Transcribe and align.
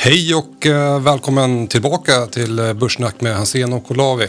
Hej 0.00 0.34
och 0.34 0.66
eh, 0.66 1.00
välkommen 1.00 1.66
tillbaka 1.66 2.26
till 2.26 2.58
eh, 2.58 2.72
Börssnack 2.72 3.20
med 3.20 3.36
Hansen 3.36 3.72
och 3.72 3.90
Olavi. 3.90 4.28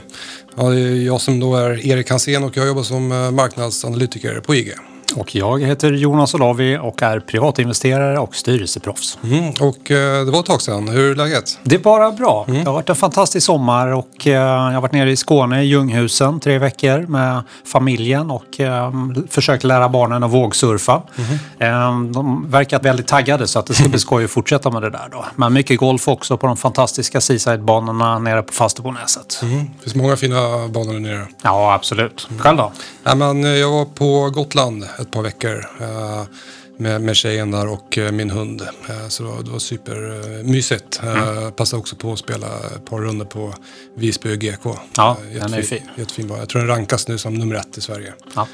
Ja, 0.55 0.63
det 0.69 0.79
är 0.79 0.95
jag 0.95 1.21
som 1.21 1.39
då 1.39 1.55
är 1.55 1.85
Erik 1.85 2.09
Hansen 2.09 2.43
och 2.43 2.57
jag 2.57 2.67
jobbar 2.67 2.83
som 2.83 3.11
eh, 3.11 3.31
marknadsanalytiker 3.31 4.40
på 4.40 4.55
IG. 4.55 4.74
Och 5.16 5.35
jag 5.35 5.59
heter 5.59 5.92
Jonas 5.92 6.33
Olavi 6.33 6.77
och 6.82 7.01
är 7.01 7.19
privatinvesterare 7.19 8.20
och 8.20 8.36
styrelseproffs. 8.36 9.18
Mm, 9.23 9.54
och 9.59 9.91
eh, 9.91 10.25
det 10.25 10.32
var 10.32 10.39
ett 10.39 10.45
tag 10.45 10.61
sedan. 10.61 10.88
Hur 10.88 11.11
är 11.11 11.16
läget? 11.16 11.59
Det 11.63 11.75
är 11.75 11.79
bara 11.79 12.11
bra. 12.11 12.45
Det 12.47 12.63
har 12.63 12.73
varit 12.73 12.89
en 12.89 12.95
fantastisk 12.95 13.45
sommar 13.45 13.87
och 13.87 14.27
eh, 14.27 14.33
jag 14.33 14.71
har 14.71 14.82
varit 14.82 14.91
nere 14.91 15.11
i 15.11 15.15
Skåne, 15.15 15.64
i 15.64 15.65
Ljunghusen, 15.65 16.39
tre 16.39 16.57
veckor 16.57 17.05
med 17.07 17.41
familjen 17.65 18.32
och 18.32 18.59
eh, 18.59 18.93
försökt 19.29 19.64
lära 19.64 19.89
barnen 19.89 20.23
att 20.23 20.32
vågsurfa. 20.32 21.01
Eh, 21.60 22.01
de 22.01 22.46
verkar 22.50 22.79
väldigt 22.79 23.07
taggade 23.07 23.47
så 23.47 23.60
att 23.60 23.65
det 23.65 23.73
ska 23.73 23.89
bli 23.89 24.00
skoj 24.10 24.25
att 24.25 24.32
fortsätta 24.32 24.71
med 24.71 24.82
det 24.82 24.89
där 24.89 25.07
då. 25.11 25.25
Men 25.36 25.54
mycket 25.54 25.79
golf 25.79 26.07
också 26.07 26.37
på 26.37 26.47
de 26.47 26.57
fantastiska 26.57 27.19
Seaside-banorna 27.19 28.19
nere 28.19 28.43
på 28.43 28.54
Falsterbonäset. 28.54 29.39
Mm, 29.41 29.57
det 29.57 29.83
finns 29.83 29.96
många 29.96 30.15
fina 30.15 30.68
banor 30.68 30.93
där 30.93 31.00
nere. 31.00 31.28
Ja, 31.41 31.73
absolut. 31.73 32.28
Själv 32.38 32.58
då? 32.58 32.72
Ja, 33.04 33.16
men, 33.16 33.44
eh, 33.44 33.50
jag 33.50 33.72
var 33.72 33.86
på 33.86 34.30
Gotland 34.30 34.86
ett 35.02 35.12
par 35.12 35.21
veckor 35.21 35.66
eh, 35.81 36.23
med, 36.77 37.02
med 37.02 37.16
tjejen 37.16 37.52
där 37.52 37.67
och 37.67 37.98
eh, 37.98 38.12
min 38.12 38.30
hund. 38.30 38.62
Eh, 38.62 39.08
så 39.08 39.23
det 39.23 39.30
var, 39.30 39.44
det 39.44 39.52
var 39.52 39.59
supermysigt. 39.59 41.02
Eh, 41.03 41.49
Passade 41.49 41.80
också 41.80 41.95
på 41.95 42.13
att 42.13 42.20
spela 42.20 42.48
ett 42.75 42.85
par 42.85 42.99
runder 43.02 43.25
på 43.25 43.53
Visby 43.95 44.38
GK. 44.38 44.75
Ja, 44.95 45.17
Eh, 45.34 45.41
den 45.41 45.53
är 45.53 45.62
fin. 45.62 45.81
Jättefin 45.98 46.27
bana. 46.27 46.39
Jag 46.39 46.49
tror 46.49 46.62
den 46.62 46.70
rankas 46.70 47.08
nu 47.08 47.17
som 47.17 47.34
nummer 47.34 47.55
ett 47.55 47.77
i 47.77 47.81
Sverige. 47.81 48.13
Ja. 48.35 48.48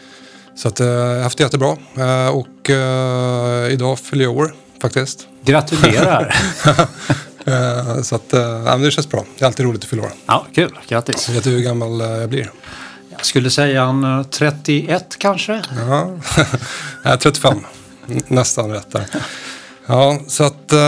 Så 0.56 0.68
att, 0.68 0.80
jag 0.80 0.88
har 1.16 1.22
haft 1.22 1.38
det 1.38 1.44
jättebra. 1.44 1.78
Och 2.32 2.70
idag 3.72 4.00
fyller 4.00 4.24
jag 4.24 4.38
år 4.38 4.56
faktiskt. 4.82 5.28
Gratulerar! 5.46 6.36
Så 8.04 8.16
att, 8.16 8.26
ja, 8.66 8.78
det 8.78 8.92
känns 8.92 9.10
bra. 9.10 9.26
Det 9.38 9.44
är 9.44 9.48
alltid 9.48 9.66
roligt 9.66 9.84
att 9.84 9.90
fylla 9.90 10.04
år. 10.04 10.12
ja, 10.26 10.46
kul. 10.56 10.78
Grattis. 10.88 11.30
Vet 11.30 11.44
du 11.44 11.50
hur 11.50 11.60
gammal 11.60 12.00
jag 12.00 12.30
blir? 12.30 12.52
Jag 13.18 13.26
skulle 13.26 13.50
säga 13.50 13.84
en 13.84 14.04
eh, 14.04 14.24
31 14.24 15.16
kanske. 15.20 15.62
Ja, 15.88 16.12
35. 17.18 17.58
Nästan 18.28 18.72
rätt 18.72 18.92
där. 18.92 19.06
Ja, 19.88 20.20
så 20.28 20.44
att 20.44 20.74
eh, 20.74 20.80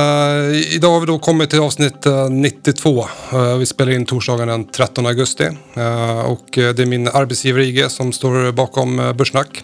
idag 0.76 0.92
har 0.92 1.00
vi 1.00 1.06
då 1.06 1.20
kommit 1.20 1.50
till 1.50 1.60
avsnitt 1.60 2.06
eh, 2.06 2.30
92. 2.30 3.08
Eh, 3.32 3.58
vi 3.58 3.66
spelar 3.66 3.92
in 3.92 4.06
torsdagen 4.06 4.48
den 4.48 4.66
13 4.68 5.06
augusti. 5.06 5.50
Eh, 5.74 6.20
och 6.20 6.58
eh, 6.58 6.74
det 6.74 6.82
är 6.82 6.86
min 6.86 7.08
arbetsgivare 7.08 7.66
IG 7.66 7.92
som 7.92 8.14
står 8.14 8.52
bakom 8.52 9.00
eh, 9.00 9.14
Börssnack. 9.14 9.64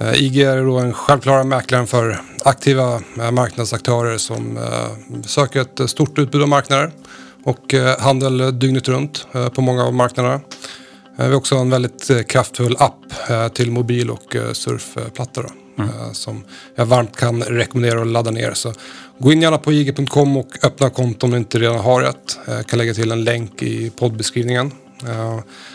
Eh, 0.00 0.22
IG 0.22 0.40
är 0.40 0.62
då 0.64 0.78
en 0.78 0.92
självklara 0.92 1.44
mäklaren 1.44 1.86
för 1.86 2.20
aktiva 2.44 3.00
eh, 3.20 3.30
marknadsaktörer 3.30 4.18
som 4.18 4.56
eh, 4.56 5.22
söker 5.26 5.60
ett 5.60 5.80
eh, 5.80 5.86
stort 5.86 6.18
utbud 6.18 6.42
av 6.42 6.48
marknader 6.48 6.90
och 7.44 7.74
eh, 7.74 8.00
handel 8.00 8.58
dygnet 8.58 8.88
runt 8.88 9.26
eh, 9.32 9.48
på 9.48 9.60
många 9.60 9.84
av 9.84 9.94
marknaderna. 9.94 10.40
Eh, 11.18 11.24
Vi 11.24 11.30
har 11.30 11.34
också 11.34 11.56
en 11.56 11.70
väldigt 11.70 12.10
eh, 12.10 12.22
kraftfull 12.22 12.76
app 12.78 13.30
eh, 13.30 13.48
till 13.48 13.70
mobil 13.70 14.10
och 14.10 14.36
surfplatta 14.52 15.40
eh, 15.78 16.12
som 16.12 16.44
jag 16.74 16.86
varmt 16.86 17.16
kan 17.16 17.42
rekommendera 17.42 18.00
att 18.00 18.06
ladda 18.06 18.30
ner. 18.30 18.52
Så 18.54 18.72
gå 19.18 19.32
in 19.32 19.42
gärna 19.42 19.58
på 19.58 19.72
ig.com 19.72 20.36
och 20.36 20.48
öppna 20.62 20.90
konto 20.90 21.26
om 21.26 21.30
du 21.30 21.38
inte 21.38 21.58
redan 21.58 21.78
har 21.78 22.02
ett. 22.02 22.38
Jag 22.46 22.66
kan 22.66 22.78
lägga 22.78 22.94
till 22.94 23.12
en 23.12 23.24
länk 23.24 23.62
i 23.62 23.90
poddbeskrivningen. 23.90 24.72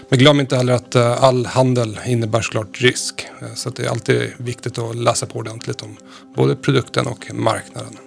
Men 0.09 0.19
glöm 0.19 0.39
inte 0.39 0.55
heller 0.57 0.73
att 0.73 0.95
all 0.95 1.45
handel 1.45 1.99
innebär 2.05 2.41
såklart 2.41 2.81
risk. 2.81 3.27
Så 3.55 3.69
att 3.69 3.75
det 3.75 3.85
är 3.85 3.89
alltid 3.89 4.31
viktigt 4.37 4.77
att 4.77 4.95
läsa 4.95 5.25
på 5.25 5.39
ordentligt 5.39 5.81
om 5.81 5.97
både 6.35 6.55
produkten 6.55 7.07
och 7.07 7.31
marknaden. 7.33 7.97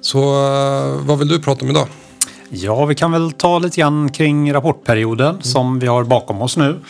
Så 0.00 0.20
vad 1.00 1.18
vill 1.18 1.28
du 1.28 1.42
prata 1.42 1.64
om 1.64 1.70
idag? 1.70 1.88
Ja, 2.54 2.84
vi 2.84 2.94
kan 2.94 3.12
väl 3.12 3.32
ta 3.32 3.58
lite 3.58 3.80
grann 3.80 4.08
kring 4.08 4.52
rapportperioden 4.52 5.42
som 5.42 5.78
vi 5.78 5.86
har 5.86 6.04
bakom 6.04 6.42
oss 6.42 6.56
nu. 6.56 6.80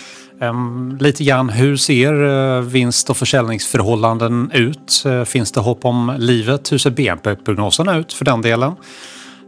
Ehm, 0.41 0.97
lite 1.01 1.25
grann 1.25 1.49
hur 1.49 1.77
ser 1.77 2.25
eh, 2.25 2.61
vinst 2.61 3.11
och 3.11 3.17
försäljningsförhållanden 3.17 4.51
ut? 4.55 5.03
Eh, 5.07 5.25
finns 5.25 5.53
det 5.53 5.61
hopp 5.61 5.85
om 5.85 6.15
livet? 6.19 6.73
Hur 6.73 6.79
ser 6.79 6.91
BNP-prognoserna 6.91 7.97
ut 7.97 8.13
för 8.13 8.25
den 8.25 8.43
delen? 8.43 8.73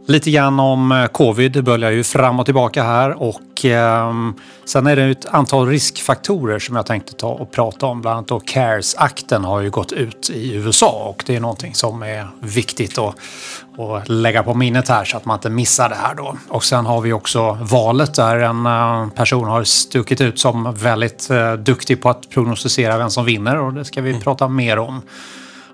Lite 0.07 0.31
grann 0.31 0.59
om 0.59 0.91
eh, 0.91 1.05
covid, 1.05 1.51
det 1.51 1.61
böljar 1.61 1.91
ju 1.91 2.03
fram 2.03 2.39
och 2.39 2.45
tillbaka 2.45 2.83
här 2.83 3.23
och 3.23 3.65
ehm, 3.65 4.33
sen 4.65 4.87
är 4.87 4.95
det 4.95 5.03
ett 5.03 5.25
antal 5.25 5.67
riskfaktorer 5.67 6.59
som 6.59 6.75
jag 6.75 6.85
tänkte 6.85 7.13
ta 7.13 7.27
och 7.27 7.51
prata 7.51 7.85
om. 7.85 8.01
Bland 8.01 8.17
annat 8.17 8.27
då 8.27 8.39
CARES-akten 8.39 9.43
har 9.43 9.61
ju 9.61 9.69
gått 9.69 9.91
ut 9.91 10.29
i 10.29 10.55
USA 10.55 11.07
och 11.09 11.23
det 11.27 11.35
är 11.35 11.39
någonting 11.39 11.75
som 11.75 12.03
är 12.03 12.27
viktigt 12.39 12.97
att, 12.97 13.15
att 13.79 14.09
lägga 14.09 14.43
på 14.43 14.53
minnet 14.53 14.89
här 14.89 15.05
så 15.05 15.17
att 15.17 15.25
man 15.25 15.37
inte 15.37 15.49
missar 15.49 15.89
det 15.89 15.95
här 15.95 16.15
då. 16.15 16.35
Och 16.49 16.63
sen 16.63 16.85
har 16.85 17.01
vi 17.01 17.13
också 17.13 17.57
valet 17.61 18.13
där 18.13 18.39
en 18.39 18.65
eh, 18.65 19.09
person 19.09 19.47
har 19.47 19.63
stuckit 19.63 20.21
ut 20.21 20.39
som 20.39 20.73
väldigt 20.73 21.29
eh, 21.29 21.53
duktig 21.53 22.01
på 22.01 22.09
att 22.09 22.29
prognostisera 22.29 22.97
vem 22.97 23.09
som 23.09 23.25
vinner 23.25 23.59
och 23.59 23.73
det 23.73 23.85
ska 23.85 24.01
vi 24.01 24.19
prata 24.19 24.47
mer 24.47 24.79
om. 24.79 25.01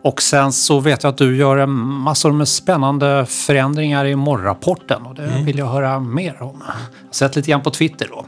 Och 0.04 0.22
sen 0.22 0.54
så 0.54 0.80
vet 0.80 1.04
jag 1.04 1.12
att 1.12 1.18
du 1.18 1.38
gör 1.38 1.58
en 1.58 1.72
massor 1.80 2.32
med 2.32 2.48
spännande 2.48 3.26
förändringar 3.26 4.06
i 4.06 4.16
morgonrapporten 4.16 5.06
och 5.06 5.16
det 5.16 5.28
vill 5.46 5.58
jag 5.58 5.66
höra 5.66 6.00
mer 6.00 6.42
om. 6.42 6.64
Jag 6.68 6.74
har 6.74 6.80
sett 7.12 7.36
lite 7.36 7.52
grann 7.52 7.62
på 7.62 7.72
Twitter 7.72 8.08
då. 8.12 8.26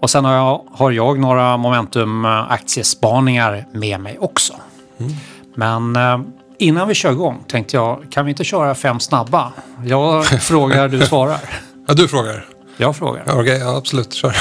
Och 0.00 0.10
sen 0.10 0.24
har 0.24 0.34
jag, 0.34 0.62
har 0.72 0.90
jag 0.90 1.18
några 1.18 1.56
Momentum-aktiespaningar 1.56 3.66
med 3.72 4.00
mig 4.00 4.18
också. 4.18 4.54
Men 5.54 5.96
eh, 5.96 6.20
innan 6.58 6.88
vi 6.88 6.94
kör 6.94 7.12
igång 7.12 7.44
tänkte 7.48 7.76
jag, 7.76 8.06
kan 8.10 8.24
vi 8.24 8.30
inte 8.30 8.44
köra 8.44 8.74
fem 8.74 9.00
snabba? 9.00 9.52
Jag 9.84 10.26
frågar, 10.26 10.88
du 10.88 11.00
svarar. 11.00 11.38
Ja, 11.88 11.94
du 11.94 12.08
frågar. 12.08 12.44
Jag 12.76 12.96
frågar. 12.96 13.40
Okej, 13.40 13.58
ja, 13.58 13.76
absolut. 13.76 14.12
Kör. 14.12 14.36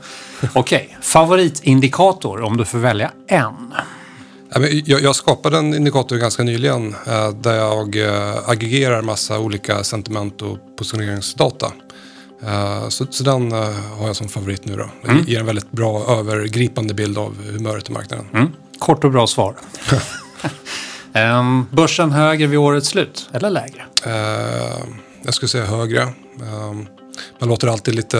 Okej, 0.52 0.96
favoritindikator 1.00 2.42
om 2.42 2.56
du 2.56 2.64
får 2.64 2.78
välja 2.78 3.10
en. 3.28 3.74
Jag, 4.84 5.16
skapade 5.16 5.58
en 5.58 5.74
indikator 5.74 6.16
ganska 6.16 6.42
nyligen 6.42 6.94
eh, 7.06 7.30
där 7.30 7.54
jag 7.54 7.96
eh, 7.96 8.48
aggregerar 8.48 9.02
massa 9.02 9.38
olika 9.38 9.84
sentiment 9.84 10.42
och 10.42 10.58
positioneringsdata. 10.78 11.72
Eh, 12.42 12.88
så, 12.88 13.06
så 13.10 13.24
den 13.24 13.52
har 13.98 14.06
jag 14.06 14.16
som 14.16 14.28
favorit 14.28 14.64
nu 14.64 14.76
då. 14.76 14.90
Den 15.04 15.24
ger 15.24 15.40
en 15.40 15.46
väldigt 15.46 15.72
bra 15.72 16.18
övergripande 16.18 16.94
bild 16.94 17.18
av 17.18 17.36
humöret 17.52 17.88
i 17.88 17.92
marknaden. 17.92 18.26
Mm. 18.34 18.48
Kort 18.78 19.04
och 19.04 19.10
bra 19.10 19.26
svar. 19.26 19.54
Ehm, 21.12 21.66
börsen 21.70 22.10
högre 22.10 22.46
vid 22.46 22.58
årets 22.58 22.88
slut, 22.88 23.28
eller 23.32 23.50
lägre? 23.50 23.84
Eh, 24.04 24.84
jag 25.22 25.34
skulle 25.34 25.48
säga 25.48 25.64
högre. 25.64 26.02
Eh, 26.02 26.74
man 27.38 27.48
låter 27.48 27.68
alltid 27.68 27.94
lite 27.94 28.18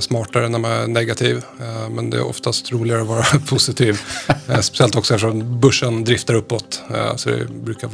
smartare 0.00 0.48
när 0.48 0.58
man 0.58 0.70
är 0.70 0.86
negativ. 0.86 1.36
eh, 1.60 1.88
men 1.90 2.10
det 2.10 2.16
är 2.16 2.26
oftast 2.26 2.72
roligare 2.72 3.00
att 3.02 3.08
vara 3.08 3.22
positiv. 3.48 4.00
Eh, 4.48 4.60
speciellt 4.60 4.96
också 4.96 5.14
eftersom 5.14 5.60
börsen 5.60 6.04
driftar 6.04 6.34
uppåt. 6.34 6.82
eh, 6.94 7.16
så 7.16 7.30
det 7.30 7.46
brukar 7.50 7.90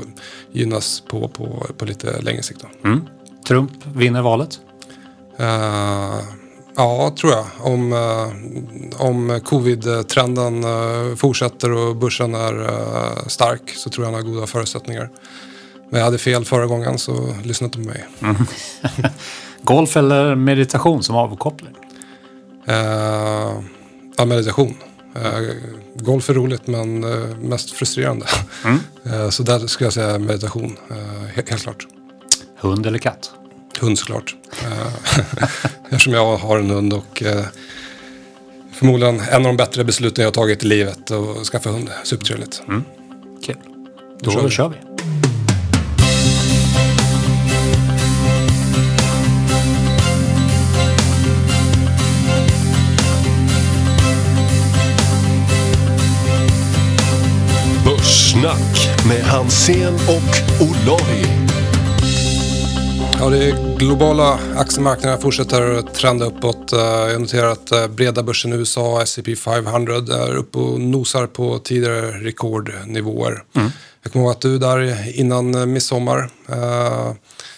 gynnas 0.53 1.00
på, 1.00 1.28
på, 1.28 1.66
på 1.78 1.84
lite 1.84 2.20
längre 2.20 2.43
sikt. 2.43 2.64
Mm. 2.84 3.00
Trump 3.48 3.70
vinner 3.94 4.22
valet. 4.22 4.59
Eh, 5.38 6.19
ja, 6.76 7.14
tror 7.20 7.32
jag. 7.32 7.47
Om, 7.60 7.93
om 8.98 9.41
covid-trenden 9.44 10.64
fortsätter 11.16 11.72
och 11.72 11.97
börsen 11.97 12.34
är 12.34 13.28
stark 13.28 13.70
så 13.76 13.91
tror 13.91 14.06
jag 14.06 14.12
han 14.12 14.25
har 14.25 14.31
goda 14.32 14.47
förutsättningar. 14.47 15.10
Men 15.91 15.98
jag 15.98 16.04
hade 16.04 16.19
fel 16.19 16.44
förra 16.44 16.66
gången 16.66 16.98
så 16.98 17.34
lyssna 17.44 17.64
inte 17.64 17.78
på 17.78 17.84
mig. 17.84 18.06
Golf 19.64 19.97
eller 19.97 20.34
meditation 20.34 21.02
som 21.02 21.16
avkoppling? 21.16 21.75
Eh, 22.66 22.75
ja, 24.16 24.25
meditation. 24.26 24.75
Eh, 25.14 25.41
golf 25.94 26.30
är 26.30 26.34
roligt 26.34 26.66
men 26.66 27.04
eh, 27.04 27.36
mest 27.36 27.70
frustrerande. 27.70 28.26
Eh, 29.12 29.28
så 29.30 29.42
där 29.42 29.66
skulle 29.66 29.86
jag 29.86 29.92
säga 29.94 30.19
meditation, 30.19 30.76
eh, 30.91 30.97
he- 30.97 31.50
helt 31.50 31.62
klart. 31.62 31.86
Hund 32.60 32.86
eller 32.86 32.98
katt? 32.98 33.30
Hund 33.80 33.99
såklart. 33.99 34.34
Eftersom 35.90 36.12
jag 36.12 36.37
har 36.37 36.58
en 36.58 36.70
hund 36.70 36.93
och 36.93 37.22
förmodligen 38.72 39.20
en 39.20 39.34
av 39.37 39.43
de 39.43 39.56
bättre 39.56 39.84
besluten 39.84 40.22
jag 40.22 40.26
har 40.26 40.34
tagit 40.34 40.64
i 40.64 40.67
livet 40.67 41.10
att 41.10 41.46
skaffa 41.46 41.70
hund. 41.70 41.90
Supertrevligt. 42.05 42.62
Kul. 43.46 43.56
Då 44.20 44.31
kör 44.31 44.43
vi. 44.43 44.50
kör 44.50 44.69
vi. 44.69 44.76
Börssnack 58.44 59.06
med 59.08 59.23
Hansen 59.25 59.94
och 59.94 60.62
Olavi. 60.67 61.26
Ja, 63.20 63.31
det 63.31 63.55
globala 63.79 64.38
aktiemarknaden 64.56 65.20
fortsätter 65.20 65.79
att 65.79 65.94
trenda 65.94 66.26
uppåt. 66.26 66.73
Eh, 66.73 66.79
Jag 66.79 67.20
noterar 67.20 67.49
att 67.49 67.73
eh, 67.73 67.87
breda 67.88 68.23
börsen 68.23 68.52
i 68.52 68.56
USA, 68.56 69.02
S&P 69.02 69.37
500, 69.37 69.94
är 69.94 70.37
uppe 70.37 70.58
och 70.58 70.81
nosar 70.81 71.26
på 71.26 71.58
tidigare 71.58 72.11
rekordnivåer. 72.11 73.43
Jag 74.02 74.12
kommer 74.12 74.25
ihåg 74.25 74.31
att 74.32 74.41
du 74.41 74.58
där 74.58 75.08
innan 75.20 75.55
eh, 75.55 75.67
midsommar 75.67 76.31
eh, 76.49 77.12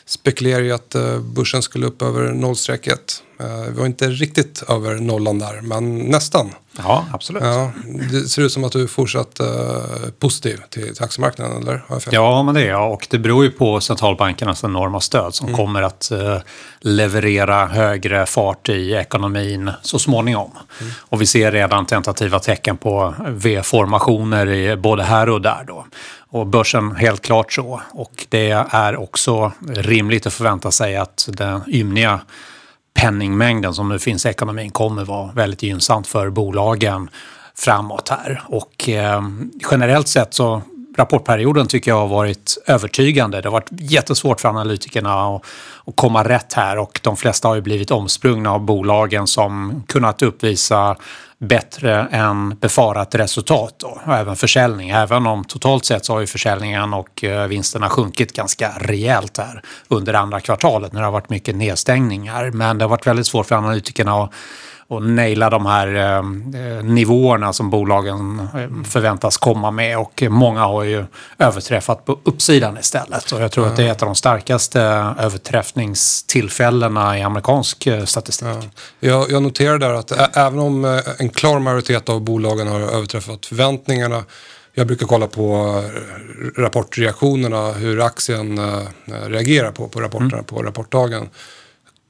spekulerade 0.07 0.67
i 0.67 0.73
att 0.73 0.95
eh, 0.95 1.19
börsen 1.19 1.63
skulle 1.63 1.87
upp 1.87 2.03
över 2.03 2.33
nollstrecket. 2.33 3.23
Eh, 3.41 3.71
vi 3.71 3.79
var 3.79 3.87
inte 3.87 4.09
riktigt 4.09 4.63
över 4.69 4.95
nollan 4.95 5.39
där, 5.39 5.61
men 5.61 5.99
nästan. 5.99 6.51
Ja, 6.79 7.07
absolut. 7.13 7.43
Ja, 7.43 7.71
det 8.13 8.21
ser 8.21 8.43
ut 8.43 8.53
som 8.53 8.65
att 8.65 8.73
du 8.73 8.83
är 8.83 8.87
fortsatt 8.87 9.41
uh, 9.41 9.47
positiv 10.19 10.61
till, 10.71 10.95
till 10.95 11.05
aktiemarknaden, 11.05 11.63
eller? 11.63 11.83
Ja, 12.11 12.43
men 12.43 12.55
det 12.55 12.63
är 12.63 12.69
jag. 12.69 12.93
Och 12.93 13.07
det 13.11 13.19
beror 13.19 13.45
ju 13.45 13.51
på 13.51 13.81
centralbankernas 13.81 14.65
enorma 14.65 15.01
stöd 15.01 15.35
som 15.35 15.47
mm. 15.47 15.57
kommer 15.57 15.83
att 15.83 16.11
uh, 16.13 16.37
leverera 16.81 17.67
högre 17.67 18.27
fart 18.27 18.69
i 18.69 18.93
ekonomin 18.93 19.71
så 19.83 19.99
småningom. 19.99 20.51
Mm. 20.81 20.93
Och 21.01 21.23
vi 21.23 21.27
ser 21.27 21.53
redan 21.53 21.87
tentativa 21.87 22.39
tecken 22.39 22.77
på 22.77 23.15
V-formationer 23.29 24.77
både 24.77 25.03
här 25.03 25.29
och 25.29 25.41
där. 25.41 25.65
Då. 25.67 25.87
Och 26.37 26.47
börsen 26.47 26.97
helt 26.97 27.23
klart 27.23 27.53
så. 27.53 27.81
Och 27.93 28.27
det 28.29 28.51
är 28.71 28.97
också 28.97 29.53
rimligt 29.69 30.27
att 30.27 30.33
förvänta 30.33 30.71
sig 30.71 30.97
att 30.97 31.29
den 31.33 31.63
ymniga 31.69 32.21
penningmängden 32.95 33.75
som 33.75 33.89
nu 33.89 33.99
finns 33.99 34.27
i 34.27 34.29
ekonomin 34.29 34.71
kommer 34.71 35.05
vara 35.05 35.33
väldigt 35.33 35.63
gynnsamt 35.63 36.07
för 36.07 36.31
bolagen 36.31 37.11
framåt 37.55 38.09
här. 38.09 38.43
Och 38.47 38.89
eh, 38.89 39.23
generellt 39.71 40.09
sett 40.09 40.35
så 40.35 40.63
rapportperioden 40.97 41.67
tycker 41.67 41.91
jag 41.91 41.99
har 41.99 42.09
varit 42.09 42.59
övertygande. 42.67 43.41
Det 43.41 43.49
har 43.49 43.53
varit 43.53 43.71
jättesvårt 43.71 44.41
för 44.41 44.49
analytikerna 44.49 45.37
att, 45.37 45.45
att 45.87 45.97
komma 45.97 46.25
rätt 46.25 46.53
här 46.53 46.79
och 46.79 47.01
de 47.03 47.17
flesta 47.17 47.49
har 47.49 47.55
ju 47.55 47.61
blivit 47.61 47.91
omsprungna 47.91 48.53
av 48.53 48.61
bolagen 48.61 49.27
som 49.27 49.83
kunnat 49.87 50.23
uppvisa 50.23 50.97
bättre 51.39 52.09
än 52.11 52.59
befarat 52.59 53.15
resultat 53.15 53.75
då, 53.79 54.01
och 54.07 54.15
även 54.15 54.37
försäljning. 54.37 54.91
Även 54.91 55.27
om 55.27 55.45
totalt 55.45 55.85
sett 55.85 56.05
så 56.05 56.13
har 56.13 56.21
ju 56.21 56.27
försäljningen 56.27 56.95
och 56.95 57.25
eh, 57.25 57.47
vinsterna 57.47 57.89
sjunkit 57.89 58.33
ganska 58.33 58.73
rejält 58.79 59.39
här 59.39 59.63
under 59.89 60.15
andra 60.15 60.41
kvartalet 60.41 60.93
när 60.93 61.01
det 61.01 61.07
har 61.07 61.13
varit 61.13 61.31
mycket 61.31 61.57
nedstängningar. 61.57 62.51
Men 62.51 62.79
det 62.79 62.85
har 62.85 62.91
varit 62.91 63.07
väldigt 63.07 63.27
svårt 63.27 63.47
för 63.47 63.55
analytikerna 63.55 64.23
att 64.23 64.33
och 64.89 65.03
naila 65.03 65.51
de 65.51 65.67
här 65.67 65.95
eh, 65.95 66.23
nivåerna 66.83 67.53
som 67.53 67.71
bolagen 67.71 68.49
eh, 68.55 68.85
förväntas 68.85 69.37
komma 69.37 69.71
med. 69.71 69.99
Och 69.99 70.23
många 70.29 70.61
har 70.61 70.85
ju 70.85 71.05
överträffat 71.39 72.05
på 72.05 72.19
uppsidan 72.23 72.79
istället. 72.79 73.33
Och 73.33 73.41
jag 73.41 73.53
tror 73.53 73.65
mm. 73.65 73.73
att 73.73 73.77
det 73.77 73.87
är 73.87 73.93
ett 73.93 74.03
av 74.03 74.07
de 74.07 74.15
starkaste 74.15 74.81
överträffningstillfällena 75.19 77.19
i 77.19 77.23
amerikansk 77.23 77.87
eh, 77.87 78.05
statistik. 78.05 78.49
Ja. 78.49 78.63
Jag, 79.01 79.31
jag 79.31 79.43
noterar 79.43 79.79
där 79.79 79.93
att 79.93 80.37
även 80.37 80.59
om 80.59 80.85
eh, 80.85 81.01
en 81.19 81.29
klar 81.29 81.59
majoritet 81.59 82.09
av 82.09 82.21
bolagen 82.21 82.69
har 82.69 82.81
överträffat 82.81 83.47
förväntningarna 83.47 84.25
jag 84.79 84.87
brukar 84.87 85.07
kolla 85.07 85.27
på 85.27 85.75
eh, 85.85 85.91
rapportreaktionerna, 86.61 87.73
hur 87.73 88.01
aktien 88.01 88.61
reagerar 89.07 89.73
på, 89.73 89.89
på 89.89 90.01
rapporterna 90.01 90.33
mm. 90.33 90.45
på 90.45 90.63
rapportdagen 90.63 91.29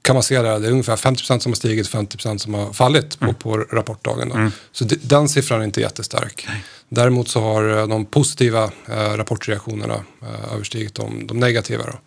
kan 0.07 0.17
man 0.17 0.23
se 0.23 0.43
där, 0.43 0.61
det 0.61 0.67
är 0.67 0.71
ungefär 0.71 0.97
50% 0.97 1.39
som 1.39 1.53
har 1.53 1.57
stigit 1.57 1.95
och 1.95 2.01
50% 2.01 2.39
som 2.39 2.55
har 2.55 2.73
fallit 2.73 3.19
på, 3.19 3.25
mm. 3.25 3.35
på 3.35 3.57
rapportdagen. 3.57 4.33
Mm. 4.33 4.53
Så 4.73 4.85
den 5.03 5.29
siffran 5.29 5.61
är 5.61 5.65
inte 5.65 5.81
jättestark. 5.81 6.45
Nej. 6.49 6.65
Däremot 6.89 7.29
så 7.29 7.41
har 7.41 7.79
eh, 7.79 7.89
de 7.89 8.07
positiva 8.07 8.71
eh, 8.89 9.17
rapportreaktionerna 9.17 10.05
eh, 10.23 10.55
överstigit 10.55 10.95
de, 10.95 11.27
de 11.27 11.41
negativa. 11.41 11.85
Mm. 11.85 11.99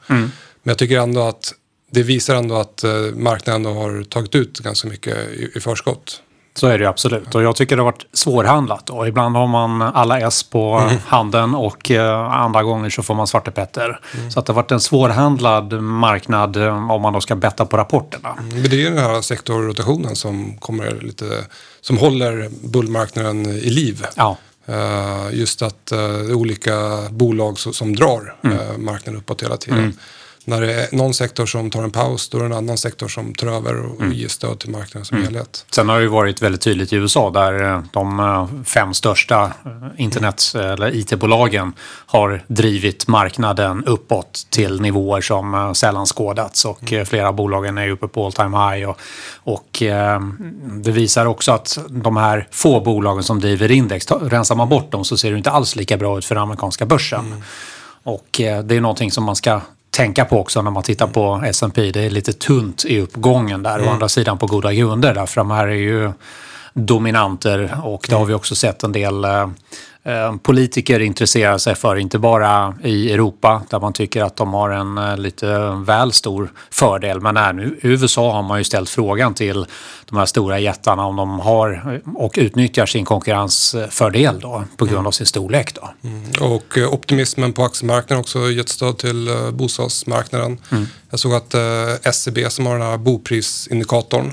Men 0.63 0.71
jag 0.71 0.77
tycker 0.77 0.99
ändå 0.99 1.21
att 1.21 1.53
det 1.91 2.03
visar 2.03 2.35
ändå 2.35 2.55
att 2.55 2.83
eh, 2.83 2.91
marknaden 3.15 3.65
har 3.65 4.03
tagit 4.03 4.35
ut 4.35 4.59
ganska 4.59 4.87
mycket 4.87 5.17
i, 5.17 5.51
i 5.55 5.59
förskott. 5.59 6.21
Så 6.55 6.67
är 6.67 6.79
det 6.79 6.89
absolut. 6.89 7.35
Och 7.35 7.43
jag 7.43 7.55
tycker 7.55 7.75
det 7.75 7.81
har 7.81 7.91
varit 7.91 8.05
svårhandlat. 8.13 8.89
Och 8.89 9.07
ibland 9.07 9.35
har 9.35 9.47
man 9.47 9.81
alla 9.81 10.19
S 10.19 10.43
på 10.43 10.73
mm. 10.73 10.97
handen 11.07 11.55
och 11.55 11.91
eh, 11.91 12.31
andra 12.31 12.63
gånger 12.63 12.89
så 12.89 13.03
får 13.03 13.15
man 13.15 13.27
svartepetter. 13.27 13.99
Mm. 14.17 14.31
Så 14.31 14.39
att 14.39 14.45
det 14.45 14.53
har 14.53 14.55
varit 14.55 14.71
en 14.71 14.79
svårhandlad 14.79 15.81
marknad 15.81 16.55
eh, 16.55 16.91
om 16.91 17.01
man 17.01 17.13
då 17.13 17.21
ska 17.21 17.35
betta 17.35 17.65
på 17.65 17.77
rapporterna. 17.77 18.29
Mm. 18.39 18.61
Men 18.61 18.69
det 18.69 18.85
är 18.85 18.89
den 18.89 18.99
här 18.99 19.21
sektorrotationen 19.21 20.15
som 20.15 20.57
kommer 20.57 20.91
lite, 21.01 21.25
som 21.81 21.97
håller 21.97 22.49
bullmarknaden 22.67 23.45
i 23.45 23.69
liv. 23.69 24.05
Ja. 24.15 24.37
Uh, 24.69 25.35
just 25.39 25.61
att 25.61 25.85
det 25.85 25.95
är 25.95 26.33
olika 26.33 26.73
bolag 27.09 27.59
som 27.59 27.95
drar 27.95 28.35
uh, 28.45 28.77
marknaden 28.77 29.19
uppåt 29.19 29.43
hela 29.43 29.57
tiden. 29.57 29.97
När 30.45 30.61
det 30.61 30.73
är 30.73 30.95
någon 30.95 31.13
sektor 31.13 31.45
som 31.45 31.69
tar 31.69 31.83
en 31.83 31.91
paus, 31.91 32.29
då 32.29 32.37
är 32.37 32.41
det 32.41 32.47
en 32.47 32.53
annan 32.53 32.77
sektor 32.77 33.07
som 33.07 33.33
tar 33.33 33.47
över 33.47 33.85
och 33.85 34.01
mm. 34.01 34.13
ger 34.13 34.27
stöd 34.27 34.59
till 34.59 34.69
marknaden 34.69 35.05
som 35.05 35.17
mm. 35.17 35.27
helhet. 35.27 35.65
Sen 35.71 35.89
har 35.89 35.95
det 35.95 36.01
ju 36.01 36.07
varit 36.07 36.41
väldigt 36.41 36.61
tydligt 36.61 36.93
i 36.93 36.95
USA 36.95 37.29
där 37.29 37.71
eh, 37.71 37.81
de 37.93 38.19
eh, 38.19 38.63
fem 38.63 38.93
största 38.93 39.43
eh, 39.43 39.71
internet 39.97 40.43
eller 40.55 40.95
IT-bolagen 40.95 41.73
har 42.05 42.43
drivit 42.47 43.07
marknaden 43.07 43.85
uppåt 43.85 44.47
till 44.49 44.81
nivåer 44.81 45.21
som 45.21 45.75
sällan 45.75 46.05
skådats 46.05 46.65
och 46.65 46.91
mm. 46.91 47.05
flera 47.05 47.27
av 47.27 47.35
bolagen 47.35 47.77
är 47.77 47.89
uppe 47.89 48.07
på 48.07 48.25
all 48.25 48.33
time 48.33 48.57
high. 48.57 48.89
Och, 48.89 48.97
och 49.43 49.83
det 50.83 50.91
visar 50.91 51.25
också 51.25 51.51
att 51.51 51.77
de 51.89 52.17
här 52.17 52.47
få 52.51 52.79
bolagen 52.79 53.23
som 53.23 53.39
driver 53.39 53.71
index, 53.71 54.11
rensar 54.11 54.55
man 54.55 54.69
bort 54.69 54.91
dem 54.91 55.05
så 55.05 55.17
ser 55.17 55.31
det 55.31 55.37
inte 55.37 55.51
alls 55.51 55.75
lika 55.75 55.97
bra 55.97 56.17
ut 56.17 56.25
för 56.25 56.35
den 56.35 56.43
amerikanska 56.43 56.85
börsen. 56.85 57.25
Mm. 57.25 57.41
Och 58.03 58.27
det 58.63 58.71
är 58.71 58.81
någonting 58.81 59.11
som 59.11 59.23
man 59.23 59.35
ska 59.35 59.61
tänka 59.89 60.25
på 60.25 60.39
också 60.39 60.61
när 60.61 60.71
man 60.71 60.83
tittar 60.83 61.07
på 61.07 61.41
S&P. 61.45 61.91
Det 61.91 62.01
är 62.01 62.09
lite 62.09 62.33
tunt 62.33 62.85
i 62.85 62.99
uppgången 62.99 63.63
där. 63.63 63.75
Mm. 63.75 63.87
Å 63.87 63.91
andra 63.91 64.09
sidan 64.09 64.37
på 64.37 64.45
goda 64.45 64.73
grunder 64.73 65.13
därför 65.13 65.41
de 65.41 65.51
här 65.51 65.67
är 65.67 65.71
ju 65.71 66.11
dominanter 66.73 67.77
och 67.83 68.05
det 68.09 68.15
har 68.15 68.25
vi 68.25 68.33
också 68.33 68.55
sett 68.55 68.83
en 68.83 68.91
del 68.91 69.25
eh, 69.25 69.49
politiker 70.43 70.99
intresserar 70.99 71.57
sig 71.57 71.75
för, 71.75 71.95
inte 71.95 72.19
bara 72.19 72.75
i 72.83 73.11
Europa 73.11 73.61
där 73.69 73.79
man 73.79 73.93
tycker 73.93 74.23
att 74.23 74.35
de 74.35 74.53
har 74.53 74.69
en 74.69 74.97
eh, 74.97 75.17
lite 75.17 75.69
väl 75.85 76.11
stor 76.11 76.51
fördel. 76.71 77.21
Men 77.21 77.55
nu, 77.55 77.79
i 77.81 77.87
USA 77.87 78.31
har 78.31 78.43
man 78.43 78.57
ju 78.57 78.63
ställt 78.63 78.89
frågan 78.89 79.33
till 79.33 79.65
de 80.05 80.17
här 80.17 80.25
stora 80.25 80.59
jättarna 80.59 81.05
om 81.05 81.15
de 81.15 81.39
har 81.39 82.01
och 82.15 82.35
utnyttjar 82.37 82.85
sin 82.85 83.05
konkurrensfördel 83.05 84.39
då 84.39 84.63
på 84.77 84.85
grund 84.85 85.07
av 85.07 85.11
sin 85.11 85.25
storlek. 85.25 85.75
Då. 85.75 85.89
Mm. 86.03 86.53
Och 86.53 86.77
eh, 86.77 86.93
optimismen 86.93 87.53
på 87.53 87.63
aktiemarknaden 87.63 88.21
också 88.21 88.39
gett 88.51 88.69
stöd 88.69 88.97
till 88.97 89.29
bostadsmarknaden. 89.53 90.57
Mm. 90.71 90.85
Jag 91.09 91.19
såg 91.19 91.33
att 91.33 91.55
SCB 92.03 92.49
som 92.49 92.65
har 92.65 92.73
den 92.73 92.87
här 92.87 92.97
boprisindikatorn, 92.97 94.31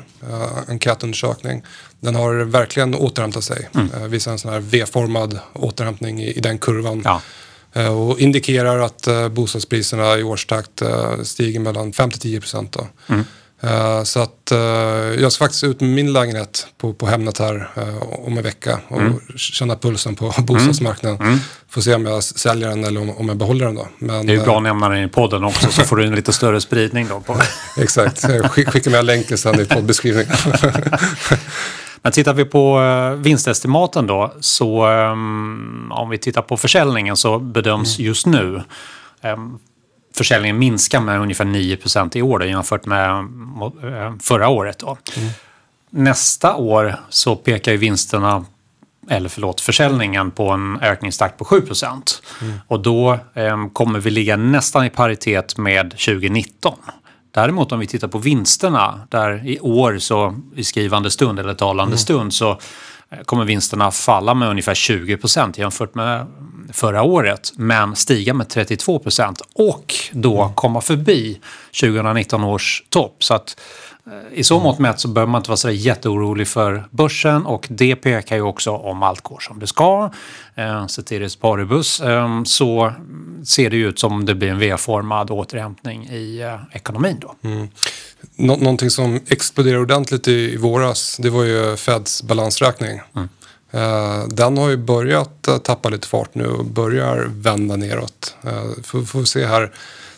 enkätundersökning, 0.68 1.62
den 2.00 2.14
har 2.14 2.34
verkligen 2.34 2.94
återhämtat 2.94 3.44
sig. 3.44 3.68
Mm. 3.74 3.90
Eh, 3.94 4.02
visar 4.02 4.32
en 4.32 4.38
sån 4.38 4.52
här 4.52 4.60
V-formad 4.60 5.38
återhämtning 5.52 6.22
i, 6.22 6.32
i 6.32 6.40
den 6.40 6.58
kurvan. 6.58 7.02
Ja. 7.04 7.22
Eh, 7.72 8.00
och 8.00 8.20
indikerar 8.20 8.78
att 8.78 9.06
eh, 9.06 9.28
bostadspriserna 9.28 10.18
i 10.18 10.22
årstakt 10.22 10.82
stiger 11.22 11.60
mellan 11.60 11.92
5-10 11.92 12.40
procent. 12.40 12.76
Mm. 13.06 13.24
Så 14.04 14.20
att 14.20 14.52
jag 15.18 15.32
ska 15.32 15.44
faktiskt 15.44 15.64
ut 15.64 15.80
med 15.80 15.90
min 15.90 16.12
lägenhet 16.12 16.66
på, 16.78 16.94
på 16.94 17.06
Hemnet 17.06 17.38
här 17.38 17.68
om 18.26 18.38
en 18.38 18.44
vecka 18.44 18.80
och 18.88 19.00
mm. 19.00 19.20
känna 19.36 19.76
pulsen 19.76 20.14
på 20.14 20.34
bostadsmarknaden. 20.38 21.20
Mm. 21.20 21.32
mm. 21.32 21.40
Får 21.68 21.80
se 21.80 21.94
om 21.94 22.06
jag 22.06 22.24
säljer 22.24 22.68
den 22.68 22.84
eller 22.84 23.00
om, 23.00 23.10
om 23.10 23.28
jag 23.28 23.36
behåller 23.36 23.66
den 23.66 23.74
då. 23.74 23.88
Men, 23.98 24.26
det 24.26 24.32
är 24.32 24.36
ju 24.36 24.44
bra 24.44 24.56
att 24.56 24.62
nämna 24.62 24.88
den 24.88 25.04
i 25.04 25.08
podden 25.08 25.44
också 25.44 25.72
så 25.72 25.82
får 25.82 25.96
du 25.96 26.04
en 26.04 26.14
lite 26.14 26.32
större 26.32 26.60
spridning 26.60 27.08
då. 27.08 27.20
På. 27.20 27.36
Exakt, 27.78 28.22
jag 28.22 28.50
skickar 28.50 28.90
med 28.90 29.04
länken 29.04 29.38
sen 29.38 29.60
i 29.60 29.64
poddbeskrivningen. 29.64 30.36
Men 32.06 32.12
tittar 32.12 32.34
vi 32.34 32.44
på 32.44 32.80
eh, 32.80 33.10
vinstestimaten 33.10 34.06
då, 34.06 34.32
så 34.40 34.86
um, 34.86 35.92
om 35.92 36.08
vi 36.10 36.18
tittar 36.18 36.42
på 36.42 36.56
försäljningen 36.56 37.16
så 37.16 37.38
bedöms 37.38 37.98
mm. 37.98 38.06
just 38.06 38.26
nu 38.26 38.62
um, 39.22 39.58
försäljningen 40.16 40.58
minska 40.58 41.00
med 41.00 41.20
ungefär 41.20 41.44
9% 41.44 42.16
i 42.16 42.22
år 42.22 42.38
då, 42.38 42.44
jämfört 42.44 42.86
med 42.86 43.28
förra 44.22 44.48
året. 44.48 44.78
Då. 44.78 44.98
Mm. 45.16 45.30
Nästa 45.90 46.54
år 46.54 46.96
så 47.08 47.36
pekar 47.36 47.72
ju 47.72 47.78
vinsterna 47.78 48.44
eller 49.10 49.28
förlåt, 49.28 49.60
försäljningen 49.60 50.30
på 50.30 50.50
en 50.50 50.80
ökningstakt 50.82 51.38
på 51.38 51.44
7 51.44 51.62
mm. 51.82 52.60
Och 52.68 52.80
då 52.80 53.18
um, 53.34 53.70
kommer 53.70 53.98
vi 53.98 54.10
ligga 54.10 54.36
nästan 54.36 54.84
i 54.84 54.90
paritet 54.90 55.58
med 55.58 55.90
2019. 55.90 56.78
Däremot 57.36 57.72
om 57.72 57.78
vi 57.78 57.86
tittar 57.86 58.08
på 58.08 58.18
vinsterna, 58.18 59.00
där 59.08 59.46
i 59.46 59.60
år 59.60 59.98
så 59.98 60.34
i 60.54 60.64
skrivande 60.64 61.10
stund 61.10 61.38
eller 61.38 61.54
talande 61.54 61.90
mm. 61.92 61.98
stund 61.98 62.34
så 62.34 62.50
eh, 63.10 63.18
kommer 63.24 63.44
vinsterna 63.44 63.90
falla 63.90 64.34
med 64.34 64.48
ungefär 64.48 64.74
20 64.74 65.16
procent 65.16 65.58
jämfört 65.58 65.94
med 65.94 66.26
förra 66.72 67.02
året, 67.02 67.52
men 67.56 67.96
stiga 67.96 68.34
med 68.34 68.48
32 68.48 68.98
procent 68.98 69.42
och 69.54 69.94
då 70.12 70.42
mm. 70.42 70.54
komma 70.54 70.80
förbi 70.80 71.40
2019 71.80 72.44
års 72.44 72.82
topp. 72.88 73.24
Så 73.24 73.34
att 73.34 73.60
i 74.32 74.44
så 74.44 74.60
mått 74.60 74.78
mätt 74.78 75.00
så 75.00 75.08
behöver 75.08 75.30
man 75.30 75.40
inte 75.40 75.50
vara 75.50 75.56
så 75.56 75.70
jätteorolig 75.70 76.48
för 76.48 76.84
börsen 76.90 77.46
och 77.46 77.66
det 77.70 77.96
pekar 77.96 78.36
ju 78.36 78.42
också 78.42 78.70
om 78.70 79.02
allt 79.02 79.20
går 79.20 79.40
som 79.40 79.58
det 79.58 79.66
ska. 79.66 80.10
Eh, 80.54 80.86
Ceteris 80.86 81.36
paribus 81.36 82.00
eh, 82.00 82.42
så 82.44 82.92
ser 83.44 83.70
det 83.70 83.76
ju 83.76 83.88
ut 83.88 83.98
som 83.98 84.24
det 84.24 84.34
blir 84.34 84.48
en 84.48 84.58
V-formad 84.58 85.30
återhämtning 85.30 86.08
i 86.08 86.40
eh, 86.40 86.76
ekonomin 86.76 87.16
då. 87.20 87.34
Mm. 87.48 87.68
Nå 88.36 88.56
någonting 88.56 88.90
som 88.90 89.20
exploderade 89.28 89.82
ordentligt 89.82 90.28
i, 90.28 90.52
i 90.52 90.56
våras 90.56 91.16
det 91.16 91.30
var 91.30 91.44
ju 91.44 91.76
Feds 91.76 92.22
balansräkning. 92.22 93.00
Mm. 93.14 93.28
Eh, 93.70 94.28
den 94.28 94.58
har 94.58 94.68
ju 94.68 94.76
börjat 94.76 95.48
tappa 95.64 95.88
lite 95.88 96.08
fart 96.08 96.34
nu 96.34 96.46
och 96.46 96.64
börjar 96.64 97.26
vända 97.28 97.76
neråt. 97.76 98.34
Eh, 98.44 98.82
får, 98.82 99.02
får 99.02 99.24
se 99.24 99.46
här 99.46 99.72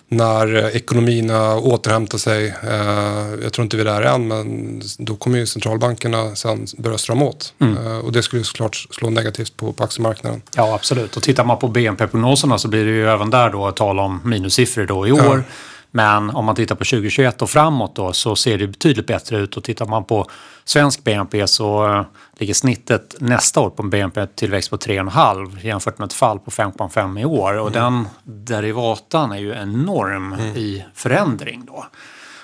när 0.08 0.76
ekonomierna 0.76 1.56
återhämtar 1.56 2.18
sig, 2.18 2.54
eh, 2.62 3.42
jag 3.42 3.52
tror 3.52 3.62
inte 3.62 3.76
vi 3.76 3.80
är 3.80 3.84
där 3.84 4.02
än, 4.02 4.28
men 4.28 4.82
då 4.98 5.16
kommer 5.16 5.38
ju 5.38 5.46
centralbankerna 5.46 6.34
sen 6.34 6.66
börja 6.78 6.98
strama 6.98 7.24
åt. 7.24 7.54
Mm. 7.58 7.86
Eh, 7.86 7.98
och 7.98 8.12
det 8.12 8.22
skulle 8.22 8.44
såklart 8.44 8.86
slå 8.90 9.10
negativt 9.10 9.56
på, 9.56 9.72
på 9.72 9.84
aktiemarknaden. 9.84 10.42
Ja, 10.56 10.74
absolut. 10.74 11.16
Och 11.16 11.22
tittar 11.22 11.44
man 11.44 11.58
på 11.58 11.68
BNP-prognoserna 11.68 12.58
så 12.58 12.68
blir 12.68 12.84
det 12.84 12.90
ju 12.90 13.08
även 13.08 13.30
där 13.30 13.50
då 13.50 13.72
tal 13.72 13.98
om 13.98 14.20
minussiffror 14.24 14.86
då 14.86 15.08
i 15.08 15.12
år. 15.12 15.44
Men 15.90 16.30
om 16.30 16.44
man 16.44 16.54
tittar 16.54 16.74
på 16.74 16.84
2021 16.84 17.42
och 17.42 17.50
framåt 17.50 17.96
då 17.96 18.12
så 18.12 18.36
ser 18.36 18.58
det 18.58 18.66
betydligt 18.66 19.06
bättre 19.06 19.38
ut. 19.38 19.56
Och 19.56 19.64
tittar 19.64 19.86
man 19.86 20.04
på 20.04 20.26
svensk 20.64 21.04
BNP 21.04 21.46
så 21.46 21.86
eh, 21.86 22.04
ligger 22.38 22.54
snittet 22.54 23.14
nästa 23.18 23.60
år 23.60 23.70
på 23.70 23.82
en 23.82 23.90
BNP-tillväxt 23.90 24.70
på 24.70 24.76
3,5 24.76 25.66
jämfört 25.66 25.98
med 25.98 26.06
ett 26.06 26.12
fall 26.12 26.38
på 26.38 26.50
5,5 26.50 27.20
i 27.20 27.24
år. 27.24 27.58
Och 27.58 27.72
den 27.72 28.08
derivatan 28.24 29.32
är 29.32 29.38
ju 29.38 29.52
enorm 29.52 30.34
i 30.34 30.84
förändring 30.94 31.64
då. 31.66 31.86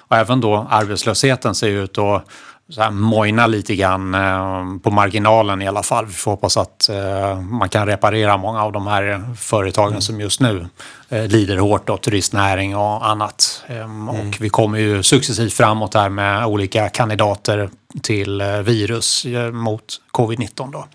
Och 0.08 0.16
även 0.16 0.40
då 0.40 0.66
arbetslösheten 0.70 1.54
ser 1.54 1.68
ut 1.68 1.98
att 1.98 2.28
så 2.68 2.82
här 2.82 2.90
mojna 2.90 3.46
lite 3.46 3.76
grann 3.76 4.14
eh, 4.14 4.80
på 4.82 4.90
marginalen 4.90 5.62
i 5.62 5.68
alla 5.68 5.82
fall. 5.82 6.06
Vi 6.06 6.12
får 6.12 6.30
hoppas 6.30 6.56
att 6.56 6.88
eh, 6.88 7.40
man 7.40 7.68
kan 7.68 7.86
reparera 7.86 8.36
många 8.36 8.62
av 8.62 8.72
de 8.72 8.86
här 8.86 9.34
företagen 9.36 10.00
som 10.00 10.20
just 10.20 10.40
nu 10.40 10.66
eh, 11.08 11.26
lider 11.26 11.56
hårt 11.56 11.90
av 11.90 11.96
turistnäring 11.96 12.76
och 12.76 13.08
annat. 13.08 13.64
Ehm, 13.66 14.08
Och 14.08 14.36
vi 14.40 14.48
kommer 14.48 14.78
ju 14.78 15.02
successivt 15.02 15.52
framåt 15.52 15.94
här 15.94 16.08
med 16.08 16.46
olika 16.46 16.88
kandidater 16.88 17.70
till 18.02 18.42
virus 18.42 19.26
mot 19.52 19.84
covid-19 20.12 20.72
då. 20.72 20.86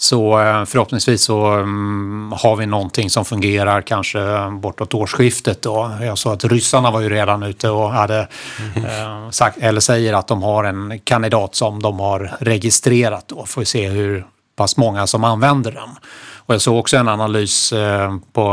Så 0.00 0.40
eh, 0.40 0.64
förhoppningsvis 0.64 1.22
så 1.22 1.46
mm, 1.46 2.32
har 2.36 2.56
vi 2.56 2.66
någonting 2.66 3.10
som 3.10 3.24
fungerar 3.24 3.82
kanske 3.82 4.50
bortåt 4.50 4.94
årsskiftet. 4.94 5.62
Då. 5.62 5.90
Jag 6.00 6.18
såg 6.18 6.32
att 6.32 6.44
ryssarna 6.44 6.90
var 6.90 7.00
ju 7.00 7.08
redan 7.08 7.42
ute 7.42 7.70
och 7.70 7.90
hade 7.90 8.28
eh, 8.76 9.30
sagt, 9.30 9.58
eller 9.58 9.80
säger 9.80 10.12
att 10.12 10.28
de 10.28 10.42
har 10.42 10.64
en 10.64 11.00
kandidat 11.04 11.54
som 11.54 11.82
de 11.82 12.00
har 12.00 12.36
registrerat. 12.40 13.24
Då. 13.28 13.46
Får 13.46 13.60
vi 13.60 13.66
se 13.66 13.88
hur 13.88 14.26
pass 14.56 14.76
många 14.76 15.06
som 15.06 15.24
använder 15.24 15.72
den. 15.72 15.88
Och 16.36 16.54
jag 16.54 16.60
såg 16.60 16.78
också 16.78 16.96
en 16.96 17.08
analys 17.08 17.72
eh, 17.72 18.16
på 18.32 18.52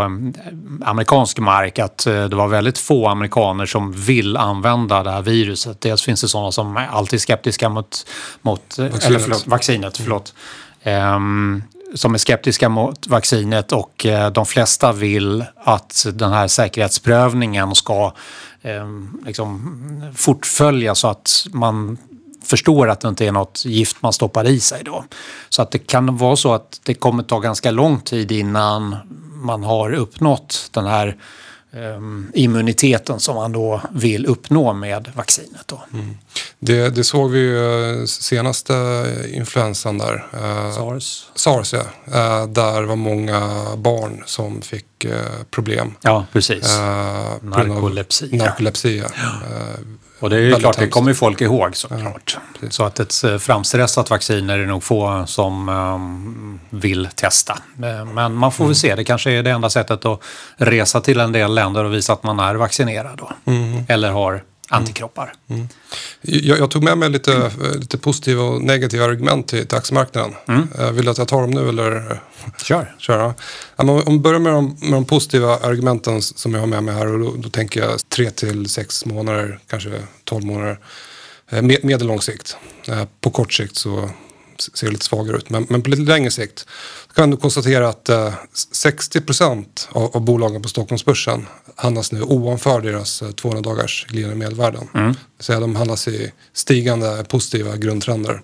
amerikansk 0.86 1.40
mark 1.40 1.80
att 1.80 1.98
det 2.06 2.36
var 2.36 2.48
väldigt 2.48 2.78
få 2.78 3.08
amerikaner 3.08 3.66
som 3.66 3.92
vill 3.92 4.38
använda 4.38 5.04
det 5.04 5.12
här 5.12 5.22
viruset. 5.22 5.82
Dels 5.82 6.02
finns 6.02 6.22
det 6.22 6.28
sådana 6.28 6.52
som 6.52 6.78
är 6.78 6.88
alltid 6.88 7.22
skeptiska 7.22 7.70
mot, 7.70 8.08
mot 8.42 8.80
eh, 8.80 8.86
eller 8.86 9.20
förlåt, 9.20 9.48
vaccinet. 9.48 9.98
Förlåt. 9.98 10.34
Ehm, 10.86 11.64
som 11.94 12.14
är 12.14 12.18
skeptiska 12.18 12.70
mot 12.70 13.08
vaccinet 13.08 13.72
och 13.72 14.06
eh, 14.06 14.32
de 14.32 14.46
flesta 14.46 14.92
vill 14.92 15.46
att 15.56 16.06
den 16.14 16.32
här 16.32 16.48
säkerhetsprövningen 16.48 17.76
ska 17.76 18.14
ehm, 18.62 19.22
liksom 19.26 20.12
fortfölja 20.16 20.96
så 20.96 21.08
att 21.08 21.48
man 21.54 21.98
förstår 22.44 22.90
att 22.90 23.02
det 23.02 23.08
inte 23.08 23.26
är 23.26 23.32
något 23.32 23.66
gift 23.66 24.02
man 24.02 24.14
stoppar 24.14 24.48
i 24.48 24.60
sig 24.60 24.84
då. 24.84 25.04
Så 25.50 25.62
att 25.62 25.72
det 25.72 25.80
kan 25.80 26.18
vara 26.18 26.36
så 26.36 26.54
att 26.54 26.80
det 26.84 26.94
kommer 26.94 27.24
ta 27.24 27.40
ganska 27.40 27.72
lång 27.72 28.00
tid 28.00 28.32
innan 28.32 28.96
man 29.34 29.64
har 29.64 29.94
uppnått 29.94 30.70
den 30.72 30.86
här 30.86 31.18
immuniteten 32.34 33.20
som 33.20 33.36
man 33.36 33.52
då 33.52 33.82
vill 33.92 34.26
uppnå 34.26 34.74
med 34.74 35.12
vaccinet. 35.16 35.62
Då. 35.68 35.82
Det, 36.60 36.90
det 36.90 37.04
såg 37.04 37.32
vi 37.32 37.40
ju 37.40 38.00
eh, 38.02 38.06
senaste 38.06 38.74
influensan 39.34 39.98
där. 39.98 40.28
eh, 40.34 40.72
SARS. 40.76 41.30
SARS 41.36 41.74
ja. 41.74 41.80
Eh, 42.14 42.48
Där 42.48 42.84
var 42.84 42.96
många 42.96 43.66
barn 43.78 44.24
som 44.26 44.62
fick 44.62 44.86
problem. 45.52 45.94
Ja, 46.02 46.26
precis. 46.34 46.76
eh, 46.78 47.32
av 47.32 47.44
Narkolepsi. 47.46 48.30
ja. 48.32 48.46
Narkolepsi, 48.46 48.98
ja. 48.98 49.08
Och 50.26 50.32
det 50.32 50.38
är 50.38 50.42
ju 50.42 50.56
klart, 50.56 50.78
det 50.78 50.88
kommer 50.88 51.14
folk 51.14 51.42
ihåg 51.42 51.76
såklart. 51.76 52.38
så 52.70 52.84
att 52.84 53.00
ett 53.00 53.24
eh, 53.24 53.38
framstressat 53.38 54.10
vaccin 54.10 54.50
är 54.50 54.58
det 54.58 54.66
nog 54.66 54.84
få 54.84 55.24
som 55.28 55.70
ehm, 55.70 56.60
vill 56.70 57.08
testa. 57.16 57.54
Eh, 57.84 58.06
Men 58.06 58.34
man 58.34 58.52
får 58.52 58.66
väl 58.66 58.76
se, 58.76 58.96
det 58.96 59.04
kanske 59.04 59.32
är 59.32 59.44
det 59.44 59.52
enda 59.52 59.70
sättet 59.70 60.06
att 60.06 60.20
resa 60.58 61.02
till 61.02 61.20
en 61.20 61.32
del 61.32 61.54
länder 61.56 61.84
och 61.84 61.94
visa 61.94 62.14
att 62.14 62.24
man 62.24 62.40
är 62.40 62.56
vaccinerad 62.56 63.18
då. 63.18 63.32
Eller 63.88 64.10
har 64.12 64.44
antikroppar. 64.70 65.34
Jag, 66.22 66.60
jag 66.60 66.72
tog 66.72 66.84
med 66.84 66.98
mig 66.98 67.10
lite, 67.10 67.34
eh, 67.34 67.76
lite 67.80 67.98
positiva 67.98 68.44
och 68.44 68.62
negativa 68.62 69.06
argument 69.06 69.48
till, 69.48 69.68
till 69.68 69.78
aktiemarknaden. 69.78 70.34
Eh, 70.80 70.92
Vill 70.92 71.06
du 71.06 71.12
att 71.12 71.18
jag 71.18 71.28
tar 71.28 71.42
dem 71.42 71.52
nu 71.52 71.70
eller? 71.70 72.22
Kör! 72.64 72.96
köra. 73.00 73.34
Ja, 73.76 73.84
om 74.06 74.14
vi 74.14 74.20
börjar 74.20 74.40
med 74.40 74.54
de, 74.54 74.78
med 74.82 74.92
de 74.92 75.06
positiva 75.06 75.58
argumenten 75.58 76.22
som 76.22 76.54
jag 76.54 76.60
har 76.60 76.68
med 76.68 76.84
mig 76.84 76.96
här 76.96 77.08
och 77.08 77.20
då, 77.20 77.34
då 77.38 77.50
tänker 77.50 77.80
jag 77.82 78.10
tre 78.10 78.32
till 78.32 78.70
sex 78.70 79.06
månader, 79.06 79.60
kanske 79.68 79.92
12 80.24 80.46
månader. 80.46 80.80
Eh, 81.50 81.62
Med, 81.62 81.84
medellång 81.84 82.22
sikt. 82.22 82.58
På 83.22 83.30
kort 83.30 83.54
sikt 83.54 83.76
så 83.76 84.10
ser 84.74 84.92
lite 84.92 85.06
svagare 85.06 85.38
ut. 85.38 85.50
Men, 85.50 85.66
men 85.70 85.82
på 85.82 85.90
lite 85.90 86.02
längre 86.02 86.32
sikt 86.32 86.66
kan 87.16 87.32
du 87.32 87.38
konstatera 87.38 87.90
att 87.90 88.10
eh, 88.10 88.34
60 88.72 89.22
procent 89.22 89.90
av, 89.92 90.16
av 90.16 90.22
bolagen 90.22 90.62
på 90.62 90.70
Stockholmsbörsen 90.70 91.48
handlas 91.76 92.12
nu 92.12 92.22
ovanför 92.22 92.82
deras 92.82 93.22
eh, 93.22 93.32
200 93.32 93.62
dagars 93.70 94.06
glidande 94.10 94.36
medelvärden. 94.36 95.16
Säga 95.40 95.60
de 95.60 95.76
handlas 95.76 96.08
i 96.08 96.32
stigande 96.54 97.26
positiva 97.30 97.78
grundtrender. 97.78 98.42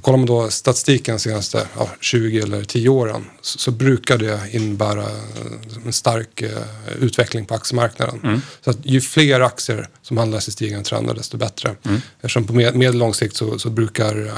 Och 0.00 0.04
kollar 0.04 0.18
man 0.18 0.26
då 0.26 0.50
statistiken 0.50 1.14
de 1.14 1.20
senaste 1.20 1.66
ja, 1.78 1.90
20 2.00 2.40
eller 2.40 2.64
10 2.64 2.88
åren 2.88 3.24
så, 3.40 3.58
så 3.58 3.70
brukar 3.70 4.18
det 4.18 4.40
innebära 4.52 5.02
eh, 5.02 5.86
en 5.86 5.92
stark 5.92 6.42
eh, 6.42 6.50
utveckling 7.00 7.46
på 7.46 7.54
aktiemarknaden. 7.54 8.42
Så 8.64 8.70
att 8.70 8.78
ju 8.82 9.00
fler 9.00 9.40
aktier 9.40 9.88
som 10.02 10.16
handlas 10.16 10.48
i 10.48 10.52
stigande 10.52 10.84
trender 10.84 11.14
desto 11.14 11.36
bättre. 11.36 11.76
Eftersom 12.16 12.46
på 12.46 12.52
med, 12.52 12.76
medellång 12.76 13.14
sikt 13.14 13.36
så, 13.36 13.58
så 13.58 13.70
brukar. 13.70 14.30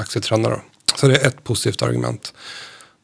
Då. 0.49 0.61
Så 0.95 1.07
det 1.07 1.15
är 1.17 1.27
ett 1.27 1.43
positivt 1.43 1.81
argument. 1.81 2.33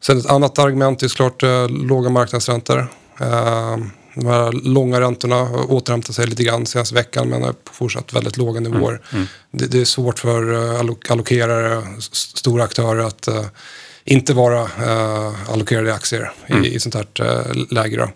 Sen 0.04 0.18
ett 0.18 0.26
annat 0.26 0.60
argument 0.60 1.04
är 1.04 1.08
såklart 1.08 1.44
eh, 1.44 1.70
låga 1.70 2.10
marknadsräntor. 2.10 2.80
Eh, 3.22 3.78
de 4.16 4.26
här 4.26 4.52
långa 4.52 5.02
räntorna 5.02 5.36
har 5.36 5.72
återhämtat 5.72 6.16
sig 6.16 6.28
lite 6.28 6.44
grann 6.44 6.66
senaste 6.66 6.96
veckan 6.96 7.30
men 7.30 7.44
är 7.44 7.54
fortsatt 7.72 8.14
väldigt 8.14 8.38
låga 8.38 8.60
nivåer. 8.60 9.02
Det, 9.52 9.66
det 9.68 9.82
är 9.82 9.86
svårt 9.86 10.20
för 10.20 10.54
eh, 10.54 10.80
allo- 10.80 10.98
allokerare, 11.10 11.84
stora 12.12 12.64
aktörer 12.64 13.04
att 13.08 13.28
eh, 13.28 13.46
inte 14.04 14.34
vara 14.34 14.62
eh, 14.62 15.52
allokerade 15.52 15.90
i 15.90 15.92
aktier 15.92 16.32
i, 16.48 16.76
i 16.76 16.80
sånt 16.80 16.96
här 16.96 17.08
eh, 17.20 17.56
läge. 17.72 17.98
Då. 17.98 18.10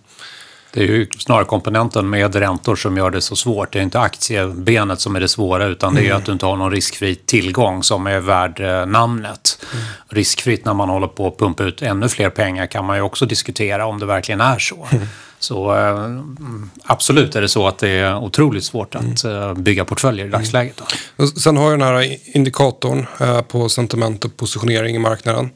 Det 0.74 0.84
är 0.84 0.88
ju 0.88 1.08
snarare 1.18 1.46
komponenten 1.46 2.10
med 2.10 2.36
räntor 2.36 2.76
som 2.76 2.98
gör 2.98 3.10
det 3.10 3.22
så 3.22 3.36
svårt. 3.36 3.74
Det 3.74 3.80
är 3.80 3.84
inte 3.84 4.00
aktiebenet 4.00 5.00
som 5.00 5.16
är 5.16 5.20
det 5.20 5.28
svåra 5.28 5.66
utan 5.66 5.96
det 5.96 6.02
är 6.02 6.04
ju 6.04 6.12
att 6.12 6.26
du 6.26 6.32
inte 6.32 6.46
har 6.46 6.56
någon 6.56 6.72
riskfri 6.72 7.16
tillgång 7.16 7.84
som 7.84 8.08
är 8.08 8.20
värd 8.20 8.60
eh, 8.60 8.86
namnet. 8.86 9.66
Riskfritt 10.10 10.66
när 10.66 10.74
man 10.74 10.90
håller 10.90 11.08
på 11.08 11.28
att 11.28 11.38
pumpa 11.38 11.64
ut 11.64 11.82
ännu 11.82 12.10
fler 12.10 12.30
pengar 12.30 12.66
kan 12.66 12.86
man 12.86 12.96
ju 12.96 13.02
också 13.02 13.26
diskutera 13.26 13.86
om 13.86 14.00
det 14.00 14.06
verkligen 14.06 14.42
är 14.42 14.60
så. 14.60 14.88
Så 15.40 15.76
eh, 15.76 15.90
mm, 15.90 16.70
absolut 16.84 17.36
är 17.36 17.42
det 17.42 17.50
så 17.50 17.68
att 17.68 17.78
det 17.78 17.90
är 17.90 18.18
otroligt 18.18 18.64
svårt 18.64 18.96
att 18.96 19.24
eh, 19.24 19.54
bygga 19.54 19.86
portföljer 19.86 20.26
i 20.26 20.30
dagsläget. 20.30 20.82
Då. 21.18 21.28
Sen 21.28 21.58
har 21.58 21.72
jag 21.72 21.80
den 21.80 21.88
här 21.88 22.18
indikatorn 22.38 23.06
på 23.48 23.70
sentiment 23.70 24.26
och 24.26 24.38
positionering 24.38 24.96
i 24.96 25.00
marknaden. 25.00 25.50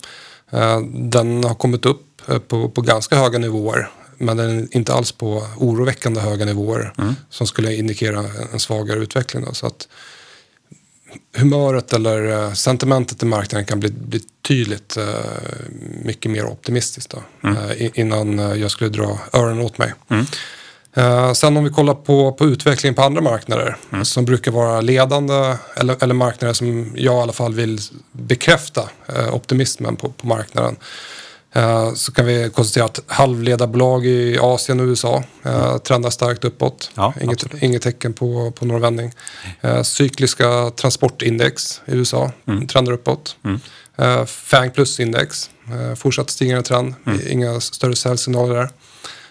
Den 0.90 1.44
har 1.44 1.56
kommit 1.56 1.86
upp 1.86 2.22
på, 2.48 2.70
på 2.70 2.82
ganska 2.82 3.16
höga 3.16 3.40
nivåer. 3.40 3.90
Men 4.18 4.38
den 4.38 4.60
är 4.60 4.68
inte 4.72 4.94
alls 4.94 5.12
på 5.12 5.48
oroväckande 5.58 6.20
höga 6.22 6.46
nivåer 6.46 6.94
som 7.30 7.48
skulle 7.48 7.76
indikera 7.76 8.26
en- 8.54 8.60
svagare 8.60 9.00
utveckling. 9.00 9.46
Då. 9.46 9.54
Så 9.54 9.68
att 9.68 9.88
humöret 11.38 11.94
eller 11.94 12.44
eh, 12.44 12.54
sentimentet 12.54 13.24
i 13.24 13.26
marknaden 13.26 13.66
kan 13.66 13.80
bli, 13.80 13.90
bli 13.92 14.22
tydligt 14.48 14.98
eh, 14.98 15.06
mycket 16.04 16.32
mer 16.32 16.46
optimistiskt 16.46 17.10
då, 17.12 17.50
eh, 17.50 17.72
i- 17.72 17.92
innan 17.94 18.40
eh, 18.40 18.54
jag 18.54 18.72
skulle 18.72 18.90
dra 18.90 19.20
öronen 19.34 19.62
åt 19.66 19.78
mig. 19.78 19.94
Eh, 20.94 21.34
sen 21.34 21.58
om 21.58 21.64
vi 21.64 21.70
kollar 21.70 21.94
på, 21.94 22.32
på 22.34 22.46
utvecklingen 22.46 22.96
på 22.96 23.02
andra 23.02 23.22
marknader 23.22 23.78
som 24.04 24.26
brukar 24.26 24.52
vara 24.52 24.82
ledande 24.82 25.56
eller, 25.76 26.04
eller 26.04 26.14
marknader 26.14 26.54
som 26.54 26.92
jag 26.96 27.16
i 27.16 27.22
alla 27.22 27.34
fall 27.34 27.54
vill 27.54 27.80
bekräfta 28.12 28.90
eh, 29.16 29.34
optimismen 29.36 29.96
på, 29.96 30.10
på 30.10 30.28
marknaden. 30.28 30.76
Eh, 31.58 31.94
så 31.94 32.12
kan 32.12 32.26
vi 32.26 32.50
konstatera 32.50 32.86
att 32.86 33.00
halvledarbolag 33.08 34.06
i 34.06 34.38
Asien 34.42 34.80
och 34.80 34.86
USA 34.86 35.24
eh, 35.44 35.78
trendar 35.78 36.10
starkt 36.10 36.46
uppåt. 36.46 36.92
Ja, 36.96 37.14
inget, 37.22 37.64
inget 37.64 37.82
tecken 37.82 38.14
på, 38.14 38.52
på 38.52 38.66
någon 38.66 38.82
vändning. 38.82 39.12
Eh, 39.62 39.82
cykliska 39.82 40.70
transportindex 40.70 41.82
i 41.86 41.92
USA 41.92 42.32
trendar 42.68 42.92
uppåt. 42.92 43.36
Eh, 43.98 44.26
FANG 44.26 44.72
plus-index, 44.72 45.50
fortsatt 45.96 46.30
stigande 46.30 46.64
trend. 46.64 46.94
Inga 47.28 47.60
större 47.60 47.96
säljsignaler 47.96 48.56
där. 48.56 48.70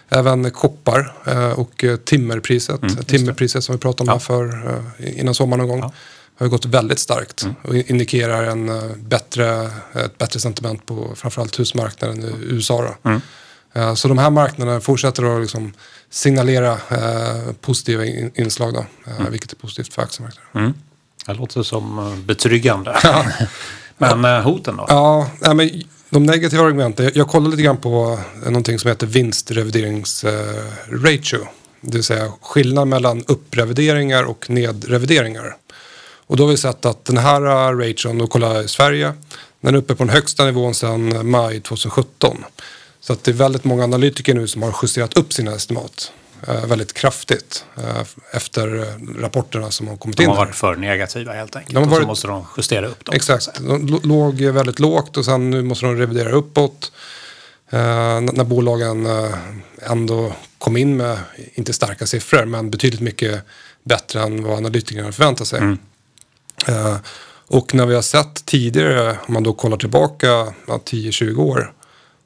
Även 0.09 0.51
koppar 0.51 1.13
och 1.55 1.85
timmerpriset. 2.05 3.07
timmerpriset 3.07 3.63
som 3.63 3.75
vi 3.75 3.79
pratade 3.79 4.11
om 4.11 4.13
här 4.13 4.25
för 4.25 4.81
innan 4.99 5.33
sommaren 5.33 5.67
någon 5.67 5.79
gång. 5.79 5.91
Har 6.37 6.47
gått 6.47 6.65
väldigt 6.65 6.99
starkt 6.99 7.45
och 7.61 7.75
indikerar 7.75 8.43
en, 8.43 8.69
eh, 8.69 8.95
bättre, 8.97 9.71
ett 9.93 10.17
bättre 10.17 10.39
sentiment 10.39 10.85
på 10.85 11.15
framförallt 11.15 11.59
husmarknaden 11.59 12.23
i 12.23 12.33
USA. 12.41 12.95
Då. 13.03 13.21
Eh, 13.73 13.93
så 13.93 14.07
de 14.07 14.17
här 14.17 14.29
marknaderna 14.29 14.81
fortsätter 14.81 15.35
att 15.35 15.41
liksom 15.41 15.73
signalera 16.09 16.71
eh, 16.71 17.51
positiva 17.61 18.05
in, 18.05 18.31
inslag, 18.35 18.73
då, 18.73 18.85
mm. 19.19 19.31
vilket 19.31 19.51
är 19.51 19.55
positivt 19.55 19.93
för 19.93 20.01
aktiemarknaden. 20.01 20.49
Mm. 20.55 20.73
Det 21.25 21.33
låter 21.33 21.63
som 21.63 22.13
betryggande. 22.25 22.97
men 23.97 24.23
ja. 24.23 24.41
hoten 24.41 24.77
då? 24.77 24.85
Ja, 24.89 25.29
men 25.53 25.83
de 26.09 26.23
negativa 26.23 26.63
argumenten. 26.63 27.11
Jag 27.15 27.27
kollade 27.27 27.51
lite 27.51 27.63
grann 27.63 27.77
på 27.77 28.19
någonting 28.45 28.79
som 28.79 28.89
heter 28.89 29.07
vinstrevideringsratio. 29.07 31.39
Det 31.81 31.93
vill 31.93 32.03
säga 32.03 32.31
skillnad 32.41 32.87
mellan 32.87 33.23
upprevideringar 33.27 34.23
och 34.23 34.49
nedrevideringar. 34.49 35.55
Och 36.27 36.37
då 36.37 36.43
har 36.43 36.51
vi 36.51 36.57
sett 36.57 36.85
att 36.85 37.05
den 37.05 37.17
här 37.17 37.41
ration, 37.73 38.17
då 38.17 38.27
kollar 38.27 38.55
jag 38.55 38.65
i 38.65 38.67
Sverige, 38.67 39.13
den 39.61 39.75
är 39.75 39.77
uppe 39.77 39.95
på 39.95 40.03
den 40.03 40.13
högsta 40.13 40.45
nivån 40.45 40.73
sedan 40.75 41.29
maj 41.31 41.61
2017. 41.61 42.43
Så 42.99 43.13
att 43.13 43.23
det 43.23 43.31
är 43.31 43.35
väldigt 43.35 43.63
många 43.63 43.83
analytiker 43.83 44.33
nu 44.33 44.47
som 44.47 44.61
har 44.61 44.75
justerat 44.81 45.17
upp 45.17 45.33
sina 45.33 45.55
estimat 45.55 46.11
eh, 46.47 46.65
väldigt 46.65 46.93
kraftigt 46.93 47.65
eh, 47.77 48.01
efter 48.31 48.67
rapporterna 49.21 49.71
som 49.71 49.87
har 49.87 49.97
kommit 49.97 50.19
in. 50.19 50.25
De 50.25 50.29
har 50.29 50.45
varit 50.45 50.55
för 50.55 50.75
negativa 50.75 51.33
helt 51.33 51.55
enkelt. 51.55 51.73
De 51.73 51.83
har 51.83 51.89
varit, 51.89 51.97
och 51.97 52.01
så 52.01 52.07
måste 52.07 52.27
de 52.27 52.45
justera 52.57 52.87
upp 52.87 53.05
dem. 53.05 53.15
Exakt. 53.15 53.49
De 53.59 53.99
låg 54.03 54.41
väldigt 54.41 54.79
lågt 54.79 55.17
och 55.17 55.25
sen 55.25 55.49
nu 55.49 55.63
måste 55.63 55.85
de 55.85 55.95
revidera 55.95 56.31
uppåt. 56.31 56.91
Eh, 57.69 57.79
när 58.21 58.43
bolagen 58.43 59.05
eh, 59.05 59.33
ändå 59.81 60.33
kom 60.57 60.77
in 60.77 60.97
med, 60.97 61.17
inte 61.53 61.73
starka 61.73 62.05
siffror, 62.05 62.45
men 62.45 62.69
betydligt 62.69 63.01
mycket 63.01 63.41
bättre 63.83 64.21
än 64.21 64.43
vad 64.43 64.57
analytikerna 64.57 65.11
förväntade 65.11 65.45
sig. 65.45 65.59
Mm. 65.59 65.77
Eh, 66.65 66.97
och 67.47 67.73
när 67.73 67.85
vi 67.85 67.95
har 67.95 68.01
sett 68.01 68.45
tidigare, 68.45 69.17
om 69.27 69.33
man 69.33 69.43
då 69.43 69.53
kollar 69.53 69.77
tillbaka 69.77 70.27
ja, 70.67 70.79
10-20 70.85 71.37
år, 71.37 71.73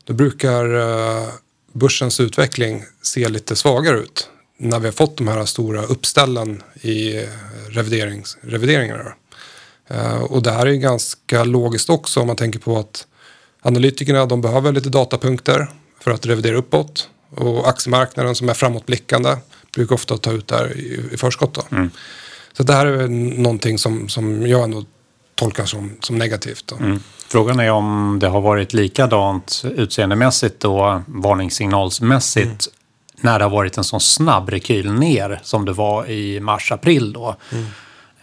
då 0.04 0.14
brukar 0.14 0.76
eh, 0.76 1.28
börsens 1.74 2.20
utveckling 2.20 2.84
se 3.02 3.30
lite 3.30 3.56
svagare 3.56 4.00
ut 4.00 4.30
när 4.58 4.80
vi 4.80 4.88
har 4.88 4.94
fått 4.94 5.18
de 5.18 5.28
här 5.28 5.46
stora 5.46 5.84
uppställen 5.84 6.64
i 6.82 7.18
eh, 7.18 7.24
reviderings, 7.70 8.38
revideringarna. 8.42 9.14
Och 10.30 10.44
det 10.44 10.52
här 10.52 10.66
är 10.66 10.74
ganska 10.74 11.44
logiskt 11.44 11.90
också 11.90 12.20
om 12.20 12.28
man 12.28 12.36
tänker 12.36 12.60
på 12.60 12.80
att 12.80 13.08
analytikerna 13.62 14.26
de 14.26 14.42
behöver 14.42 14.72
lite 14.72 14.90
datapunkter 14.90 15.68
för 16.00 16.12
att 16.12 16.26
revidera 16.26 16.58
uppåt 16.58 17.10
och 17.36 17.70
aktiemarknaden 17.70 18.36
som 18.36 18.50
är 18.50 18.54
framåtblickande 18.54 19.38
brukar 19.76 19.96
ofta 19.96 20.18
ta 20.18 20.32
ut 20.32 20.48
det 20.48 20.56
här 20.56 20.78
i, 20.78 21.10
i 21.14 21.18
förskott. 21.18 21.72
Mm. 21.72 21.90
Så 22.54 22.64
det 22.64 22.74
här 22.74 22.86
är 22.86 23.08
någonting 23.42 23.78
som, 23.78 24.10
som 24.10 24.48
jag 24.48 24.64
ändå 24.64 24.84
tolkar 25.36 25.66
som, 25.66 25.92
som 26.02 26.18
negativt. 26.18 26.72
Mm. 26.80 27.00
Frågan 27.28 27.60
är 27.60 27.72
om 27.72 28.18
det 28.22 28.28
har 28.28 28.42
varit 28.42 28.74
likadant 28.74 29.64
utseendemässigt 29.76 30.66
och 30.66 31.02
varningssignalsmässigt 31.06 32.46
mm. 32.46 32.58
när 33.22 33.40
det 33.40 33.46
har 33.46 33.50
varit 33.50 33.78
en 33.78 33.84
sån 33.84 34.00
snabb 34.00 34.50
rekyl 34.50 34.94
ner 34.94 35.40
som 35.44 35.66
det 35.66 35.74
var 35.74 36.10
i 36.10 36.40
mars-april 36.40 37.14
då. 37.14 37.36
Mm. 37.52 37.66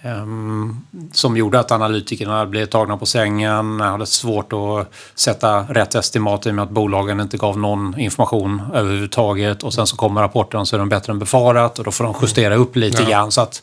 Um, 0.02 0.84
som 1.12 1.36
gjorde 1.36 1.60
att 1.60 1.70
analytikerna 1.70 2.46
blev 2.46 2.66
tagna 2.66 2.96
på 2.96 3.06
sängen, 3.06 3.80
hade 3.80 4.06
svårt 4.06 4.52
att 4.52 4.94
sätta 5.14 5.60
rätt 5.60 5.94
estimat 5.94 6.46
i 6.46 6.50
och 6.50 6.54
med 6.54 6.62
att 6.62 6.70
bolagen 6.70 7.20
inte 7.20 7.36
gav 7.36 7.58
någon 7.58 7.98
information 7.98 8.62
överhuvudtaget. 8.74 9.62
Och 9.62 9.74
sen 9.74 9.86
så 9.86 9.96
kommer 9.96 10.20
rapporten 10.20 10.66
så 10.66 10.76
är 10.76 10.78
de 10.78 10.88
bättre 10.88 11.12
än 11.12 11.18
befarat 11.18 11.78
och 11.78 11.84
då 11.84 11.90
får 11.90 12.04
de 12.04 12.14
justera 12.22 12.54
upp 12.54 12.76
lite 12.76 13.02
ja. 13.02 13.08
grann. 13.08 13.32
Så 13.32 13.40
att, 13.40 13.62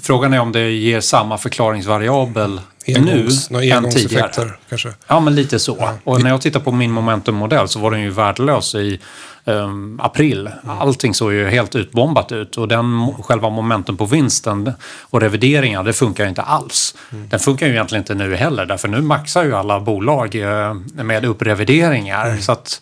frågan 0.00 0.32
är 0.32 0.40
om 0.40 0.52
det 0.52 0.70
ger 0.70 1.00
samma 1.00 1.38
förklaringsvariabel 1.38 2.60
Engångs, 2.86 3.50
nu 3.50 3.70
än 3.70 3.90
tidigare. 3.90 4.50
Kanske. 4.68 4.92
Ja, 5.06 5.20
men 5.20 5.34
lite 5.34 5.58
så. 5.58 5.76
Ja. 5.80 5.94
Och 6.04 6.22
när 6.22 6.30
jag 6.30 6.40
tittar 6.40 6.60
på 6.60 6.72
min 6.72 6.90
momentummodell 6.90 7.68
så 7.68 7.78
var 7.78 7.90
den 7.90 8.00
ju 8.00 8.10
värdelös 8.10 8.74
i 8.74 9.00
um, 9.44 10.00
april. 10.02 10.50
Mm. 10.64 10.78
Allting 10.78 11.14
såg 11.14 11.32
ju 11.32 11.48
helt 11.48 11.74
utbombat 11.74 12.32
ut 12.32 12.56
och 12.56 12.68
den 12.68 13.12
själva 13.22 13.50
momentum 13.50 13.96
på 13.96 14.06
vinsten 14.06 14.72
och 15.00 15.20
revideringar, 15.20 15.84
det 15.84 15.92
funkar 15.92 16.24
ju 16.24 16.28
inte 16.28 16.42
alls. 16.42 16.94
Mm. 17.12 17.28
Den 17.28 17.40
funkar 17.40 17.66
ju 17.66 17.72
egentligen 17.72 18.02
inte 18.02 18.14
nu 18.14 18.34
heller, 18.36 18.66
därför 18.66 18.88
nu 18.88 19.00
maxar 19.00 19.44
ju 19.44 19.54
alla 19.54 19.80
bolag 19.80 20.34
uh, 20.34 20.74
med 21.04 21.24
upprevideringar. 21.24 22.26
Mm. 22.26 22.42
Så 22.42 22.52
att 22.52 22.80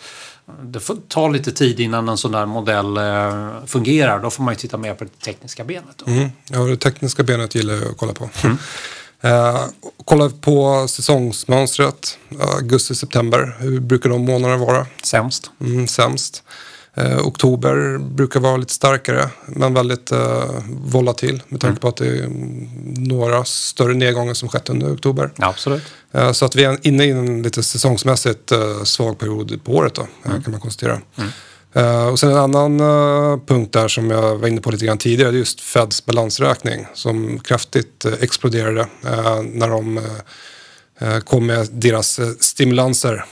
det 0.62 0.80
får 0.80 0.96
ta 1.08 1.28
lite 1.28 1.52
tid 1.52 1.80
innan 1.80 2.08
en 2.08 2.16
sån 2.16 2.32
där 2.32 2.46
modell 2.46 2.98
uh, 2.98 3.66
fungerar. 3.66 4.22
Då 4.22 4.30
får 4.30 4.42
man 4.42 4.54
ju 4.54 4.58
titta 4.58 4.76
mer 4.76 4.94
på 4.94 5.04
det 5.04 5.20
tekniska 5.24 5.64
benet. 5.64 6.02
Mm. 6.06 6.30
Ja, 6.50 6.58
det 6.58 6.76
tekniska 6.76 7.22
benet 7.22 7.54
gillar 7.54 7.74
jag 7.74 7.84
att 7.84 7.96
kolla 7.96 8.12
på. 8.12 8.30
Mm. 8.44 8.56
Eh, 9.24 9.64
kolla 10.04 10.30
på 10.40 10.86
säsongsmönstret, 10.88 12.18
augusti-september. 12.38 13.56
Hur 13.58 13.80
brukar 13.80 14.10
de 14.10 14.24
månaderna 14.24 14.64
vara? 14.64 14.86
Sämst. 15.02 15.50
Mm, 15.60 15.88
sämst. 15.88 16.42
Eh, 16.96 17.26
oktober 17.26 17.98
brukar 17.98 18.40
vara 18.40 18.56
lite 18.56 18.72
starkare 18.72 19.28
men 19.46 19.74
väldigt 19.74 20.12
eh, 20.12 20.50
volatil 20.68 21.42
med 21.48 21.60
tanke 21.60 21.66
mm. 21.66 21.76
på 21.76 21.88
att 21.88 21.96
det 21.96 22.06
är 22.06 22.28
några 22.96 23.44
större 23.44 23.94
nedgångar 23.94 24.34
som 24.34 24.48
skett 24.48 24.68
under 24.68 24.94
oktober. 24.94 25.30
Ja, 25.36 25.48
absolut. 25.48 25.82
Eh, 26.12 26.32
så 26.32 26.44
att 26.44 26.56
vi 26.56 26.64
är 26.64 26.78
inne 26.82 27.04
i 27.04 27.10
en 27.10 27.42
lite 27.42 27.62
säsongsmässigt 27.62 28.52
eh, 28.52 28.82
svag 28.82 29.18
period 29.18 29.64
på 29.64 29.72
året 29.72 29.94
då, 29.94 30.02
eh, 30.02 30.30
mm. 30.30 30.42
kan 30.42 30.50
man 30.50 30.60
konstatera. 30.60 31.00
Mm. 31.16 31.30
Uh, 31.76 32.06
och 32.06 32.18
sen 32.18 32.30
en 32.30 32.36
annan 32.36 32.80
uh, 32.80 33.38
punkt 33.46 33.72
där 33.72 33.88
som 33.88 34.10
jag 34.10 34.36
var 34.36 34.48
inne 34.48 34.60
på 34.60 34.70
lite 34.70 34.86
grann 34.86 34.98
tidigare, 34.98 35.30
det 35.30 35.36
är 35.36 35.38
just 35.38 35.60
Feds 35.60 36.06
balansräkning 36.06 36.86
som 36.94 37.38
kraftigt 37.38 38.04
uh, 38.06 38.12
exploderade 38.20 38.86
när 39.42 39.68
de 39.68 40.00
kom 41.24 41.46
med 41.46 41.68
deras 41.72 42.20
stimulanser 42.40 43.24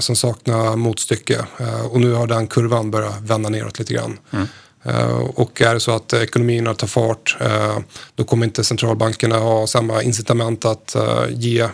som 0.00 0.16
saknar 0.16 0.76
motstycke. 0.76 1.46
och 1.90 2.00
nu 2.00 2.12
har 2.12 2.26
den 2.26 2.46
kurvan 2.46 2.90
börjat 2.90 3.20
vända 3.20 3.48
neråt 3.48 3.78
lite 3.78 3.94
grann. 3.94 4.18
Mm. 4.32 4.46
och 5.20 5.62
är 5.62 5.74
det 5.74 5.80
så 5.80 5.90
att 5.96 6.12
ekonomierna 6.12 6.74
tar 6.74 6.86
fart, 6.86 7.36
då 8.14 8.24
kommer 8.24 8.46
inte 8.46 8.64
centralbankerna 8.64 9.38
ha 9.38 9.66
samma 9.66 10.02
incitament 10.02 10.64
att 10.64 10.96
ge 11.28 11.68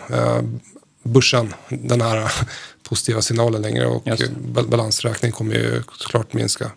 börsen 1.02 1.54
den 1.68 2.00
här 2.00 2.32
positiva 2.88 3.22
signaler 3.22 3.58
längre 3.58 3.86
och 3.86 4.08
balansräkningen 4.68 5.32
kommer 5.32 5.54
ju 5.54 5.82
såklart 5.98 6.32
minska. 6.32 6.70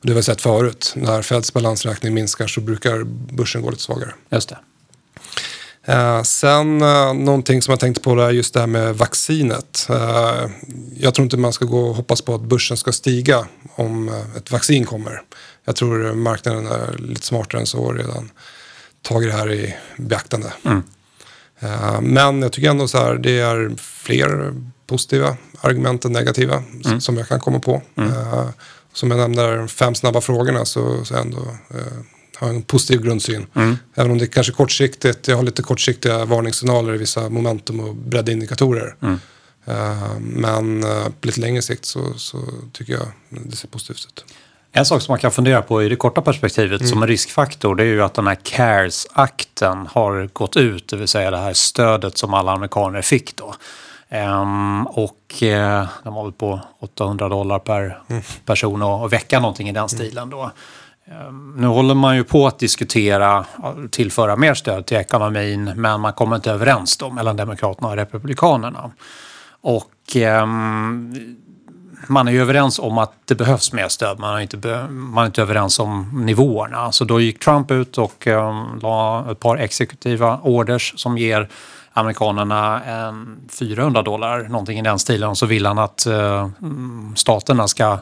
Och 0.00 0.06
det 0.06 0.12
har 0.12 0.16
vi 0.16 0.22
sett 0.22 0.40
förut. 0.40 0.92
När 0.96 1.22
Feds 1.22 1.52
balansräkning 1.52 2.14
minskar 2.14 2.46
så 2.46 2.60
brukar 2.60 3.04
börsen 3.34 3.62
gå 3.62 3.70
lite 3.70 3.82
svagare. 3.82 4.14
Just 4.30 4.48
det. 4.48 4.58
Eh, 5.88 6.22
sen 6.22 6.82
eh, 6.82 7.14
någonting 7.14 7.62
som 7.62 7.72
jag 7.72 7.80
tänkte 7.80 8.02
på 8.02 8.20
är 8.20 8.30
just 8.30 8.54
det 8.54 8.60
här 8.60 8.66
med 8.66 8.96
vaccinet. 8.96 9.86
Eh, 9.90 10.50
jag 10.96 11.14
tror 11.14 11.24
inte 11.24 11.36
man 11.36 11.52
ska 11.52 11.64
gå 11.64 11.80
och 11.80 11.94
hoppas 11.94 12.22
på 12.22 12.34
att 12.34 12.40
börsen 12.40 12.76
ska 12.76 12.92
stiga 12.92 13.46
om 13.74 14.08
eh, 14.08 14.36
ett 14.36 14.50
vaccin 14.50 14.84
kommer. 14.84 15.22
Jag 15.64 15.76
tror 15.76 16.14
marknaden 16.14 16.66
är 16.66 16.98
lite 16.98 17.26
smartare 17.26 17.60
än 17.60 17.66
så 17.66 17.78
och 17.78 17.94
redan 17.94 18.30
tagit 19.02 19.30
det 19.30 19.36
här 19.36 19.52
i 19.52 19.76
beaktande. 19.96 20.52
Mm. 20.64 20.82
Eh, 21.60 22.00
men 22.00 22.42
jag 22.42 22.52
tycker 22.52 22.70
ändå 22.70 22.88
så 22.88 22.98
här, 22.98 23.14
det 23.14 23.40
är 23.40 23.70
fler 23.78 24.54
positiva 24.86 25.36
argument 25.60 26.04
än 26.04 26.12
negativa 26.12 26.62
mm. 26.84 27.00
som 27.00 27.16
jag 27.16 27.28
kan 27.28 27.40
komma 27.40 27.60
på. 27.60 27.82
Mm. 27.96 28.10
Uh, 28.10 28.48
som 28.92 29.10
jag 29.10 29.20
nämnde, 29.20 29.56
de 29.56 29.68
fem 29.68 29.94
snabba 29.94 30.20
frågorna 30.20 30.64
så, 30.64 31.04
så 31.04 31.16
ändå 31.16 31.38
har 32.38 32.48
en 32.48 32.62
positiv 32.62 33.02
grundsyn. 33.02 33.46
Mm. 33.54 33.76
Även 33.94 34.10
om 34.10 34.18
det 34.18 34.26
kanske 34.26 34.52
kortsiktigt. 34.52 35.28
Jag 35.28 35.36
har 35.36 35.42
lite 35.42 35.62
kortsiktiga 35.62 36.24
varningssignaler 36.24 36.94
i 36.94 36.98
vissa 36.98 37.28
momentum 37.28 37.80
och 37.80 37.94
breddindikatorer. 37.94 38.94
Mm. 39.02 39.20
Uh, 39.68 40.18
men 40.20 40.82
på 41.20 41.26
lite 41.26 41.40
längre 41.40 41.62
sikt 41.62 41.84
så, 41.84 42.14
så, 42.16 42.38
tycker 42.72 42.92
jag 42.92 43.06
det 43.28 43.56
ser 43.56 43.68
positivt 43.68 44.06
ut. 44.06 44.24
En 44.72 44.86
sak 44.86 45.02
som 45.02 45.12
man 45.12 45.18
kan 45.18 45.30
fundera 45.30 45.62
på 45.62 45.82
i 45.82 45.88
det 45.88 45.96
korta 45.96 46.22
perspektivet 46.22 46.80
mm. 46.80 46.90
som 46.90 47.02
en 47.02 47.08
riskfaktor 47.08 47.74
det 47.74 47.82
är 47.82 47.86
ju 47.86 48.02
att 48.02 48.14
den 48.14 48.26
här 48.26 48.34
CARES-akten 48.34 49.86
har 49.86 50.30
gått 50.32 50.56
ut, 50.56 50.88
det 50.88 50.96
vill 50.96 51.08
säga 51.08 51.30
det 51.30 51.38
här 51.38 51.52
stödet 51.52 52.18
som 52.18 52.34
alla 52.34 52.52
amerikaner 52.52 53.02
fick 53.02 53.36
då. 53.36 53.54
Um, 54.10 54.86
och 54.86 55.42
uh, 55.42 55.88
den 56.02 56.12
var 56.14 56.24
väl 56.24 56.32
på 56.32 56.60
800 56.80 57.28
dollar 57.28 57.58
per 57.58 58.02
mm. 58.08 58.22
person 58.44 58.82
och, 58.82 59.02
och 59.02 59.12
vecka 59.12 59.40
någonting 59.40 59.68
i 59.68 59.72
den 59.72 59.88
stilen 59.88 60.30
då. 60.30 60.50
Ehm, 61.10 61.54
nu 61.56 61.66
håller 61.66 61.94
man 61.94 62.16
ju 62.16 62.24
på 62.24 62.46
att 62.46 62.58
diskutera 62.58 63.44
tillföra 63.90 64.36
mer 64.36 64.54
stöd 64.54 64.86
till 64.86 64.96
ekonomin 64.96 65.72
men 65.76 66.00
man 66.00 66.12
kommer 66.12 66.36
inte 66.36 66.50
överens 66.50 66.96
då 66.96 67.10
mellan 67.10 67.36
Demokraterna 67.36 67.88
och 67.88 67.96
Republikanerna. 67.96 68.90
Och 69.60 70.16
eh, 70.16 70.46
man 72.06 72.28
är 72.28 72.32
ju 72.32 72.40
överens 72.40 72.78
om 72.78 72.98
att 72.98 73.12
det 73.24 73.34
behövs 73.34 73.72
mer 73.72 73.88
stöd, 73.88 74.18
man 74.18 74.36
är 74.36 74.40
inte, 74.40 74.86
man 74.88 75.22
är 75.22 75.26
inte 75.26 75.42
överens 75.42 75.78
om 75.78 76.24
nivåerna. 76.26 76.92
Så 76.92 77.04
då 77.04 77.20
gick 77.20 77.44
Trump 77.44 77.70
ut 77.70 77.98
och 77.98 78.26
eh, 78.26 78.66
la 78.82 79.26
ett 79.30 79.40
par 79.40 79.56
exekutiva 79.56 80.38
orders 80.42 80.92
som 80.96 81.18
ger 81.18 81.48
amerikanerna 81.92 82.82
en 82.84 83.48
400 83.50 84.02
dollar, 84.02 84.48
någonting 84.48 84.78
i 84.78 84.82
den 84.82 84.98
stilen. 84.98 85.28
Och 85.28 85.38
så 85.38 85.46
vill 85.46 85.66
han 85.66 85.78
att 85.78 86.06
eh, 86.06 86.48
staterna 87.14 87.68
ska 87.68 87.98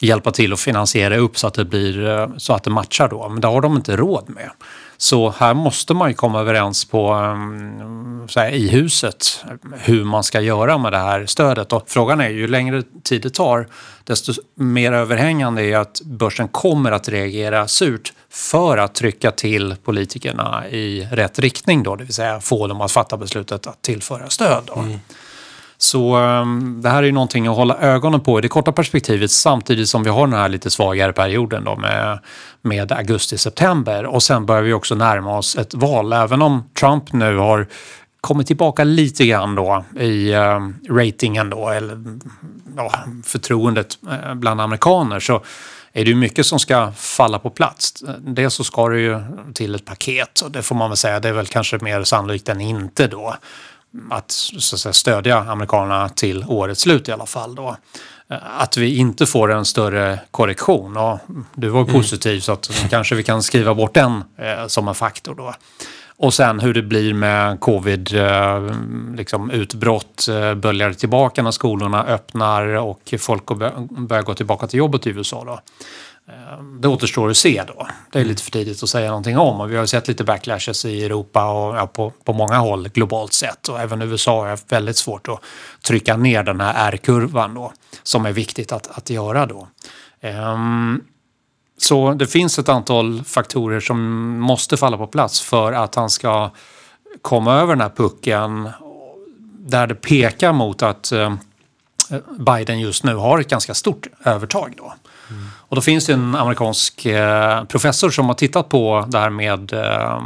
hjälpa 0.00 0.32
till 0.32 0.52
att 0.52 0.60
finansiera 0.60 1.16
upp 1.16 1.38
så 1.38 1.46
att 1.46 1.54
det, 1.54 1.64
blir, 1.64 2.08
eh, 2.08 2.28
så 2.36 2.52
att 2.52 2.64
det 2.64 2.70
matchar 2.70 3.08
då. 3.08 3.28
Men 3.28 3.40
det 3.40 3.48
har 3.48 3.60
de 3.60 3.76
inte 3.76 3.96
råd 3.96 4.24
med. 4.28 4.50
Så 4.96 5.34
här 5.38 5.54
måste 5.54 5.94
man 5.94 6.08
ju 6.08 6.14
komma 6.14 6.40
överens 6.40 6.84
på, 6.84 7.12
mm, 7.12 8.28
här, 8.36 8.50
i 8.50 8.68
huset 8.68 9.44
hur 9.78 10.04
man 10.04 10.24
ska 10.24 10.40
göra 10.40 10.78
med 10.78 10.92
det 10.92 10.98
här 10.98 11.26
stödet. 11.26 11.72
Och 11.72 11.84
frågan 11.86 12.20
är 12.20 12.28
ju 12.28 12.48
längre 12.48 12.82
tid 13.02 13.22
det 13.22 13.30
tar 13.30 13.66
desto 14.04 14.32
mer 14.54 14.92
överhängande 14.92 15.62
är 15.62 15.78
att 15.78 16.00
börsen 16.04 16.48
kommer 16.48 16.92
att 16.92 17.08
reagera 17.08 17.68
surt 17.68 18.12
för 18.30 18.78
att 18.78 18.94
trycka 18.94 19.30
till 19.30 19.76
politikerna 19.84 20.68
i 20.68 21.08
rätt 21.12 21.38
riktning 21.38 21.82
då, 21.82 21.96
det 21.96 22.04
vill 22.04 22.14
säga 22.14 22.40
få 22.40 22.66
dem 22.66 22.80
att 22.80 22.92
fatta 22.92 23.16
beslutet 23.16 23.66
att 23.66 23.82
tillföra 23.82 24.28
stöd. 24.28 24.62
Då. 24.66 24.80
Mm. 24.80 24.98
Så 25.82 26.14
ehm, 26.14 26.82
det 26.82 26.88
här 26.88 26.98
är 26.98 27.06
ju 27.06 27.12
någonting 27.12 27.46
att 27.46 27.56
hålla 27.56 27.78
ögonen 27.78 28.20
på 28.20 28.38
i 28.38 28.42
det 28.42 28.48
korta 28.48 28.72
perspektivet 28.72 29.30
samtidigt 29.30 29.88
som 29.88 30.02
vi 30.02 30.10
har 30.10 30.26
den 30.26 30.38
här 30.38 30.48
lite 30.48 30.70
svagare 30.70 31.12
perioden 31.12 31.64
då 31.64 31.76
med, 31.76 32.18
med 32.62 32.92
augusti-september. 32.92 34.06
Och 34.06 34.22
sen 34.22 34.46
börjar 34.46 34.62
vi 34.62 34.72
också 34.72 34.94
närma 34.94 35.38
oss 35.38 35.56
ett 35.56 35.74
val. 35.74 36.12
Även 36.12 36.42
om 36.42 36.70
Trump 36.80 37.12
nu 37.12 37.36
har 37.36 37.66
kommit 38.20 38.46
tillbaka 38.46 38.84
lite 38.84 39.26
grann 39.26 39.54
då 39.54 39.84
i 40.00 40.32
eh, 40.32 40.60
ratingen 40.88 41.50
då, 41.50 41.68
eller 41.68 42.04
ja, 42.76 42.92
förtroendet 43.24 43.98
eh, 44.10 44.34
bland 44.34 44.60
amerikaner 44.60 45.20
så 45.20 45.42
är 45.92 46.04
det 46.04 46.10
ju 46.10 46.16
mycket 46.16 46.46
som 46.46 46.58
ska 46.58 46.92
falla 46.92 47.38
på 47.38 47.50
plats. 47.50 48.04
Dels 48.18 48.54
så 48.54 48.64
ska 48.64 48.88
det 48.88 49.00
ju 49.00 49.22
till 49.54 49.74
ett 49.74 49.84
paket 49.84 50.40
och 50.40 50.50
det 50.50 50.62
får 50.62 50.74
man 50.74 50.90
väl 50.90 50.96
säga, 50.96 51.20
det 51.20 51.28
är 51.28 51.32
väl 51.32 51.46
kanske 51.46 51.78
mer 51.78 52.04
sannolikt 52.04 52.48
än 52.48 52.60
inte 52.60 53.06
då 53.06 53.34
att, 54.10 54.30
så 54.30 54.76
att 54.76 54.80
säga, 54.80 54.92
stödja 54.92 55.38
amerikanerna 55.38 56.08
till 56.08 56.44
årets 56.48 56.80
slut 56.80 57.08
i 57.08 57.12
alla 57.12 57.26
fall. 57.26 57.54
Då. 57.54 57.76
Eh, 58.30 58.60
att 58.60 58.76
vi 58.76 58.96
inte 58.96 59.26
får 59.26 59.52
en 59.52 59.64
större 59.64 60.18
korrektion. 60.30 60.96
Och 60.96 61.18
du 61.54 61.68
var 61.68 61.80
mm. 61.80 61.92
positiv 61.92 62.40
så 62.40 62.52
att 62.52 62.86
kanske 62.90 63.14
vi 63.14 63.22
kan 63.22 63.42
skriva 63.42 63.74
bort 63.74 63.94
den 63.94 64.24
eh, 64.36 64.66
som 64.66 64.88
en 64.88 64.94
faktor. 64.94 65.34
Då. 65.34 65.54
Och 66.22 66.34
sen 66.34 66.60
hur 66.60 66.74
det 66.74 66.82
blir 66.82 67.14
med 67.14 67.60
covid, 67.60 68.14
eh, 68.14 68.74
liksom 69.16 69.50
utbrott, 69.50 70.28
eh, 70.28 70.54
böljar 70.54 70.92
tillbaka 70.92 71.42
när 71.42 71.50
skolorna 71.50 72.04
öppnar 72.04 72.66
och 72.66 73.14
folk 73.18 73.46
börjar 73.90 74.22
gå 74.22 74.34
tillbaka 74.34 74.66
till 74.66 74.78
jobbet 74.78 75.06
i 75.06 75.10
USA. 75.10 75.44
Då. 75.44 75.60
Det 76.80 76.88
återstår 76.88 77.30
att 77.30 77.36
se 77.36 77.62
då. 77.66 77.86
Det 78.12 78.20
är 78.20 78.24
lite 78.24 78.42
för 78.42 78.50
tidigt 78.50 78.82
att 78.82 78.88
säga 78.88 79.08
någonting 79.08 79.38
om 79.38 79.60
och 79.60 79.72
vi 79.72 79.76
har 79.76 79.86
sett 79.86 80.08
lite 80.08 80.24
backlashes 80.24 80.84
i 80.84 81.04
Europa 81.04 81.50
och 81.50 81.76
ja, 81.76 81.86
på, 81.86 82.12
på 82.24 82.32
många 82.32 82.58
håll 82.58 82.88
globalt 82.88 83.32
sett 83.32 83.68
och 83.68 83.80
även 83.80 84.02
USA 84.02 84.40
har 84.40 84.48
haft 84.48 84.72
väldigt 84.72 84.96
svårt 84.96 85.28
att 85.28 85.40
trycka 85.82 86.16
ner 86.16 86.42
den 86.42 86.60
här 86.60 86.92
R-kurvan 86.92 87.54
då 87.54 87.72
som 88.02 88.26
är 88.26 88.32
viktigt 88.32 88.72
att, 88.72 88.98
att 88.98 89.10
göra 89.10 89.46
då. 89.46 89.68
Um, 90.22 91.04
så 91.78 92.14
det 92.14 92.26
finns 92.26 92.58
ett 92.58 92.68
antal 92.68 93.24
faktorer 93.24 93.80
som 93.80 94.00
måste 94.40 94.76
falla 94.76 94.96
på 94.96 95.06
plats 95.06 95.40
för 95.40 95.72
att 95.72 95.94
han 95.94 96.10
ska 96.10 96.50
komma 97.22 97.54
över 97.54 97.74
den 97.74 97.80
här 97.80 97.92
pucken 97.96 98.68
där 99.58 99.86
det 99.86 99.94
pekar 99.94 100.52
mot 100.52 100.82
att 100.82 101.12
eh, 101.12 101.34
Biden 102.38 102.80
just 102.80 103.04
nu 103.04 103.14
har 103.14 103.38
ett 103.38 103.48
ganska 103.48 103.74
stort 103.74 104.06
övertag. 104.24 104.74
Då. 104.76 104.94
Mm. 105.30 105.46
Och 105.56 105.76
då 105.76 105.82
finns 105.82 106.06
det 106.06 106.12
en 106.12 106.34
amerikansk 106.34 107.06
eh, 107.06 107.64
professor 107.64 108.10
som 108.10 108.26
har 108.26 108.34
tittat 108.34 108.68
på 108.68 109.06
det 109.08 109.18
här 109.18 109.30
med 109.30 109.72
eh, 109.72 110.22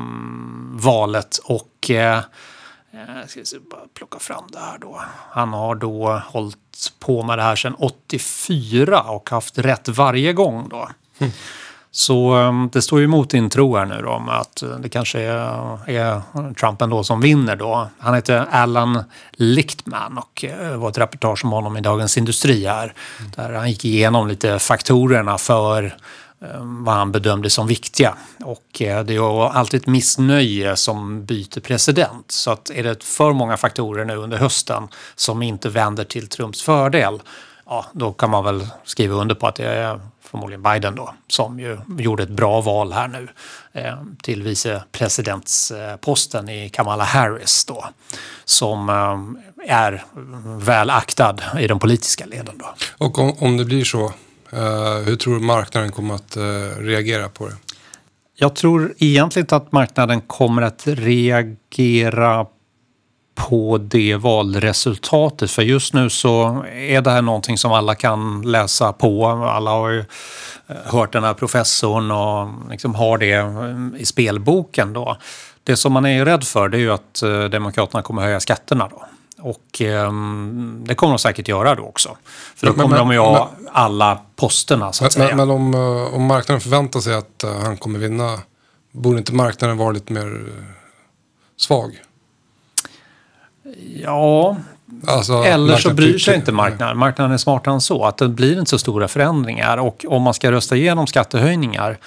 valet 0.72 1.38
och 1.44 1.90
eh, 1.90 2.20
jag 3.20 3.30
ska 3.30 3.44
se, 3.44 3.56
bara 3.70 3.80
plocka 3.94 4.18
fram 4.18 4.44
det 4.52 4.58
här 4.58 4.78
då. 4.78 5.00
Han 5.30 5.52
har 5.52 5.74
då 5.74 6.22
hållit 6.26 6.58
på 6.98 7.22
med 7.22 7.38
det 7.38 7.42
här 7.42 7.56
sedan 7.56 7.74
84 7.78 9.00
och 9.00 9.30
haft 9.30 9.58
rätt 9.58 9.88
varje 9.88 10.32
gång 10.32 10.68
då. 10.68 10.88
Mm. 11.18 11.32
Så 11.96 12.32
ehm, 12.32 12.70
det 12.72 12.82
står 12.82 12.98
ju 12.98 13.04
emot 13.04 13.30
din 13.30 13.50
tro 13.50 13.76
här 13.76 13.86
nu 13.86 14.02
då 14.02 14.26
att 14.28 14.62
eh, 14.62 14.68
det 14.68 14.88
kanske 14.88 15.20
är, 15.20 15.78
är 15.90 16.22
Trump 16.54 16.82
ändå 16.82 17.04
som 17.04 17.20
vinner 17.20 17.56
då. 17.56 17.88
Han 17.98 18.14
heter 18.14 18.46
Alan 18.50 19.04
Lichtman 19.32 20.18
och 20.18 20.44
det 20.48 20.76
var 20.76 20.88
ett 20.88 20.98
reportage 20.98 21.44
om 21.44 21.52
honom 21.52 21.76
i 21.76 21.80
Dagens 21.80 22.18
Industri 22.18 22.66
här. 22.66 22.94
Där 23.36 23.52
han 23.52 23.70
gick 23.70 23.84
igenom 23.84 24.28
lite 24.28 24.58
faktorerna 24.58 25.38
för 25.38 25.96
ehm, 26.40 26.84
vad 26.84 26.94
han 26.94 27.12
bedömde 27.12 27.50
som 27.50 27.66
viktiga. 27.66 28.14
Och 28.44 28.82
eh, 28.82 29.04
det 29.04 29.12
är 29.12 29.14
ju 29.14 29.40
alltid 29.42 29.80
ett 29.80 29.86
missnöje 29.86 30.76
som 30.76 31.24
byter 31.24 31.60
president. 31.60 32.30
Så 32.30 32.50
att 32.50 32.70
är 32.70 32.82
det 32.82 33.04
för 33.04 33.32
många 33.32 33.56
faktorer 33.56 34.04
nu 34.04 34.16
under 34.16 34.36
hösten 34.36 34.88
som 35.14 35.42
inte 35.42 35.68
vänder 35.68 36.04
till 36.04 36.28
Trumps 36.28 36.62
fördel 36.62 37.20
ja, 37.66 37.86
då 37.92 38.12
kan 38.12 38.30
man 38.30 38.44
väl 38.44 38.66
skriva 38.84 39.14
under 39.14 39.34
på 39.34 39.46
att 39.46 39.56
det 39.56 39.64
är 39.64 40.00
förmodligen 40.20 40.62
Biden 40.62 40.94
då, 40.94 41.14
som 41.28 41.60
ju 41.60 41.78
gjorde 41.98 42.22
ett 42.22 42.28
bra 42.28 42.60
val 42.60 42.92
här 42.92 43.08
nu 43.08 43.28
eh, 43.72 43.94
till 44.22 44.42
vicepresidentsposten 44.42 46.48
i 46.48 46.68
Kamala 46.68 47.04
Harris 47.04 47.64
då, 47.64 47.84
som 48.44 48.88
eh, 48.88 49.18
är 49.76 50.04
väl 50.58 50.90
aktad 50.90 51.36
i 51.58 51.66
de 51.66 51.78
politiska 51.78 52.26
leden 52.26 52.58
då. 52.58 52.74
Och 52.98 53.18
om, 53.18 53.32
om 53.38 53.56
det 53.56 53.64
blir 53.64 53.84
så, 53.84 54.04
eh, 54.50 54.96
hur 55.04 55.16
tror 55.16 55.34
du 55.34 55.40
marknaden 55.40 55.92
kommer 55.92 56.14
att 56.14 56.36
eh, 56.36 56.42
reagera 56.78 57.28
på 57.28 57.48
det? 57.48 57.54
Jag 58.36 58.54
tror 58.54 58.94
egentligen 58.98 59.48
att 59.50 59.72
marknaden 59.72 60.20
kommer 60.20 60.62
att 60.62 60.86
reagera 60.86 62.46
på 63.34 63.78
det 63.78 64.16
valresultatet. 64.16 65.50
För 65.50 65.62
just 65.62 65.94
nu 65.94 66.10
så 66.10 66.64
är 66.72 67.00
det 67.00 67.10
här 67.10 67.22
någonting 67.22 67.58
som 67.58 67.72
alla 67.72 67.94
kan 67.94 68.42
läsa 68.42 68.92
på. 68.92 69.26
Alla 69.26 69.70
har 69.70 69.90
ju 69.90 69.98
eh, 70.66 70.76
hört 70.84 71.12
den 71.12 71.24
här 71.24 71.34
professorn 71.34 72.10
och 72.10 72.70
liksom 72.70 72.94
har 72.94 73.18
det 73.18 73.32
eh, 73.32 74.00
i 74.00 74.04
spelboken. 74.06 74.92
Då. 74.92 75.16
Det 75.64 75.76
som 75.76 75.92
man 75.92 76.06
är 76.06 76.24
rädd 76.24 76.44
för 76.44 76.68
det 76.68 76.76
är 76.76 76.80
ju 76.80 76.92
att 76.92 77.22
eh, 77.22 77.44
Demokraterna 77.44 78.02
kommer 78.02 78.22
höja 78.22 78.40
skatterna. 78.40 78.88
Då. 78.90 79.04
Och 79.38 79.80
um, 79.80 80.84
det 80.86 80.94
kommer 80.94 81.12
de 81.12 81.18
säkert 81.18 81.48
göra 81.48 81.74
då 81.74 81.82
också. 81.82 82.16
För 82.56 82.66
då 82.66 82.72
kommer 82.72 82.88
men, 82.88 82.98
de 82.98 83.12
ju 83.12 83.18
ha 83.18 83.50
men, 83.58 83.68
alla 83.72 84.20
posterna 84.36 84.92
så 84.92 85.04
att 85.04 85.16
men, 85.16 85.26
säga. 85.26 85.36
Men 85.36 85.50
om, 85.50 85.74
om 86.14 86.22
marknaden 86.22 86.60
förväntar 86.60 87.00
sig 87.00 87.14
att 87.14 87.44
han 87.62 87.76
kommer 87.76 87.98
vinna, 87.98 88.38
borde 88.92 89.18
inte 89.18 89.34
marknaden 89.34 89.76
vara 89.76 89.90
lite 89.90 90.12
mer 90.12 90.46
svag? 91.56 92.00
Ja, 94.02 94.56
alltså, 95.06 95.32
eller 95.32 95.76
så 95.76 95.94
bryr 95.94 96.18
sig 96.18 96.34
inte 96.34 96.52
marknaden. 96.52 96.98
Marknaden 96.98 97.32
är 97.32 97.36
smartare 97.36 97.74
än 97.74 97.80
så. 97.80 98.04
Att 98.04 98.18
det 98.18 98.28
blir 98.28 98.58
inte 98.58 98.70
så 98.70 98.78
stora 98.78 99.08
förändringar. 99.08 99.76
Och 99.76 100.04
om 100.08 100.22
man 100.22 100.34
ska 100.34 100.52
rösta 100.52 100.76
igenom 100.76 101.06
skattehöjningar 101.06 101.98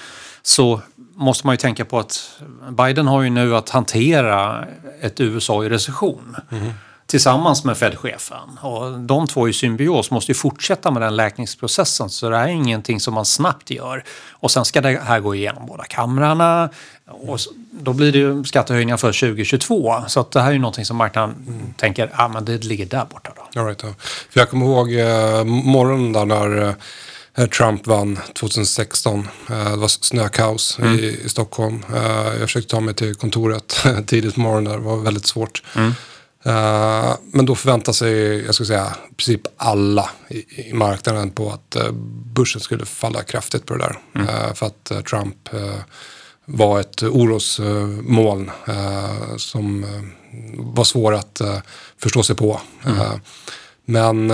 så 0.41 0.81
måste 1.15 1.47
man 1.47 1.53
ju 1.53 1.57
tänka 1.57 1.85
på 1.85 1.99
att 1.99 2.41
Biden 2.69 3.07
har 3.07 3.21
ju 3.21 3.29
nu 3.29 3.55
att 3.55 3.69
hantera 3.69 4.65
ett 5.01 5.19
USA 5.19 5.65
i 5.65 5.69
recession. 5.69 6.35
Mm 6.51 6.71
tillsammans 7.07 7.63
med 7.63 7.77
Fed-chefen. 7.77 8.57
Och 8.61 8.99
de 8.99 9.27
två 9.27 9.49
i 9.49 9.53
symbios 9.53 10.11
måste 10.11 10.31
ju 10.31 10.35
fortsätta 10.35 10.91
med 10.91 11.01
den 11.01 11.15
läkningsprocessen 11.15 12.09
så 12.09 12.29
det 12.29 12.37
här 12.37 12.43
är 12.43 12.51
ingenting 12.51 12.99
som 12.99 13.13
man 13.13 13.25
snabbt 13.25 13.69
gör. 13.69 14.03
Och 14.31 14.51
sen 14.51 14.65
ska 14.65 14.81
det 14.81 14.99
här 15.03 15.19
gå 15.19 15.35
igenom 15.35 15.65
båda 15.65 15.83
kamrarna 15.83 16.69
och 17.05 17.39
då 17.71 17.93
blir 17.93 18.11
det 18.11 18.17
ju 18.17 18.43
skattehöjningar 18.43 18.97
för 18.97 19.07
2022. 19.07 20.03
Så 20.07 20.19
att 20.19 20.31
det 20.31 20.41
här 20.41 20.47
är 20.47 20.53
ju 20.53 20.59
någonting 20.59 20.85
som 20.85 20.97
marknaden 20.97 21.35
mm. 21.47 21.73
tänker, 21.77 22.11
ja 22.17 22.27
men 22.27 22.45
det 22.45 22.63
ligger 22.63 22.85
där 22.85 23.05
borta 23.05 23.31
då. 23.35 23.59
All 23.59 23.67
right, 23.67 23.83
ja. 23.83 23.93
För 24.29 24.39
jag 24.39 24.49
kommer 24.49 24.65
ihåg 24.65 24.93
eh, 24.93 25.43
morgonen 25.43 26.13
där 26.13 26.25
när 26.25 26.75
eh, 27.37 27.45
Trump 27.45 27.87
vann 27.87 28.19
2016. 28.33 29.27
Eh, 29.49 29.71
det 29.71 29.77
var 29.77 29.87
snökaos 29.87 30.79
mm. 30.79 30.99
i, 30.99 31.21
i, 31.25 31.29
Stockholm. 31.29 31.85
Eh, 31.95 32.39
jag 32.39 32.41
försökte 32.41 32.69
ta 32.69 32.79
mig 32.79 32.93
till 32.93 33.15
kontoret 33.15 33.85
tidigt 34.07 34.35
på 34.35 34.41
morgonen. 34.41 34.71
Det 34.71 34.79
var 34.79 34.97
väldigt 34.97 35.25
svårt. 35.25 35.63
Mm. 35.75 35.93
Uh, 36.47 37.15
men 37.31 37.45
då 37.45 37.55
förväntar 37.55 37.93
sig, 37.93 38.45
jag 38.45 38.55
ska 38.55 38.65
säga, 38.65 38.95
i 39.11 39.13
princip 39.13 39.41
alla 39.57 40.09
i, 40.27 40.69
i 40.69 40.73
marknaden 40.73 41.31
på 41.31 41.51
att 41.51 41.75
uh, 41.75 41.91
börsen 42.33 42.61
skulle 42.61 42.85
falla 42.85 43.23
kraftigt 43.23 43.65
på 43.65 43.73
det 43.73 43.79
där. 43.79 43.99
Mm. 44.15 44.27
Uh, 44.27 44.53
för 44.53 44.65
att 44.65 45.05
Trump 45.09 45.49
var 46.45 46.79
ett 46.79 47.03
orosmoln 47.03 48.51
som 49.37 49.85
var 50.53 50.83
svår 50.83 51.13
att 51.13 51.41
förstå 52.01 52.23
sig 52.23 52.35
på. 52.35 52.61
Mm. 52.85 53.19
Men 53.85 54.27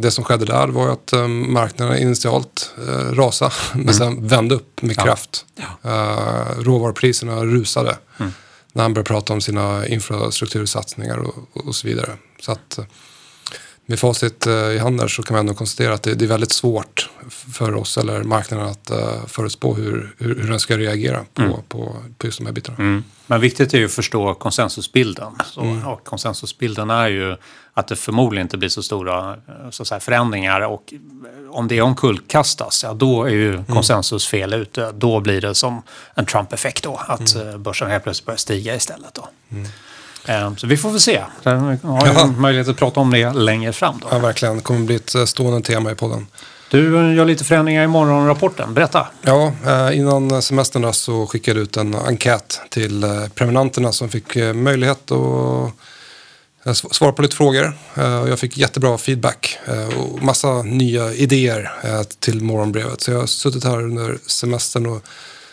det 0.00 0.10
som 0.10 0.24
skedde 0.24 0.44
där 0.44 0.68
var 0.68 0.88
att 0.88 1.12
marknaden 1.28 1.98
initialt 1.98 2.74
rasade, 3.12 3.54
men 3.72 3.82
mm. 3.82 3.94
sen 3.94 4.28
vände 4.28 4.54
upp 4.54 4.82
med 4.82 4.98
kraft. 4.98 5.44
Ja. 5.82 5.90
råvarupriserna 6.58 7.44
rusade. 7.44 7.98
Mm 8.18 8.32
när 8.76 8.82
han 8.82 8.94
började 8.94 9.08
prata 9.08 9.32
om 9.32 9.40
sina 9.40 9.86
infrastruktursatsningar 9.86 11.18
och, 11.18 11.66
och 11.66 11.74
så 11.74 11.88
vidare. 11.88 12.12
Så 12.40 12.52
att, 12.52 12.78
med 13.86 13.98
facit 13.98 14.46
i 14.46 14.78
hand 14.78 15.10
så 15.10 15.22
kan 15.22 15.34
man 15.34 15.40
ändå 15.40 15.54
konstatera 15.54 15.94
att 15.94 16.02
det, 16.02 16.14
det, 16.14 16.24
är 16.24 16.28
väldigt 16.28 16.52
svårt 16.52 17.10
för 17.28 17.74
oss 17.74 17.98
eller 17.98 18.22
marknaden 18.22 18.66
att 18.66 18.90
uh, 18.90 19.26
förutspå 19.26 19.74
hur, 19.74 20.14
hur, 20.18 20.34
hur 20.40 20.50
den 20.50 20.60
ska 20.60 20.78
reagera 20.78 21.24
på, 21.34 21.42
mm. 21.42 21.52
på, 21.68 21.96
på 22.18 22.26
just 22.26 22.38
de 22.38 22.46
här 22.46 22.52
bitarna. 22.52 22.78
Mm. 22.78 23.04
Men 23.26 23.40
viktigt 23.40 23.74
är 23.74 23.78
ju 23.78 23.84
att 23.84 23.92
förstå 23.92 24.34
konsensusbilden. 24.34 25.32
Så, 25.44 25.60
mm. 25.60 25.86
och 25.86 26.04
konsensusbilden 26.04 26.90
är 26.90 27.08
ju 27.08 27.36
att 27.76 27.88
det 27.88 27.96
förmodligen 27.96 28.44
inte 28.44 28.56
blir 28.56 28.68
så 28.68 28.82
stora 28.82 29.30
eh, 29.30 29.70
så 29.70 29.84
säga, 29.84 30.00
förändringar 30.00 30.60
och 30.60 30.94
om 31.50 31.68
det 31.68 31.80
omkullkastas, 31.80 32.82
ja 32.84 32.94
då 32.94 33.24
är 33.24 33.30
ju 33.30 33.52
mm. 33.52 33.64
konsensus 33.64 34.26
fel 34.26 34.54
ute. 34.54 34.92
Då 34.94 35.20
blir 35.20 35.40
det 35.40 35.54
som 35.54 35.82
en 36.14 36.26
Trump-effekt 36.26 36.82
då, 36.82 37.00
att 37.08 37.34
mm. 37.34 37.48
Eh, 37.48 37.56
börsen 37.58 37.90
helt 37.90 38.02
plötsligt 38.04 38.26
börjar 38.26 38.38
stiga 38.38 38.74
istället. 38.74 39.14
Då. 39.14 39.28
Mm. 39.52 40.56
Så 40.56 40.66
vi 40.66 40.76
får 40.76 40.90
väl 40.90 41.00
se. 41.00 41.24
Vi 41.42 41.50
har 41.50 42.24
ju 42.24 42.26
möjlighet 42.26 42.68
att 42.68 42.76
prata 42.76 43.00
om 43.00 43.10
det 43.10 43.32
längre 43.32 43.72
fram. 43.72 43.98
Då. 44.02 44.08
Ja, 44.10 44.18
verkligen. 44.18 44.56
Det 44.56 44.62
kommer 44.62 44.80
bli 44.80 44.96
ett 44.96 45.14
eh, 45.14 45.24
stående 45.24 45.60
tema 45.60 45.90
i 45.90 45.94
podden. 45.94 46.26
Du 46.70 47.14
gör 47.14 47.24
lite 47.24 47.44
förändringar 47.44 47.84
i 47.84 47.86
morgonrapporten. 47.86 48.74
Berätta. 48.74 49.06
Ja, 49.22 49.52
eh, 49.66 49.98
innan 49.98 50.42
semestern 50.42 50.92
så 50.92 51.26
skickade 51.26 51.58
jag 51.58 51.64
ut 51.64 51.76
en 51.76 51.94
enkät 51.94 52.60
till 52.70 53.04
eh, 53.04 53.10
prenumeranterna 53.34 53.92
som 53.92 54.08
fick 54.08 54.36
möjlighet 54.54 55.10
att 55.10 55.72
svara 56.74 57.12
på 57.12 57.22
lite 57.22 57.36
frågor. 57.36 57.78
Jag 58.28 58.38
fick 58.38 58.56
jättebra 58.56 58.98
feedback 58.98 59.58
och 59.96 60.22
massa 60.22 60.62
nya 60.62 61.12
idéer 61.12 61.70
till 62.20 62.40
morgonbrevet. 62.40 63.00
Så 63.00 63.10
jag 63.10 63.18
har 63.18 63.26
suttit 63.26 63.64
här 63.64 63.82
under 63.82 64.18
semestern 64.26 64.86
och 64.86 65.02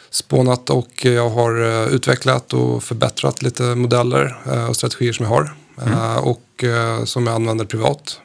spånat 0.10 0.70
och 0.70 1.06
jag 1.06 1.30
har 1.30 1.88
utvecklat 1.90 2.54
och 2.54 2.84
förbättrat 2.84 3.42
lite 3.42 3.64
modeller 3.64 4.38
och 4.70 4.76
strategier 4.76 5.14
som 5.14 5.26
jag 5.26 5.32
har. 5.32 5.54
Mm. 5.82 5.94
Eh, 5.94 6.18
och 6.18 6.64
eh, 6.64 7.04
som 7.04 7.28
jag 7.28 7.36
använder 7.36 7.66
privat. 7.66 8.20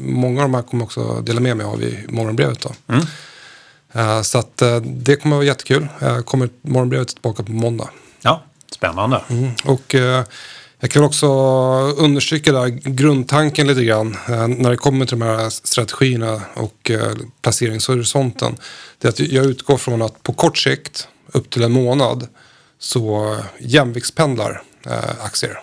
Många 0.00 0.42
av 0.42 0.48
de 0.48 0.54
här 0.54 0.62
kommer 0.62 0.82
jag 0.82 0.86
också 0.86 1.20
dela 1.20 1.40
med 1.40 1.56
mig 1.56 1.66
av 1.66 1.82
i 1.82 2.04
morgonbrevet. 2.08 2.60
Då. 2.60 2.94
Mm. 2.94 3.06
Eh, 3.92 4.22
så 4.22 4.38
att 4.38 4.62
det 4.82 5.16
kommer 5.16 5.36
att 5.36 5.38
vara 5.38 5.44
jättekul. 5.44 5.88
Jag 5.98 6.26
kommer 6.26 6.48
morgonbrevet 6.62 7.08
tillbaka 7.08 7.42
på 7.42 7.52
måndag. 7.52 7.88
Ja, 8.20 8.44
spännande. 8.72 9.22
Mm. 9.28 9.50
Och 9.64 9.94
jag 10.80 10.90
kan 10.90 11.04
också 11.04 11.26
understryka 11.96 12.52
där 12.52 12.68
grundtanken 12.68 13.66
lite 13.66 13.84
grann 13.84 14.16
när 14.28 14.70
det 14.70 14.76
kommer 14.76 15.06
till 15.06 15.18
de 15.18 15.24
här 15.24 15.50
strategierna 15.50 16.42
och 16.54 16.90
placeringshorisonten. 17.42 18.56
Det 18.98 19.08
är 19.08 19.12
att 19.12 19.18
jag 19.20 19.44
utgår 19.44 19.76
från 19.76 20.02
att 20.02 20.22
på 20.22 20.32
kort 20.32 20.58
sikt, 20.58 21.08
upp 21.32 21.50
till 21.50 21.62
en 21.62 21.72
månad, 21.72 22.28
så 22.78 23.36
jämviktspendlar 23.58 24.62
aktier. 25.20 25.58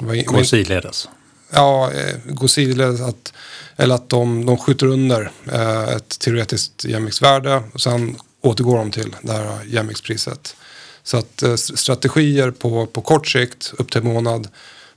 Går 0.00 0.42
sidledes? 0.42 1.08
Ja, 1.50 1.92
eh, 1.92 2.16
går 2.24 2.46
sidledes. 2.46 3.00
Att, 3.00 3.32
eller 3.76 3.94
att 3.94 4.08
de, 4.08 4.46
de 4.46 4.56
skjuter 4.56 4.86
under 4.86 5.30
eh, 5.52 5.88
ett 5.88 6.18
teoretiskt 6.18 6.84
jämviktsvärde 6.84 7.62
och 7.72 7.80
sen 7.80 8.16
återgår 8.40 8.78
de 8.78 8.90
till 8.90 9.16
det 9.22 9.32
här 9.32 9.58
jämviktspriset. 9.66 10.56
Så 11.08 11.16
att 11.16 11.42
eh, 11.42 11.54
strategier 11.54 12.50
på, 12.50 12.86
på 12.86 13.00
kort 13.00 13.28
sikt, 13.28 13.72
upp 13.78 13.90
till 13.90 14.00
en 14.00 14.12
månad, 14.12 14.48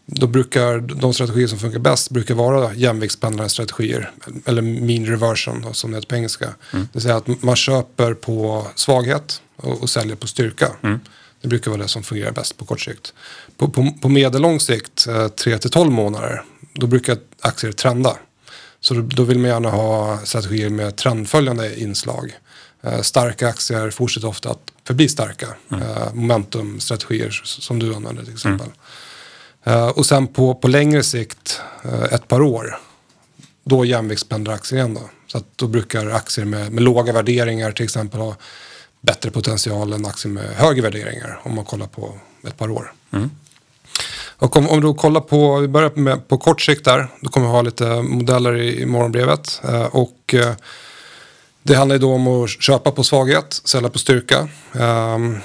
då 0.05 0.27
brukar 0.27 0.79
de 0.79 1.13
strategier 1.13 1.47
som 1.47 1.59
funkar 1.59 1.79
bäst 1.79 2.09
brukar 2.09 2.35
vara 2.35 2.73
jämviktspendlande 2.73 3.49
strategier. 3.49 4.11
Eller 4.45 4.61
mean 4.61 5.05
reversion 5.05 5.61
då, 5.61 5.73
som 5.73 5.91
det 5.91 5.97
heter 5.97 6.07
på 6.07 6.15
engelska. 6.15 6.45
Mm. 6.45 6.55
Det 6.71 6.89
vill 6.93 7.01
säga 7.01 7.15
att 7.15 7.43
man 7.43 7.55
köper 7.55 8.13
på 8.13 8.67
svaghet 8.75 9.41
och, 9.55 9.81
och 9.81 9.89
säljer 9.89 10.15
på 10.15 10.27
styrka. 10.27 10.71
Mm. 10.81 10.99
Det 11.41 11.47
brukar 11.47 11.71
vara 11.71 11.81
det 11.81 11.87
som 11.87 12.03
fungerar 12.03 12.31
bäst 12.31 12.57
på 12.57 12.65
kort 12.65 12.81
sikt. 12.81 13.13
På, 13.57 13.69
på, 13.69 13.91
på 14.01 14.09
medellång 14.09 14.59
sikt, 14.59 15.07
3 15.35 15.53
eh, 15.53 15.59
till 15.59 15.69
12 15.69 15.91
månader, 15.91 16.43
då 16.73 16.87
brukar 16.87 17.17
aktier 17.41 17.71
trenda. 17.71 18.17
Så 18.79 18.93
då, 18.93 19.01
då, 19.01 19.23
vill 19.23 19.39
man 19.39 19.49
gärna 19.49 19.69
ha 19.69 20.19
strategier 20.23 20.69
med 20.69 20.95
trendföljande 20.95 21.79
inslag. 21.79 22.33
Eh, 22.83 23.01
starka 23.01 23.47
aktier 23.47 23.89
fortsätter 23.89 24.27
ofta 24.27 24.49
att 24.49 24.71
förbli 24.87 25.09
starka. 25.09 25.47
Mm. 25.71 25.83
Eh, 25.83 26.13
momentumstrategier 26.13 27.41
som 27.43 27.79
du 27.79 27.95
använder 27.95 28.23
till 28.23 28.33
exempel. 28.33 28.67
Mm. 29.63 29.89
Och 29.89 30.05
sen 30.05 30.27
på, 30.27 30.55
på 30.55 30.67
längre 30.67 31.03
sikt, 31.03 31.61
ett 32.11 32.27
par 32.27 32.41
år, 32.41 32.79
då 33.63 33.85
jämviktspendlar 33.85 34.53
aktier 34.53 34.79
igen. 34.79 34.93
Då. 34.93 35.09
Så 35.27 35.37
att 35.37 35.45
då 35.55 35.67
brukar 35.67 36.07
aktier 36.07 36.45
med, 36.45 36.71
med 36.71 36.83
låga 36.83 37.13
värderingar 37.13 37.71
till 37.71 37.83
exempel 37.83 38.19
ha 38.19 38.35
bättre 39.01 39.31
potential 39.31 39.93
än 39.93 40.05
aktier 40.05 40.31
med 40.31 40.43
högre 40.43 40.81
värderingar 40.81 41.39
om 41.43 41.55
man 41.55 41.65
kollar 41.65 41.87
på 41.87 42.17
ett 42.47 42.57
par 42.57 42.71
år. 42.71 42.93
Mm. 43.13 43.29
Och 44.41 44.57
om, 44.57 44.69
om, 44.69 44.81
du 44.81 44.93
kollar 44.93 45.21
på, 45.21 45.59
vi 45.59 45.67
börjar 45.67 45.91
med, 45.95 46.27
på 46.27 46.37
kort 46.37 46.61
sikt 46.61 46.85
där, 46.85 47.07
då 47.21 47.29
kommer 47.29 47.47
vi 47.47 47.51
ha 47.51 47.61
lite 47.61 48.01
modeller 48.01 48.57
i, 48.57 48.81
i 48.81 48.85
morgonbrevet. 48.85 49.61
Eh, 49.63 49.85
och 49.85 50.33
eh, 50.33 50.53
det 51.63 51.75
handlar 51.75 51.95
ju 51.95 51.99
då 51.99 52.13
om 52.13 52.27
att 52.27 52.49
köpa 52.49 52.91
på 52.91 53.03
svaghet, 53.03 53.61
sälja 53.63 53.89
på 53.89 53.99
styrka. 53.99 54.47
Ehm, 54.73 55.37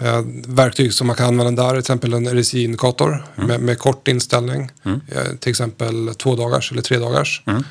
eh, 0.00 0.20
verktyg 0.46 0.94
som 0.94 1.06
man 1.06 1.16
kan 1.16 1.26
använda 1.26 1.62
där, 1.62 1.70
till 1.70 1.78
exempel 1.78 2.12
en 2.12 2.28
RSI-indikator 2.28 3.24
mm. 3.36 3.48
med, 3.48 3.60
med, 3.60 3.78
kort 3.78 4.08
inställning. 4.08 4.70
Mm. 4.84 5.00
Eh, 5.12 5.36
till 5.40 5.50
exempel 5.50 6.14
två 6.14 6.36
dagars 6.36 6.72
eller 6.72 6.82
tre 6.82 6.98
dagars. 6.98 7.42
Mm. 7.46 7.64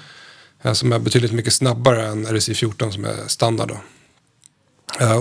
Eh, 0.61 0.73
som 0.73 0.93
är 0.93 0.99
betydligt 0.99 1.31
mycket 1.31 1.53
snabbare 1.53 2.07
än 2.07 2.25
RSI 2.25 2.53
14 2.53 2.91
som 2.91 3.05
är 3.05 3.27
standard. 3.27 3.67
Då. 3.67 3.77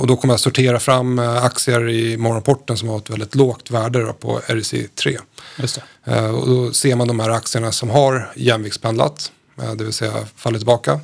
Och 0.01 0.07
då 0.07 0.17
kommer 0.17 0.35
jag 0.35 0.41
sortera 0.41 0.81
fram 0.81 1.19
aktier 1.19 1.89
i 1.89 2.17
morgonporten 2.17 2.77
som 2.77 2.89
har 2.89 2.99
ett 2.99 3.11
väldigt 3.11 3.35
lågt 3.35 3.71
värde 3.71 4.13
på 4.21 4.41
RSI 4.47 4.89
3. 4.95 5.19
Just 5.59 5.81
det. 6.05 6.13
Eh, 6.13 6.35
och 6.35 6.47
då 6.47 6.73
ser 6.73 6.97
man 6.97 7.09
de 7.09 7.21
här 7.21 7.31
aktierna 7.31 7.73
som 7.73 7.91
har 7.91 8.33
jämviktspendlat, 8.37 9.33
det 9.77 9.85
vill 9.85 9.93
säga 9.93 10.13
fallit 10.37 10.61
tillbaka. 10.61 11.01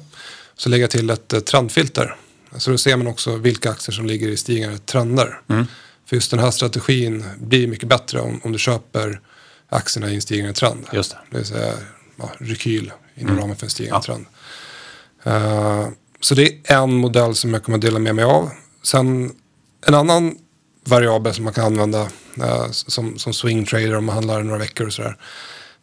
Så 0.60 0.68
lägger 0.68 0.82
jag 0.82 0.90
till 0.90 1.10
ett 1.10 1.46
trendfilter. 1.46 2.16
Så 2.56 2.70
då 2.70 2.78
ser 2.78 2.96
man 2.96 3.06
också 3.06 3.36
vilka 3.36 3.70
aktier 3.70 3.92
som 3.92 4.06
ligger 4.06 4.28
i 4.28 4.36
stigande 4.36 4.78
trender. 4.78 5.40
Mm. 5.48 5.66
För 6.06 6.16
just 6.16 6.30
den 6.30 6.40
här 6.40 6.50
strategin 6.50 7.24
blir 7.38 7.66
mycket 7.66 7.88
bättre 7.88 8.20
om, 8.20 8.40
om 8.44 8.52
du 8.52 8.58
köper 8.58 9.20
aktierna 9.68 10.10
i 10.10 10.14
en 10.14 10.22
stigande 10.22 10.52
trend. 10.52 10.86
Just 10.92 11.10
det. 11.10 11.18
det 11.30 11.36
vill 11.36 11.46
säga 11.46 11.72
ja, 12.16 12.30
rekyl 12.38 12.92
inom 13.14 13.30
mm. 13.30 13.42
ramen 13.42 13.56
för 13.56 13.66
en 13.66 13.70
stigande 13.70 13.96
ja. 13.96 14.02
trend. 14.02 14.26
Uh, 15.26 15.88
så 16.20 16.34
det 16.34 16.70
är 16.70 16.82
en 16.82 16.94
modell 16.94 17.34
som 17.34 17.54
jag 17.54 17.62
kommer 17.62 17.78
att 17.78 17.82
dela 17.82 17.98
med 17.98 18.14
mig 18.14 18.24
av. 18.24 18.50
Sen 18.82 19.32
en 19.86 19.94
annan 19.94 20.38
variabel 20.84 21.34
som 21.34 21.44
man 21.44 21.52
kan 21.52 21.64
använda 21.64 22.02
eh, 22.42 22.70
som, 22.70 23.18
som 23.18 23.32
swing 23.32 23.66
trader 23.66 23.96
om 23.96 24.04
man 24.04 24.14
handlar 24.14 24.42
några 24.42 24.58
veckor 24.58 24.86
och 24.86 24.92
sådär. 24.92 25.16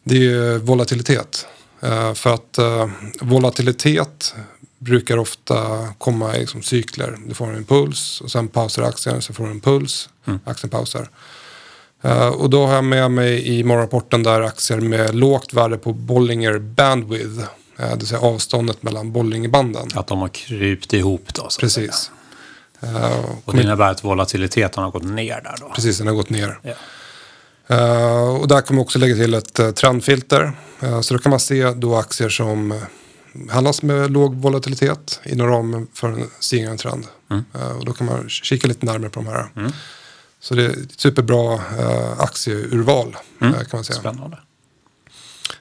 Det 0.04 0.14
är 0.14 0.20
ju 0.20 0.58
volatilitet. 0.58 1.46
Eh, 1.80 2.14
för 2.14 2.34
att 2.34 2.58
eh, 2.58 2.88
volatilitet 3.20 4.34
brukar 4.78 5.16
ofta 5.16 5.88
komma 5.98 6.36
i 6.36 6.40
liksom, 6.40 6.62
cykler. 6.62 7.16
Du 7.26 7.34
får 7.34 7.46
en 7.46 7.56
impuls 7.56 8.20
och 8.20 8.30
sen 8.30 8.48
pausar 8.48 8.82
aktien, 8.82 9.22
så 9.22 9.34
får 9.34 9.44
du 9.44 9.50
en 9.50 9.60
puls, 9.60 10.08
mm. 10.26 10.40
aktien 10.44 10.70
pausar. 10.70 11.08
Uh, 12.04 12.28
och 12.28 12.50
då 12.50 12.66
har 12.66 12.74
jag 12.74 12.84
med 12.84 13.10
mig 13.10 13.48
i 13.48 13.64
morgonrapporten 13.64 14.22
där 14.22 14.40
aktier 14.40 14.80
med 14.80 15.14
lågt 15.14 15.52
värde 15.52 15.78
på 15.78 15.92
Bollinger 15.92 16.58
Bandwidth 16.58 17.44
Eh, 17.78 17.90
det 17.90 17.96
vill 17.96 18.06
säga 18.06 18.20
avståndet 18.20 18.82
mellan 18.82 19.12
Bollingebanden. 19.12 19.88
Att 19.94 20.06
de 20.06 20.20
har 20.20 20.28
krypt 20.28 20.92
ihop 20.92 21.34
då? 21.34 21.46
Så 21.48 21.60
Precis. 21.60 22.10
Uh, 22.84 23.24
och 23.44 23.54
det 23.54 23.62
innebär 23.62 23.90
att 23.90 24.04
volatiliteten 24.04 24.82
har 24.82 24.90
gått 24.90 25.04
ner 25.04 25.40
där 25.40 25.54
då? 25.60 25.68
Precis, 25.74 25.98
den 25.98 26.06
har 26.06 26.14
gått 26.14 26.30
ner. 26.30 26.60
Yeah. 26.64 26.78
Uh, 27.70 28.40
och 28.40 28.48
där 28.48 28.60
kommer 28.60 28.82
också 28.82 28.98
lägga 28.98 29.14
till 29.14 29.34
ett 29.34 29.60
uh, 29.60 29.70
trendfilter. 29.70 30.52
Uh, 30.82 31.00
så 31.00 31.14
då 31.14 31.20
kan 31.20 31.30
man 31.30 31.40
se 31.40 31.70
då 31.70 31.96
aktier 31.96 32.28
som 32.28 32.80
handlas 33.50 33.82
med 33.82 34.10
låg 34.10 34.34
volatilitet 34.34 35.20
inom 35.24 35.46
ramen 35.46 35.86
för 35.94 36.08
en 36.08 36.30
stigande 36.38 36.78
trend. 36.78 37.06
Mm. 37.30 37.44
och 37.78 37.84
då 37.84 37.92
kan 37.92 38.06
man 38.06 38.28
kika 38.28 38.68
lite 38.68 38.86
närmare 38.86 39.10
på 39.10 39.20
de 39.20 39.26
här. 39.26 39.48
Mm. 39.56 39.72
Så 40.40 40.54
det 40.54 40.64
är 40.64 40.70
ett 40.70 41.00
superbra 41.00 41.60
aktieurval 42.18 43.16
mm. 43.40 43.52
kan 43.54 43.66
man 43.72 43.84
säga. 43.84 43.98
Spännande. 43.98 44.38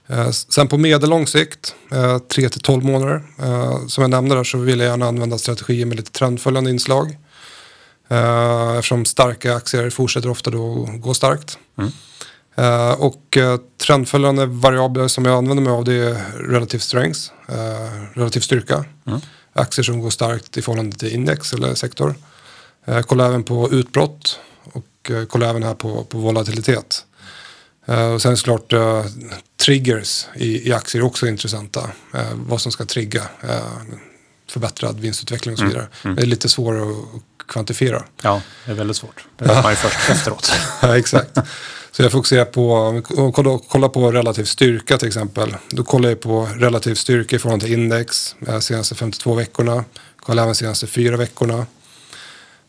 Eh, 0.08 0.30
sen 0.30 0.68
på 0.68 0.78
medellång 0.78 1.28
sikt, 1.28 1.76
3 1.90 2.44
eh, 2.46 2.50
till 2.50 2.62
12 2.62 2.84
månader, 2.84 3.24
eh, 3.40 3.88
som 3.88 4.02
jag 4.02 4.10
nämnde 4.10 4.36
där 4.36 4.44
så 4.44 4.58
vill 4.58 4.80
jag 4.80 4.88
gärna 4.88 5.08
använda 5.08 5.38
strategier 5.38 5.86
med 5.86 5.98
lite 5.98 6.12
trendföljande 6.12 6.70
inslag. 6.70 7.18
Eftersom 8.78 9.06
starka 9.06 9.56
aktier 9.56 9.90
fortsätter 9.90 10.30
ofta 10.30 10.50
då 10.50 10.90
gå 11.00 11.14
starkt. 11.14 11.58
Mm. 11.78 11.92
Och 12.98 13.38
trendföljande 13.78 14.46
variabler 14.46 15.08
som 15.08 15.26
jag 15.26 15.38
använder 15.38 15.64
mig 15.64 15.74
av 15.74 15.84
det 15.84 15.94
är 15.94 16.48
relativ 16.50 16.80
strength, 16.80 17.20
relativ 18.14 18.40
styrka. 18.40 18.86
Mm. 19.08 19.20
Aktier 19.54 19.84
som 19.84 20.02
går 20.02 20.10
starkt 20.10 20.58
i 20.58 20.62
förhållande 20.62 20.98
till 20.98 21.14
index 21.14 21.54
eller 21.54 21.76
sektor. 21.76 22.16
Kolla 23.06 23.26
även 23.26 23.44
på 23.44 23.72
utbrott 23.72 24.40
och 24.74 25.12
kolla 25.28 25.50
även 25.50 25.64
här 25.64 25.74
på, 25.74 26.04
på 26.04 26.18
volatilitet. 26.18 27.06
Uh, 27.90 28.14
och 28.14 28.22
sen 28.22 28.38
såklart 28.38 28.74
uh, 28.74 29.06
triggers 29.58 30.28
i, 30.36 30.70
i 30.70 30.74
aktier 30.74 31.02
är 31.02 31.06
också 31.06 31.28
intressanta. 31.28 31.82
Uh, 32.16 32.22
vad 32.34 32.62
som 32.62 32.72
ska 32.72 32.86
trigga 32.86 33.24
förbättrad 34.50 35.00
vinstutveckling 35.00 35.54
och 35.54 35.60
så 35.60 35.64
mm. 35.64 35.74
vidare. 35.74 35.88
Mm. 35.88 35.98
Mm. 36.04 36.16
Det 36.16 36.22
är 36.22 36.26
lite 36.26 36.50
svårare 36.50 36.82
att 36.82 37.48
kvantifiera. 37.48 38.04
Ja, 38.22 38.42
det 38.66 38.72
är 38.72 38.76
väldigt 38.76 38.98
svårt. 38.98 39.26
Det 39.38 39.46
vet 39.46 39.64
man 39.64 39.72
ju 39.72 39.76
först 39.76 40.10
efteråt. 40.10 40.52
ja, 40.82 40.98
exakt. 40.98 41.38
Så 41.98 42.04
jag 42.04 42.12
fokuserar 42.12 42.46
på, 42.46 42.74
om 42.74 42.96
vi 42.96 43.02
kollar 43.68 43.90
på 43.90 44.12
relativ 44.12 44.44
styrka 44.44 44.98
till 44.98 45.08
exempel. 45.08 45.56
Då 45.70 45.84
kollar 45.84 46.10
jag 46.10 46.20
på 46.20 46.50
relativ 46.56 46.96
styrka 46.96 47.36
i 47.36 47.40
förhållande 47.40 47.66
till 47.66 47.74
index 47.74 48.36
de 48.40 48.62
senaste 48.62 48.96
52 48.96 49.34
veckorna. 49.34 49.86
Kollar 50.20 50.44
även 50.44 50.54
de 50.54 50.58
senaste 50.58 50.88
fyra 50.88 51.18
veckorna. 51.18 51.66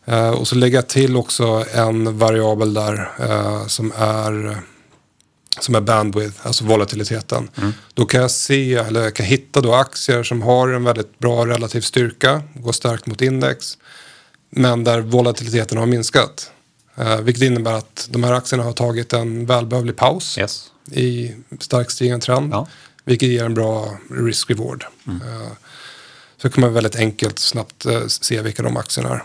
Eh, 0.05 0.31
och 0.31 0.49
så 0.49 0.55
lägger 0.55 0.79
jag 0.79 0.89
till 0.89 1.17
också 1.17 1.65
en 1.73 2.19
variabel 2.19 2.75
där 2.75 3.11
eh, 3.21 3.67
som 3.67 3.93
är 3.97 4.57
som 5.61 5.75
är 5.75 5.81
bandwidth, 5.81 6.47
alltså 6.47 6.65
volatiliteten. 6.65 7.51
Mm. 7.57 7.73
Då 7.95 8.07
kan 8.07 8.21
jag 8.21 8.31
se, 8.31 8.75
eller 8.75 9.03
jag 9.03 9.15
kan 9.15 9.27
hitta 9.27 9.61
då 9.61 9.75
aktier 9.75 10.23
som 10.23 10.43
har 10.43 10.69
en 10.69 10.85
väldigt 10.85 11.19
bra 11.19 11.47
relativ 11.47 11.81
styrka, 11.81 12.43
går 12.55 12.73
starkt 12.73 13.07
mot 13.07 13.23
index, 13.23 13.79
men 14.51 14.85
där 14.85 15.01
volatiliteten 15.01 15.79
har 15.79 15.87
minskat. 15.87 16.53
Eh, 16.99 17.21
vilket 17.21 17.43
innebär 17.43 17.73
att 17.73 18.09
de 18.11 18.25
här 18.25 18.33
aktierna 18.33 18.65
har 18.65 18.73
tagit 18.73 19.13
en 19.13 19.47
välbehövlig 19.47 19.97
paus 19.97 20.39
yes. 20.39 20.71
i 20.91 21.35
starkt 21.61 21.91
stigande 21.91 22.27
trend. 22.27 22.53
Ja. 22.53 22.69
Vilket 23.05 23.29
ger 23.29 23.45
en 23.45 23.55
bra 23.55 23.99
risk-reward. 24.11 24.85
Mm. 25.07 25.23
Eh, 25.23 25.49
så 26.43 26.51
kan 26.51 26.61
man 26.61 26.73
väldigt 26.73 26.97
enkelt 26.97 27.39
snabbt 27.39 27.87
eh, 27.87 28.07
se 28.07 28.43
vilka 28.43 28.63
de 28.63 28.77
aktierna 28.77 29.11
är. 29.11 29.25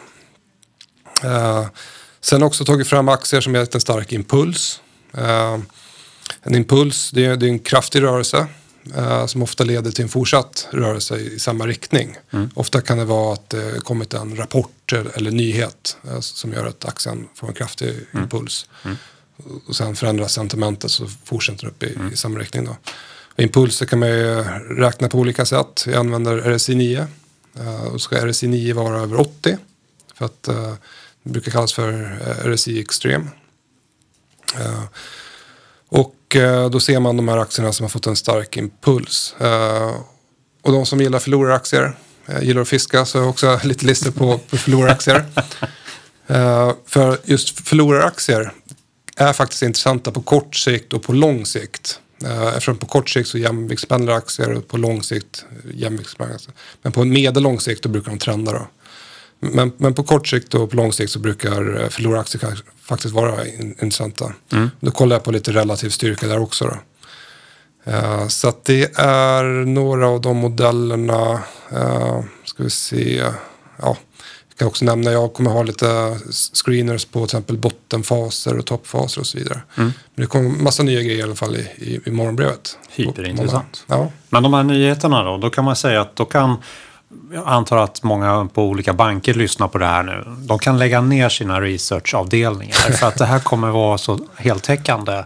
Eh, 1.23 1.67
sen 2.21 2.43
också 2.43 2.65
tagit 2.65 2.87
fram 2.87 3.09
aktier 3.09 3.41
som 3.41 3.55
gett 3.55 3.75
en 3.75 3.81
stark 3.81 4.11
impuls. 4.11 4.81
Eh, 5.13 5.57
en 6.41 6.55
impuls, 6.55 7.11
det 7.11 7.25
är, 7.25 7.35
det 7.35 7.45
är 7.45 7.49
en 7.49 7.59
kraftig 7.59 8.01
rörelse 8.01 8.47
eh, 8.95 9.25
som 9.25 9.43
ofta 9.43 9.63
leder 9.63 9.91
till 9.91 10.03
en 10.03 10.09
fortsatt 10.09 10.67
rörelse 10.71 11.17
i, 11.17 11.33
i 11.33 11.39
samma 11.39 11.67
riktning. 11.67 12.17
Mm. 12.31 12.49
Ofta 12.55 12.81
kan 12.81 12.97
det 12.97 13.05
vara 13.05 13.33
att 13.33 13.49
det 13.49 13.83
kommit 13.83 14.13
en 14.13 14.35
rapport 14.35 14.93
eller, 14.93 15.31
nyhet 15.31 15.97
eh, 16.07 16.19
som 16.19 16.53
gör 16.53 16.65
att 16.65 16.85
aktien 16.85 17.27
får 17.35 17.47
en 17.47 17.53
kraftig 17.53 17.89
mm. 17.89 18.23
impuls. 18.23 18.65
Mm. 18.85 18.97
Och 19.67 19.75
sen 19.75 19.95
förändras 19.95 20.33
sentimentet 20.33 20.91
så 20.91 21.07
fortsätter 21.23 21.65
det 21.65 21.69
upp 21.69 21.83
i, 21.83 21.95
mm. 21.95 22.13
i 22.13 22.17
samma 22.17 22.39
riktning. 22.39 22.65
Då. 22.65 22.77
Impulser 23.35 23.85
kan 23.85 23.99
man 23.99 24.09
ju 24.09 24.43
räkna 24.77 25.09
på 25.09 25.17
olika 25.17 25.45
sätt. 25.45 25.83
Jag 25.87 25.95
använder 25.95 26.37
RSI 26.37 26.75
9. 26.75 27.07
Uh, 27.59 27.83
och 27.83 28.01
ska 28.01 28.27
RSI 28.27 28.47
9 28.47 28.73
vara 28.73 28.99
över 28.99 29.19
80. 29.19 29.57
För 30.15 30.25
att 30.25 30.49
uh, 30.49 30.73
det 31.23 31.29
brukar 31.29 31.51
kallas 31.51 31.73
för 31.73 31.91
uh, 31.91 32.53
RSI 32.53 32.79
Extreme. 32.79 33.25
Uh, 34.59 34.83
och 36.35 36.63
uh, 36.63 36.69
då 36.69 36.79
ser 36.79 36.99
man 36.99 37.17
de 37.17 37.27
här 37.27 37.37
aktierna 37.37 37.73
som 37.73 37.83
har 37.83 37.89
fått 37.89 38.07
en 38.07 38.15
stark 38.15 38.57
impuls. 38.57 39.35
och 40.61 40.71
de 40.71 40.85
som 40.85 41.01
gillar 41.01 41.19
förloraraktier, 41.19 41.95
gillar 42.41 42.61
att 42.61 42.67
fiska, 42.67 43.05
så 43.05 43.17
har 43.17 43.23
jag 43.23 43.29
också 43.29 43.59
lite 43.67 43.85
listor 43.85 44.11
på, 44.11 44.37
på 44.37 44.57
förloraraktier. 44.57 45.25
för 46.85 47.17
just 47.23 47.67
förloraraktier 47.67 48.51
är 49.15 49.33
faktiskt 49.33 49.61
intressanta 49.63 50.11
på 50.11 50.21
kort 50.21 50.55
sikt 50.55 50.93
och 50.93 51.03
på 51.03 51.13
lång 51.13 51.45
sikt. 51.45 51.99
Eh, 52.23 52.47
eftersom 52.47 52.77
på 52.77 52.85
kort 52.85 53.09
sikt 53.09 53.29
så 53.29 53.37
jämviktspendlar 53.37 54.13
aktier 54.13 54.53
och 54.53 54.67
på 54.67 54.77
lång 54.77 55.03
sikt 55.03 55.45
jämviktspendlar 55.73 56.35
aktier. 56.35 56.55
Men 56.81 56.91
på 56.91 57.05
medellång 57.05 57.59
sikt 57.59 57.83
då 57.83 57.89
brukar 57.89 58.11
de 58.11 58.19
trenda 58.19 58.51
då. 58.51 58.67
Men, 59.51 59.71
men 59.77 59.93
på 59.93 60.03
kort 60.03 60.27
sikt 60.27 60.53
och 60.53 60.69
på 60.69 60.75
lång 60.75 60.93
sikt 60.93 61.11
så 61.11 61.19
brukar 61.19 61.81
eh, 61.81 61.89
förloraraktier 61.89 62.63
faktiskt 62.81 63.13
vara 63.13 63.47
intressanta. 63.47 64.33
Mm. 64.51 64.69
Då 64.79 64.91
kollar 64.91 65.15
jag 65.15 65.23
på 65.23 65.31
lite 65.31 65.51
relativ 65.51 65.89
styrka 65.89 66.27
där 66.27 66.39
också. 66.39 66.65
Då. 66.65 66.77
Uh, 67.91 68.27
så 68.27 68.49
att 68.49 68.65
det 68.65 68.99
är 68.99 69.43
några 69.65 70.07
av 70.07 70.21
de 70.21 70.37
modellerna. 70.37 71.31
Uh, 71.73 72.23
ska 72.45 72.63
vi 72.63 72.69
se. 72.69 73.23
Ja, 73.81 73.97
jag 74.49 74.57
kan 74.57 74.67
också 74.67 74.85
nämna 74.85 75.11
jag 75.11 75.33
kommer 75.33 75.51
ha 75.51 75.63
lite 75.63 76.19
screeners 76.53 77.05
på 77.05 77.19
till 77.19 77.37
exempel 77.37 77.57
bottenfaser 77.57 78.57
och 78.57 78.65
toppfaser 78.65 79.21
och 79.21 79.27
så 79.27 79.37
vidare. 79.37 79.61
Mm. 79.77 79.93
Men 80.15 80.23
det 80.23 80.25
kommer 80.25 80.49
massa 80.49 80.83
nya 80.83 81.01
grejer 81.01 81.19
i 81.19 81.23
alla 81.23 81.35
fall 81.35 81.55
i, 81.55 81.59
i, 81.77 81.99
i 82.05 82.11
morgonbrevet. 82.11 82.77
Hyperintressant. 82.89 83.85
Ja. 83.87 84.11
Men 84.29 84.43
de 84.43 84.53
här 84.53 84.63
nyheterna 84.63 85.23
då, 85.23 85.37
då 85.37 85.49
kan 85.49 85.65
man 85.65 85.75
säga 85.75 86.01
att 86.01 86.15
då 86.15 86.25
kan 86.25 86.57
jag 87.33 87.43
antar 87.47 87.77
att 87.77 88.03
många 88.03 88.49
på 88.53 88.63
olika 88.63 88.93
banker 88.93 89.33
lyssnar 89.33 89.67
på 89.67 89.77
det 89.77 89.85
här 89.85 90.03
nu. 90.03 90.23
De 90.47 90.59
kan 90.59 90.79
lägga 90.79 91.01
ner 91.01 91.29
sina 91.29 91.61
researchavdelningar 91.61 92.73
för 92.73 93.07
att 93.07 93.17
det 93.17 93.25
här 93.25 93.39
kommer 93.39 93.69
vara 93.69 93.97
så 93.97 94.19
heltäckande 94.35 95.23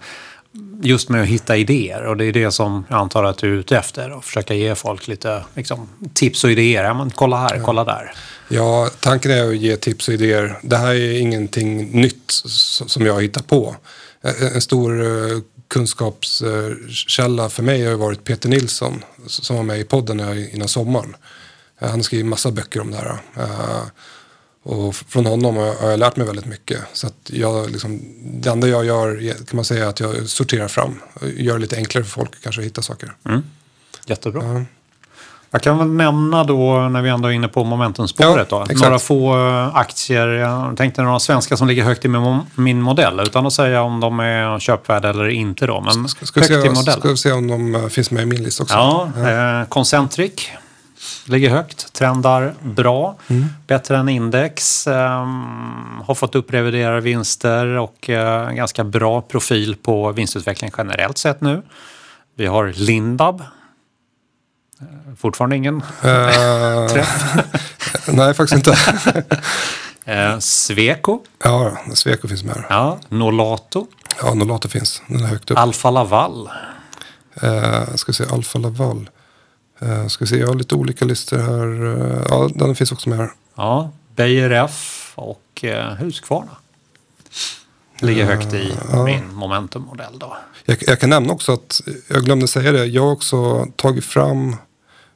just 0.82 1.10
med 1.10 1.22
att 1.22 1.28
hitta 1.28 1.58
idéer 1.58 2.06
och 2.06 2.18
det 2.18 2.26
är 2.26 2.34
det 2.34 2.52
som 2.52 2.86
jag 2.90 3.00
antar 3.00 3.24
att 3.24 3.38
du 3.38 3.54
är 3.54 3.60
ute 3.60 3.78
efter 3.78 4.12
och 4.12 4.26
försöka 4.26 4.54
ge 4.54 4.76
folk 4.76 5.08
lite 5.08 5.44
liksom, 5.56 5.90
tips 6.14 6.44
och 6.44 6.52
idéer. 6.52 6.84
Ja, 6.84 6.94
men 6.94 7.10
kolla 7.10 7.38
här, 7.38 7.62
kolla 7.66 7.84
där. 7.84 8.14
Ja, 8.48 8.90
tanken 9.00 9.32
är 9.32 9.50
att 9.50 9.58
ge 9.58 9.76
tips 9.78 10.08
och 10.08 10.14
idéer. 10.14 10.60
Det 10.62 10.78
här 10.78 10.94
är 10.94 11.20
ingenting 11.20 12.02
nytt 12.02 12.32
som 12.88 13.06
jag 13.06 13.22
hittar 13.22 13.42
på. 13.42 13.76
En 14.54 14.62
stor 14.62 15.04
kunskapskälla 15.68 17.50
för 17.50 17.64
mig 17.64 17.86
har 17.86 17.96
varit 17.96 18.24
Peter 18.24 18.50
Nilsson 18.50 19.04
som 19.28 19.56
var 19.56 19.64
med 19.64 19.80
i 19.80 19.84
podden 19.84 20.20
innan 20.54 20.68
sommaren. 20.68 21.16
Han 21.80 21.92
har 21.92 22.02
skrivit 22.02 22.26
massa 22.26 22.52
böcker 22.52 22.82
om 22.82 22.92
det 22.92 22.98
här. 22.98 23.18
Eh, 23.36 23.84
och 24.64 24.96
från 24.96 25.26
honom 25.26 25.56
har 25.56 25.90
jag 25.90 26.00
lärt 26.00 26.16
mig 26.16 26.28
väldigt 26.28 26.46
mycket. 26.46 26.82
Så 26.94 27.08
att 27.08 27.30
jag, 27.34 27.70
liksom, 27.70 28.02
det 28.24 28.50
enda 28.50 28.68
jag 28.68 28.86
gör 28.86 29.34
kan 29.34 29.56
man 29.56 29.66
säga 29.66 29.90
att 29.90 30.00
jag 30.00 30.30
sorterar 30.30 30.68
fram. 30.68 31.02
Gör 31.22 31.54
det 31.54 31.60
lite 31.60 31.76
enklare 31.76 32.04
för 32.04 32.12
folk 32.12 32.44
kanske 32.44 32.62
att 32.62 32.66
hitta 32.66 32.82
saker. 32.82 33.14
Mm. 33.26 33.44
Jättebra. 34.06 34.44
Ja. 34.44 34.66
Jag 35.52 35.62
kan 35.62 35.78
väl 35.78 35.88
nämna 35.88 36.44
då, 36.44 36.90
när 36.90 37.02
vi 37.02 37.10
ändå 37.10 37.28
är 37.28 37.32
inne 37.32 37.48
på 37.48 37.64
momentumspåret, 37.64 38.48
ja, 38.52 38.68
några 38.70 39.00
få 39.00 39.48
eh, 39.48 39.76
aktier. 39.76 40.28
Jag 40.28 40.78
tänkte 40.78 41.02
några 41.02 41.20
svenska 41.20 41.58
som 41.58 41.68
ligger 41.68 41.84
högt 41.84 42.06
i 42.06 42.08
min 42.56 42.82
modell, 42.82 43.20
utan 43.20 43.46
att 43.46 43.54
säga 43.54 43.82
om 43.82 44.00
de 44.00 44.20
är 44.20 44.60
köpvärda 44.60 45.10
eller 45.10 45.28
inte. 45.28 45.68
Då, 45.68 45.82
men 45.82 46.10
ska, 46.10 46.26
ska, 46.26 46.40
högt 46.40 46.78
se, 46.78 46.92
i. 46.92 46.94
Ska 46.94 47.10
vi 47.10 47.18
se 47.18 47.32
om 47.32 47.48
de 47.48 47.76
eh, 47.76 47.88
finns 47.88 48.12
med 48.12 48.24
i 48.24 48.26
min 48.26 48.44
lista 48.44 48.64
också? 48.64 48.76
Ja, 48.76 49.12
ja. 49.18 49.62
Eh, 49.62 49.68
Concentric 49.68 50.50
ligger 51.26 51.50
högt, 51.50 51.94
trendar 51.94 52.54
bra, 52.62 53.16
mm. 53.28 53.46
bättre 53.68 53.98
än 53.98 54.10
index. 54.10 54.88
Um, 54.88 56.02
har 56.06 56.16
fått 56.16 56.36
upp 56.36 56.54
reviderade 56.54 57.02
vinster 57.02 57.66
och 57.66 58.10
uh, 58.10 58.52
ganska 58.52 58.84
bra 58.84 59.22
profil 59.22 59.76
på 59.76 60.12
vinstutveckling 60.12 60.72
generellt 60.78 61.18
sett 61.18 61.42
nu. 61.42 61.62
Vi 62.36 62.46
har 62.46 62.74
Lindab. 62.76 63.44
Uh, 64.82 65.16
fortfarande 65.18 65.56
ingen 65.56 65.76
uh, 66.06 66.88
träff? 66.88 67.24
nej, 68.08 68.34
faktiskt 68.34 68.68
inte. 68.68 68.78
uh, 70.08 70.40
Sweco. 70.40 71.20
Ja, 71.44 71.78
Sweco 71.94 72.28
finns 72.28 72.44
med. 72.44 72.64
Ja, 72.70 73.00
Nolato. 73.10 73.88
Ja, 74.22 74.34
Nolato 74.34 74.70
finns. 74.70 75.02
Den 75.08 75.24
är 75.24 75.28
högt 75.28 75.52
upp. 75.52 75.58
Alfa 75.58 75.90
Laval. 75.90 76.50
Uh, 77.44 77.96
ska 77.96 78.14
se, 78.14 78.24
Alfa 78.32 78.60
Laval. 78.60 79.10
Uh, 79.84 80.08
ska 80.08 80.26
se, 80.26 80.38
jag 80.38 80.48
har 80.48 80.56
lite 80.56 80.76
olika 80.76 81.06
listor 81.06 81.38
här. 81.38 81.84
Uh, 81.84 82.26
ja, 82.30 82.50
den 82.56 82.76
finns 82.76 82.92
också 82.92 83.10
med 83.10 83.18
här. 83.18 83.32
Ja, 83.56 83.92
Beijer 84.16 84.50
F 84.50 85.12
och 85.16 85.64
uh, 85.64 85.72
Husqvarna. 85.72 86.58
Ligger 88.00 88.26
högt 88.26 88.54
i 88.54 88.72
uh, 88.94 89.06
min 89.06 89.34
momentummodell 89.34 90.20
då. 90.20 90.38
Jag, 90.66 90.78
jag, 90.88 91.00
kan 91.00 91.10
nämna 91.10 91.34
också 91.34 91.54
att, 91.54 91.82
jag 92.08 92.26
glömde 92.26 92.48
säga 92.48 92.72
det, 92.72 92.86
jag 92.86 93.02
har 93.02 93.12
också 93.12 93.68
tagit 93.76 94.06
fram 94.06 94.56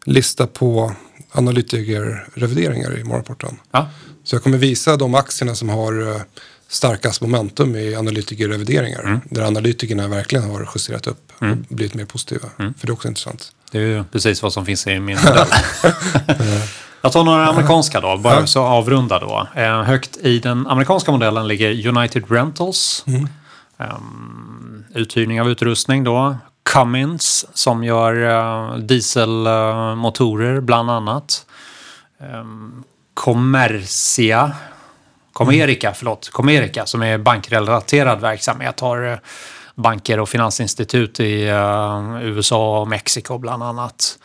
lista 0.06 0.48
på 0.48 0.96
analytikerrevideringar 1.32 3.00
i 3.00 3.04
morgonporten. 3.04 3.60
Ja. 3.72 3.90
Så 4.24 4.36
jag 4.36 4.44
kommer 4.44 4.58
visa 4.58 4.98
de 4.98 5.16
aktierna 5.16 5.56
som 5.56 5.70
har 5.70 6.22
starkast 6.68 7.22
momentum 7.22 7.76
i 7.76 7.96
analytikerrevideringar. 7.96 9.04
Mm. 9.04 9.22
Där 9.30 9.42
analytikerna 9.42 10.08
verkligen 10.08 10.50
har 10.50 10.70
justerat 10.76 11.08
upp 11.08 11.32
och 11.38 11.44
mm. 11.44 11.66
blivit 11.70 11.94
mer 11.94 12.06
positiva. 12.06 12.50
Mm. 12.60 12.74
För 12.74 12.88
det 12.88 12.92
är 12.92 12.94
också 12.94 13.08
intressant. 13.08 13.52
Det 13.72 13.78
är 13.78 13.82
ju 13.82 14.04
precis 14.04 14.44
vad 14.44 14.54
som 14.54 14.66
finns 14.66 14.88
i 14.88 15.00
min 15.00 15.18
modell. 15.18 15.48
Jag 17.02 17.12
tar 17.12 17.24
några 17.24 17.48
amerikanska 17.48 18.00
då, 18.00 18.18
bara 18.18 18.48
så 18.48 18.64
avrunda 18.64 19.20
då. 19.20 19.48
Eh, 19.56 19.82
högt 19.82 20.18
i 20.18 20.40
den 20.40 20.68
amerikanska 20.68 21.12
modellen 21.12 21.48
ligger 21.48 21.88
United 21.88 22.32
Rentals. 22.32 23.04
Mm. 23.08 23.28
Um, 23.78 24.86
uthyrning 24.96 25.42
av 25.42 25.50
utrustning 25.50 26.04
då. 26.04 26.36
Cummins 26.64 27.46
som 27.54 27.84
gör 27.84 28.16
uh, 28.16 28.78
dieselmotorer 28.78 30.62
bland 30.62 30.92
annat. 30.92 31.46
Um, 32.20 32.84
Commercia. 33.14 34.52
Comerica, 35.34 35.88
mm. 35.88 35.96
förlåt. 35.98 36.30
Comerica 36.30 36.86
som 36.86 37.02
är 37.02 37.18
bankrelaterad 37.18 38.22
verksamhet 38.22 38.80
har 38.80 39.04
uh, 39.06 39.18
banker 39.76 40.20
och 40.20 40.30
finansinstitut 40.30 41.20
i 41.20 41.50
uh, 41.50 42.24
USA 42.24 42.82
och 42.82 42.88
Mexiko 42.88 43.38
bland 43.38 43.64
annat. 43.64 44.20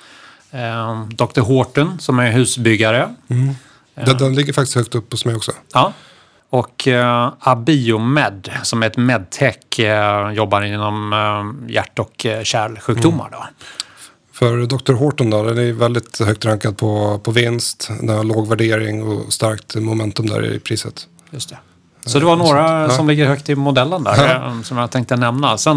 Uh, 0.54 0.60
eh, 0.60 1.08
Dr. 1.08 1.40
Horton 1.40 1.98
som 1.98 2.18
är 2.18 2.30
husbyggare. 2.30 3.14
Mm. 3.28 3.54
Den, 3.94 4.18
den, 4.18 4.34
ligger 4.34 4.52
faktiskt 4.52 4.76
högt 4.76 4.94
upp 4.94 5.12
hos 5.12 5.24
mig 5.24 5.34
också. 5.34 5.52
Ja. 5.72 5.92
Och 6.50 6.86
uh, 6.86 7.32
Abiomed 7.40 8.50
som 8.62 8.82
är 8.82 8.86
ett 8.86 8.96
medtech 8.96 9.56
uh, 9.80 10.32
jobbar 10.32 10.62
inom 10.62 11.12
uh, 11.12 11.72
hjärt 11.72 11.98
och 11.98 12.26
kärlsjukdomar. 12.42 13.26
Mm. 13.26 13.40
För 14.32 14.66
Dr. 14.66 14.92
Horton 14.92 15.30
då, 15.30 15.42
den 15.42 15.58
är 15.58 15.72
väldigt 15.72 16.18
högt 16.18 16.44
rankad 16.44 16.76
på, 16.78 17.18
på 17.18 17.30
vinst. 17.30 17.90
Den 18.00 18.16
har 18.16 18.24
låg 18.24 18.48
värdering 18.48 19.02
och 19.02 19.32
starkt 19.32 19.74
momentum 19.74 20.26
där 20.26 20.54
i 20.54 20.58
priset. 20.58 21.08
Just 21.30 21.48
det. 21.48 21.58
Så 22.06 22.18
det 22.18 22.24
var 22.24 22.36
några 22.36 22.90
som 22.90 23.08
ligger 23.08 23.26
högt 23.26 23.48
i 23.48 23.54
modellen 23.54 24.04
där 24.04 24.34
eh, 24.34 24.62
som 24.62 24.78
jag 24.78 24.90
tänkte 24.90 25.16
nämna. 25.16 25.58
Sen 25.58 25.76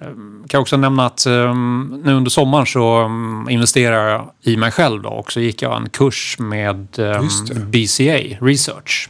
eh, 0.00 0.06
kan 0.06 0.48
jag 0.52 0.60
också 0.60 0.76
nämna 0.76 1.06
att 1.06 1.26
eh, 1.26 1.54
nu 2.04 2.14
under 2.14 2.30
sommaren 2.30 2.66
så 2.66 3.02
eh, 3.02 3.08
investerar 3.54 4.08
jag 4.08 4.30
i 4.42 4.56
mig 4.56 4.70
själv 4.70 5.02
då 5.02 5.08
och 5.08 5.32
så 5.32 5.40
gick 5.40 5.62
jag 5.62 5.76
en 5.76 5.88
kurs 5.88 6.36
med 6.38 6.98
eh, 6.98 7.22
det. 7.48 7.54
BCA 7.54 8.18
Research. 8.40 9.08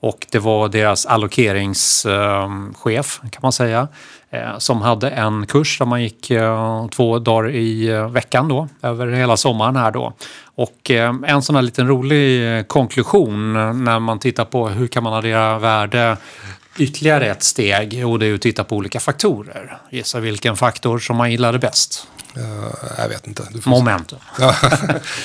Och 0.00 0.26
det 0.30 0.38
var 0.38 0.68
deras 0.68 1.06
allokeringschef 1.06 3.20
kan 3.30 3.40
man 3.42 3.52
säga. 3.52 3.88
Eh, 4.34 4.58
som 4.58 4.82
hade 4.82 5.10
en 5.10 5.46
kurs 5.46 5.78
där 5.78 5.86
man 5.86 6.02
gick 6.02 6.30
eh, 6.30 6.88
två 6.88 7.18
dagar 7.18 7.50
i 7.50 7.88
eh, 7.88 8.10
veckan 8.10 8.48
då. 8.48 8.68
Över 8.82 9.06
hela 9.06 9.36
sommaren 9.36 9.76
här 9.76 9.90
då. 9.90 10.12
Och 10.56 10.90
en 11.26 11.42
sån 11.42 11.56
här 11.56 11.62
liten 11.62 11.88
rolig 11.88 12.68
konklusion 12.68 13.52
när 13.84 13.98
man 13.98 14.18
tittar 14.18 14.44
på 14.44 14.68
hur 14.68 14.86
kan 14.86 15.02
man 15.02 15.14
addera 15.14 15.58
värde 15.58 16.16
ytterligare 16.78 17.26
ett 17.26 17.42
steg. 17.42 18.06
Och 18.06 18.18
det 18.18 18.26
är 18.26 18.34
att 18.34 18.40
titta 18.40 18.64
på 18.64 18.76
olika 18.76 19.00
faktorer. 19.00 19.78
Gissa 19.90 20.20
vilken 20.20 20.56
faktor 20.56 20.98
som 20.98 21.16
man 21.16 21.30
gillade 21.30 21.58
bäst. 21.58 22.08
Eh, 22.36 22.42
jag 22.98 23.08
vet 23.08 23.26
inte. 23.26 23.42
Momentum. 23.64 24.18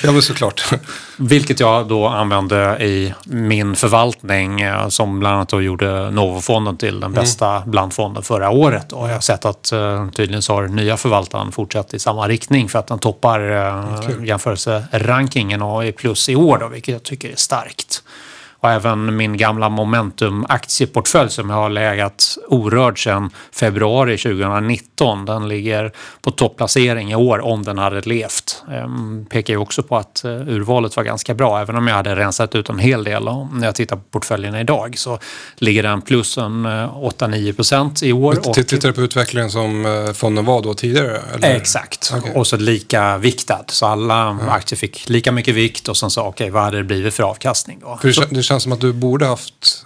ja, 0.03 0.11
men 0.11 0.21
såklart. 0.21 0.73
Vilket 1.17 1.59
jag 1.59 1.87
då 1.87 2.07
använde 2.07 2.77
i 2.85 3.13
min 3.23 3.75
förvaltning 3.75 4.61
eh, 4.61 4.87
som 4.87 5.19
bland 5.19 5.35
annat 5.35 5.49
då 5.49 5.61
gjorde 5.61 6.11
Novofonden 6.11 6.77
till 6.77 6.99
den 6.99 7.13
bästa 7.13 7.63
blandfonden 7.65 8.23
förra 8.23 8.49
året. 8.49 8.91
Och 8.91 9.09
jag 9.09 9.13
har 9.13 9.21
sett 9.21 9.45
att 9.45 9.71
eh, 9.71 10.09
tydligen 10.09 10.41
så 10.41 10.53
har 10.53 10.67
nya 10.67 10.97
förvaltaren 10.97 11.51
fortsatt 11.51 11.93
i 11.93 11.99
samma 11.99 12.27
riktning 12.27 12.69
för 12.69 12.79
att 12.79 12.87
den 12.87 12.99
toppar 12.99 13.39
Kul. 14.07 14.27
jämförelserankingen 14.27 15.61
och 15.61 15.85
är 15.85 15.91
plus 15.91 16.29
i 16.29 16.35
år 16.35 16.57
då, 16.57 16.67
vilket 16.67 16.93
jag 16.93 17.03
tycker 17.03 17.29
är 17.29 17.35
starkt. 17.35 18.03
Och 18.61 18.69
även 18.69 19.15
min 19.15 19.37
gamla 19.37 19.69
Momentum-aktieportfölj 19.69 21.29
som 21.29 21.49
jag 21.49 21.57
har 21.57 21.69
legat 21.69 22.37
orörd 22.47 23.03
sedan 23.03 23.29
februari 23.51 24.17
2019. 24.17 25.25
Den 25.25 25.47
ligger 25.47 25.91
på 26.21 26.31
topplacering 26.31 27.11
i 27.11 27.15
år 27.15 27.39
om 27.39 27.63
den 27.63 27.77
hade 27.77 28.01
levt. 28.01 28.58
Ehm, 28.71 29.25
pekar 29.29 29.53
ju 29.53 29.57
också 29.57 29.83
på 29.83 29.97
att 29.97 30.23
eh, 30.23 30.31
urvalet 30.31 30.95
var 30.95 31.03
ganska 31.03 31.33
bra. 31.33 31.61
Även 31.61 31.75
om 31.75 31.87
jag 31.87 31.95
hade 31.95 32.15
rensat 32.15 32.55
ut 32.55 32.69
en 32.69 32.79
hel 32.79 33.03
del. 33.03 33.23
När 33.53 33.65
jag 33.65 33.75
tittar 33.75 33.95
på 33.95 34.01
portföljen 34.11 34.55
idag 34.55 34.97
så 34.97 35.19
ligger 35.55 35.83
den 35.83 36.01
plus 36.01 36.37
en 36.37 36.65
eh, 36.65 36.69
8-9 36.69 37.53
procent 37.53 38.03
i 38.03 38.13
år. 38.13 38.33
Tittar 38.53 38.87
du 38.89 38.93
på 38.93 39.01
utvecklingen 39.01 39.49
som 39.51 39.85
eh, 39.85 40.13
fonden 40.13 40.45
var 40.45 40.61
då 40.61 40.73
tidigare? 40.73 41.21
Eller? 41.35 41.55
Exakt. 41.55 42.13
Okej. 42.17 42.31
Och 42.35 42.47
så 42.47 42.57
lika 42.57 43.17
viktad. 43.17 43.63
Så 43.67 43.85
alla 43.85 44.37
aktier 44.49 44.77
fick 44.77 45.09
lika 45.09 45.31
mycket 45.31 45.55
vikt 45.55 45.87
och 45.87 45.97
sen 45.97 46.09
så 46.09 46.21
okej, 46.23 46.49
vad 46.49 46.63
hade 46.63 46.77
det 46.77 46.83
blivit 46.83 47.13
för 47.13 47.23
avkastning 47.23 47.79
då? 47.81 47.97
För 48.01 48.07
det, 48.07 48.13
kän- 48.13 48.27
det 48.35 48.43
känns 48.43 48.63
som 48.63 48.71
att 48.71 48.81
du 48.81 48.93
borde 48.93 49.25
haft, 49.25 49.85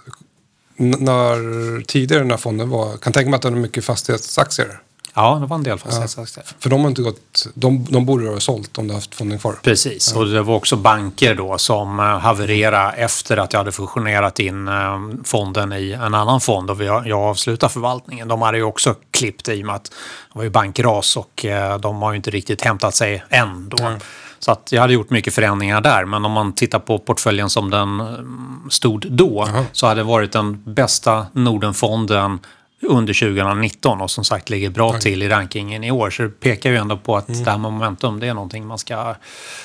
när, 0.76 1.82
tidigare 1.84 2.24
när 2.24 2.36
fonden 2.36 2.70
var, 2.70 2.96
kan 2.96 3.12
tänka 3.12 3.30
mig 3.30 3.36
att 3.36 3.42
den 3.42 3.52
har 3.52 3.60
mycket 3.60 3.84
fastighetsaktier. 3.84 4.78
Ja, 5.16 5.38
det 5.40 5.46
var 5.46 5.56
en 5.56 5.62
del 5.62 5.78
fastighetsaktier. 5.78 6.44
För 6.58 6.70
de 6.70 6.80
har 6.80 6.88
inte 6.88 7.02
gått, 7.02 7.46
de, 7.54 7.86
de 7.90 8.06
borde 8.06 8.28
ha 8.28 8.40
sålt 8.40 8.78
om 8.78 8.86
du 8.86 8.92
har 8.92 8.98
haft 8.98 9.14
fonden 9.14 9.38
kvar. 9.38 9.54
Precis, 9.62 10.12
och 10.12 10.26
det 10.26 10.42
var 10.42 10.54
också 10.54 10.76
banker 10.76 11.34
då 11.34 11.58
som 11.58 12.00
eh, 12.00 12.04
havererade 12.04 12.92
efter 12.92 13.36
att 13.36 13.52
jag 13.52 13.60
hade 13.60 13.72
fusionerat 13.72 14.40
in 14.40 14.68
eh, 14.68 15.00
fonden 15.24 15.72
i 15.72 15.92
en 15.92 16.14
annan 16.14 16.40
fond 16.40 16.70
och 16.70 16.84
jag 16.84 17.12
avslutade 17.12 17.72
förvaltningen. 17.72 18.28
De 18.28 18.42
hade 18.42 18.58
ju 18.58 18.64
också 18.64 18.94
klippt 19.10 19.48
i 19.48 19.62
och 19.62 19.66
med 19.66 19.74
att 19.74 19.84
det 19.84 20.38
var 20.38 20.42
ju 20.42 20.50
bankras 20.50 21.16
och 21.16 21.44
eh, 21.44 21.78
de 21.78 22.02
har 22.02 22.12
ju 22.12 22.16
inte 22.16 22.30
riktigt 22.30 22.62
hämtat 22.62 22.94
sig 22.94 23.24
än 23.28 23.68
då. 23.68 23.96
Så 24.38 24.52
att 24.52 24.72
jag 24.72 24.80
hade 24.80 24.92
gjort 24.92 25.10
mycket 25.10 25.34
förändringar 25.34 25.80
där, 25.80 26.04
men 26.04 26.24
om 26.24 26.32
man 26.32 26.52
tittar 26.52 26.78
på 26.78 26.98
portföljen 26.98 27.50
som 27.50 27.70
den 27.70 28.00
mm, 28.00 28.62
stod 28.70 29.06
då 29.12 29.48
så 29.72 29.86
hade 29.86 30.00
det 30.00 30.04
varit 30.04 30.32
den 30.32 30.74
bästa 30.74 31.26
Nordenfonden 31.32 32.38
under 32.82 33.14
2019 33.14 34.00
och 34.00 34.10
som 34.10 34.24
sagt 34.24 34.50
ligger 34.50 34.70
bra 34.70 34.92
till 34.98 35.22
i 35.22 35.28
rankingen 35.28 35.84
i 35.84 35.90
år. 35.90 36.10
Så 36.10 36.22
det 36.22 36.28
pekar 36.28 36.70
ju 36.70 36.76
ändå 36.76 36.96
på 36.96 37.16
att 37.16 37.26
det 37.26 37.50
här 37.50 37.58
med 37.58 37.72
momentum, 37.72 38.20
det 38.20 38.26
är 38.26 38.34
någonting 38.34 38.66
man 38.66 38.78
ska 38.78 39.14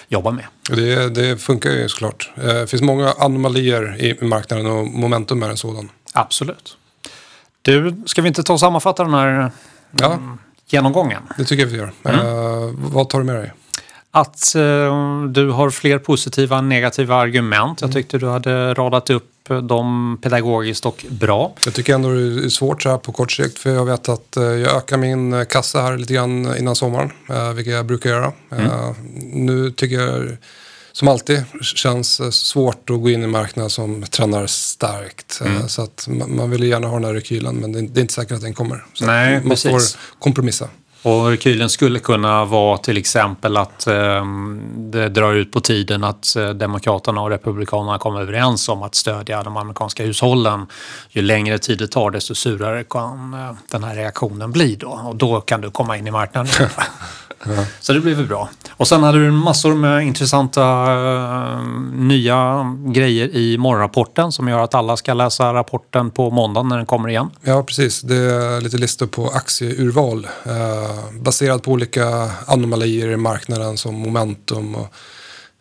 jobba 0.07 0.31
med. 0.31 0.45
Det, 0.69 1.09
det 1.09 1.37
funkar 1.41 1.69
ju 1.69 1.89
såklart. 1.89 2.29
Eh, 2.37 2.43
Det 2.43 2.67
finns 2.69 2.81
många 2.81 3.13
anomalier 3.19 4.01
i 4.01 4.25
marknaden 4.25 4.65
och 4.65 4.87
momentum 4.87 5.43
är 5.43 5.49
en 5.49 5.57
sådan. 5.57 5.89
Absolut. 6.13 6.77
Du, 7.61 8.01
ska 8.05 8.21
vi 8.21 8.27
inte 8.27 8.43
ta 8.43 8.53
och 8.53 8.59
sammanfatta 8.59 9.03
den 9.03 9.13
här 9.13 9.51
Ja, 9.91 10.19
genomgången? 10.67 11.21
det 11.37 11.45
tycker 11.45 11.63
jag 11.63 11.69
vi 11.71 11.77
gör. 11.77 11.91
Eh, 12.03 12.69
vad 12.75 13.09
tar 13.09 13.19
du 13.19 13.25
med 13.25 13.35
dig? 13.35 13.51
Att 14.11 14.55
eh, 14.55 15.23
du 15.29 15.49
har 15.49 15.69
fler 15.69 15.99
positiva 15.99 16.57
än 16.57 16.69
negativa 16.69 17.15
argument. 17.15 17.81
Jag 17.81 17.91
tyckte 17.91 18.17
du 18.17 18.27
hade 18.29 18.73
radat 18.73 19.09
upp 19.09 19.28
dem 19.61 20.17
pedagogiskt 20.21 20.85
och 20.85 21.05
bra. 21.09 21.53
Jag 21.65 21.73
tycker 21.73 21.93
ändå 21.95 22.09
det 22.09 22.45
är 22.45 22.49
svårt 22.49 22.83
så 22.83 22.89
här 22.89 22.97
på 22.97 23.11
kort 23.11 23.31
sikt 23.31 23.59
för 23.59 23.69
jag 23.69 23.85
vet 23.85 24.09
att 24.09 24.37
eh, 24.37 24.43
jag 24.43 24.75
ökar 24.77 24.97
min 24.97 25.33
eh, 25.33 25.43
kassa 25.45 25.81
här 25.81 25.97
lite 25.97 26.13
grann 26.13 26.57
innan 26.57 26.75
sommaren, 26.75 27.11
eh, 27.29 27.53
vilket 27.53 27.73
jag 27.73 27.85
brukar 27.85 28.09
göra. 28.09 28.31
Eh, 28.51 28.91
Nu 29.33 29.71
tycker 29.71 29.95
jag 29.99 30.37
som 30.91 31.07
alltid 31.07 31.43
känns 31.61 32.21
svårt 32.47 32.89
att 32.89 33.01
gå 33.01 33.09
in 33.09 33.23
i 33.23 33.27
marknader 33.27 33.69
som 33.69 34.03
tränar 34.03 34.47
starkt. 34.47 35.41
Eh, 35.45 35.65
Så 35.67 35.81
att 35.81 36.07
man 36.27 36.49
vill 36.49 36.63
gärna 36.63 36.87
ha 36.87 36.95
den 36.95 37.05
här 37.05 37.13
rekylen 37.13 37.55
men 37.55 37.71
det 37.71 37.99
är 37.99 38.01
inte 38.01 38.13
säkert 38.13 38.31
att 38.31 38.41
den 38.41 38.53
kommer. 38.53 38.85
Så 38.93 39.05
Nej, 39.05 39.39
man 39.39 39.49
precis. 39.49 39.71
får 39.71 39.81
kompromissa. 40.19 40.69
Och 41.01 41.29
rekylen 41.29 41.69
skulle 41.69 41.99
kunna 41.99 42.45
vara 42.45 42.77
till 42.77 42.97
exempel 42.97 43.57
att 43.57 43.87
eh, 43.87 44.25
det 44.75 45.09
drar 45.09 45.33
ut 45.33 45.51
på 45.51 45.59
tiden 45.59 46.03
att 46.03 46.35
eh, 46.35 46.49
Demokraterna 46.49 47.21
och 47.21 47.29
Republikanerna 47.29 47.97
kommer 47.97 48.21
överens 48.21 48.69
om 48.69 48.83
att 48.83 48.95
stödja 48.95 49.43
de 49.43 49.57
amerikanska 49.57 50.03
hushållen. 50.03 50.67
Ju 51.09 51.21
längre 51.21 51.57
tid 51.57 51.77
det 51.77 51.87
tar 51.87 52.11
desto 52.11 52.35
surare 52.35 52.83
kan 52.83 53.33
eh, 53.33 53.51
den 53.71 53.83
här 53.83 53.95
reaktionen 53.95 54.51
bli 54.51 54.75
då. 54.75 55.01
Och 55.05 55.15
då 55.15 55.41
kan 55.41 55.61
du 55.61 55.71
komma 55.71 55.97
in 55.97 56.07
i 56.07 56.11
marknaden. 56.11 56.51
Så 57.79 57.93
det 57.93 57.99
blir 57.99 58.15
väl 58.15 58.27
bra. 58.27 58.49
Och 58.71 58.87
sen 58.87 59.03
hade 59.03 59.25
du 59.25 59.31
massor 59.31 59.75
med 59.75 60.03
intressanta 60.03 60.61
eh, 60.61 61.63
nya 61.93 62.65
grejer 62.85 63.35
i 63.35 63.57
morgonrapporten 63.57 64.31
som 64.31 64.47
gör 64.47 64.59
att 64.59 64.75
alla 64.75 64.97
ska 64.97 65.13
läsa 65.13 65.53
rapporten 65.53 66.11
på 66.11 66.29
måndag 66.29 66.63
när 66.63 66.77
den 66.77 66.85
kommer 66.85 67.09
igen. 67.09 67.29
Ja, 67.41 67.63
precis. 67.63 68.01
Det 68.01 68.15
är 68.15 68.61
lite 68.61 68.77
listor 68.77 69.07
på 69.07 69.27
aktieurval 69.29 70.27
eh, 70.45 71.19
baserat 71.21 71.63
på 71.63 71.71
olika 71.71 72.31
anomalier 72.45 73.07
i 73.07 73.17
marknaden 73.17 73.77
som 73.77 73.95
momentum 73.95 74.75
och 74.75 74.93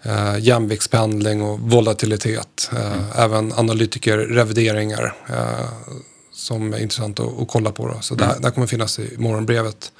eh, 0.02 0.38
jämviktspendling 0.38 1.42
och 1.42 1.60
volatilitet. 1.60 2.70
Eh, 2.76 3.20
Även 3.24 3.52
analytikerrevideringar 3.52 5.14
eh, 5.28 5.68
som 6.32 6.72
är 6.74 6.78
intressant 6.78 7.20
att, 7.20 7.40
att 7.40 7.48
kolla 7.48 7.70
på. 7.70 7.86
Då. 7.88 8.00
Så 8.00 8.14
där, 8.14 8.34
där 8.40 8.50
kommer 8.50 8.66
finnas 8.66 8.98
i 8.98 9.14
morgonbrevet. 9.18 9.92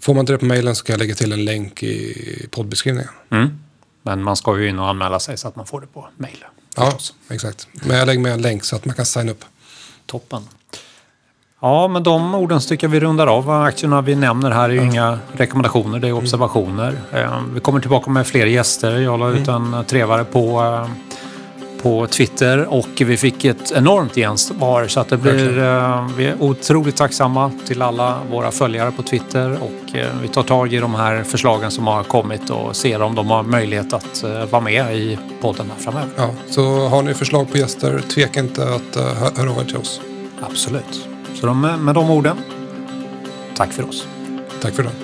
Får 0.00 0.14
man 0.14 0.20
inte 0.20 0.32
det 0.32 0.38
på 0.38 0.44
mejlen 0.44 0.76
så 0.76 0.84
kan 0.84 0.92
jag 0.92 0.98
lägga 0.98 1.14
till 1.14 1.32
en 1.32 1.44
länk 1.44 1.82
i 1.82 2.46
poddbeskrivningen. 2.50 3.10
Mm. 3.30 3.58
Men 4.02 4.22
man 4.22 4.36
ska 4.36 4.58
ju 4.58 4.68
in 4.68 4.78
och 4.78 4.88
anmäla 4.88 5.20
sig 5.20 5.36
så 5.36 5.48
att 5.48 5.56
man 5.56 5.66
får 5.66 5.80
det 5.80 5.86
på 5.86 6.08
mejl. 6.16 6.44
Ja, 6.76 6.92
exakt. 7.30 7.68
Men 7.72 7.96
jag 7.96 8.06
lägger 8.06 8.20
med 8.20 8.32
en 8.32 8.42
länk 8.42 8.64
så 8.64 8.76
att 8.76 8.84
man 8.84 8.94
kan 8.94 9.06
signa 9.06 9.32
upp. 9.32 9.44
Toppen. 10.06 10.42
Ja, 11.60 11.88
med 11.88 12.02
de 12.02 12.34
orden 12.34 12.60
tycker 12.60 12.86
jag 12.86 12.92
vi 12.92 13.00
rundar 13.00 13.26
av. 13.26 13.50
Aktierna 13.50 14.00
vi 14.02 14.14
nämner 14.14 14.50
här 14.50 14.68
är 14.68 14.72
ju 14.74 14.82
inga 14.84 15.18
rekommendationer, 15.32 15.98
det 15.98 16.08
är 16.08 16.12
observationer. 16.12 17.00
Eh, 17.12 17.42
Vi 17.54 17.60
kommer 17.60 17.80
tillbaka 17.80 18.10
med 18.10 18.26
fler 18.26 18.46
gäster. 18.46 18.98
Jag 19.00 19.20
la 19.20 19.30
ut 19.30 19.48
en 19.48 19.84
trevare 19.86 20.24
på, 20.24 20.60
eh, 20.62 20.88
på 21.84 22.06
Twitter 22.06 22.66
och 22.74 22.88
vi 22.96 23.16
fick 23.16 23.44
ett 23.44 23.72
enormt 23.72 24.14
gensvar 24.14 24.86
så 24.88 25.00
att 25.00 25.08
det 25.08 25.16
blir, 25.16 25.58
eh, 25.58 26.08
vi 26.16 26.26
är 26.26 26.42
otroligt 26.42 26.96
tacksamma 26.96 27.52
till 27.66 27.82
alla 27.82 28.18
våra 28.30 28.50
följare 28.50 28.92
på 28.92 29.02
Twitter 29.02 29.58
och 29.62 29.96
eh, 29.96 30.06
vi 30.22 30.28
tar 30.28 30.42
tag 30.42 30.72
i 30.72 30.78
de 30.78 30.94
här 30.94 31.22
förslagen 31.22 31.70
som 31.70 31.86
har 31.86 32.02
kommit 32.02 32.50
och 32.50 32.76
ser 32.76 33.02
om 33.02 33.14
de 33.14 33.26
har 33.26 33.42
möjlighet 33.42 33.92
att 33.92 34.24
eh, 34.24 34.44
vara 34.44 34.62
med 34.62 34.96
i 34.96 35.18
podden 35.40 35.70
här 35.70 35.82
framöver. 35.82 36.08
Ja, 36.16 36.30
så 36.50 36.88
har 36.88 37.02
ni 37.02 37.14
förslag 37.14 37.52
på 37.52 37.58
gäster, 37.58 38.02
tveka 38.14 38.40
inte 38.40 38.62
att 38.62 38.96
uh, 38.96 39.02
höra 39.36 39.50
av 39.50 39.58
er 39.58 39.64
till 39.64 39.76
oss. 39.76 40.00
Absolut. 40.40 41.08
Så 41.40 41.46
de, 41.46 41.60
med 41.60 41.94
de 41.94 42.10
orden, 42.10 42.36
tack 43.56 43.72
för 43.72 43.88
oss. 43.88 44.06
Tack 44.62 44.74
för 44.74 44.82
det. 44.82 45.03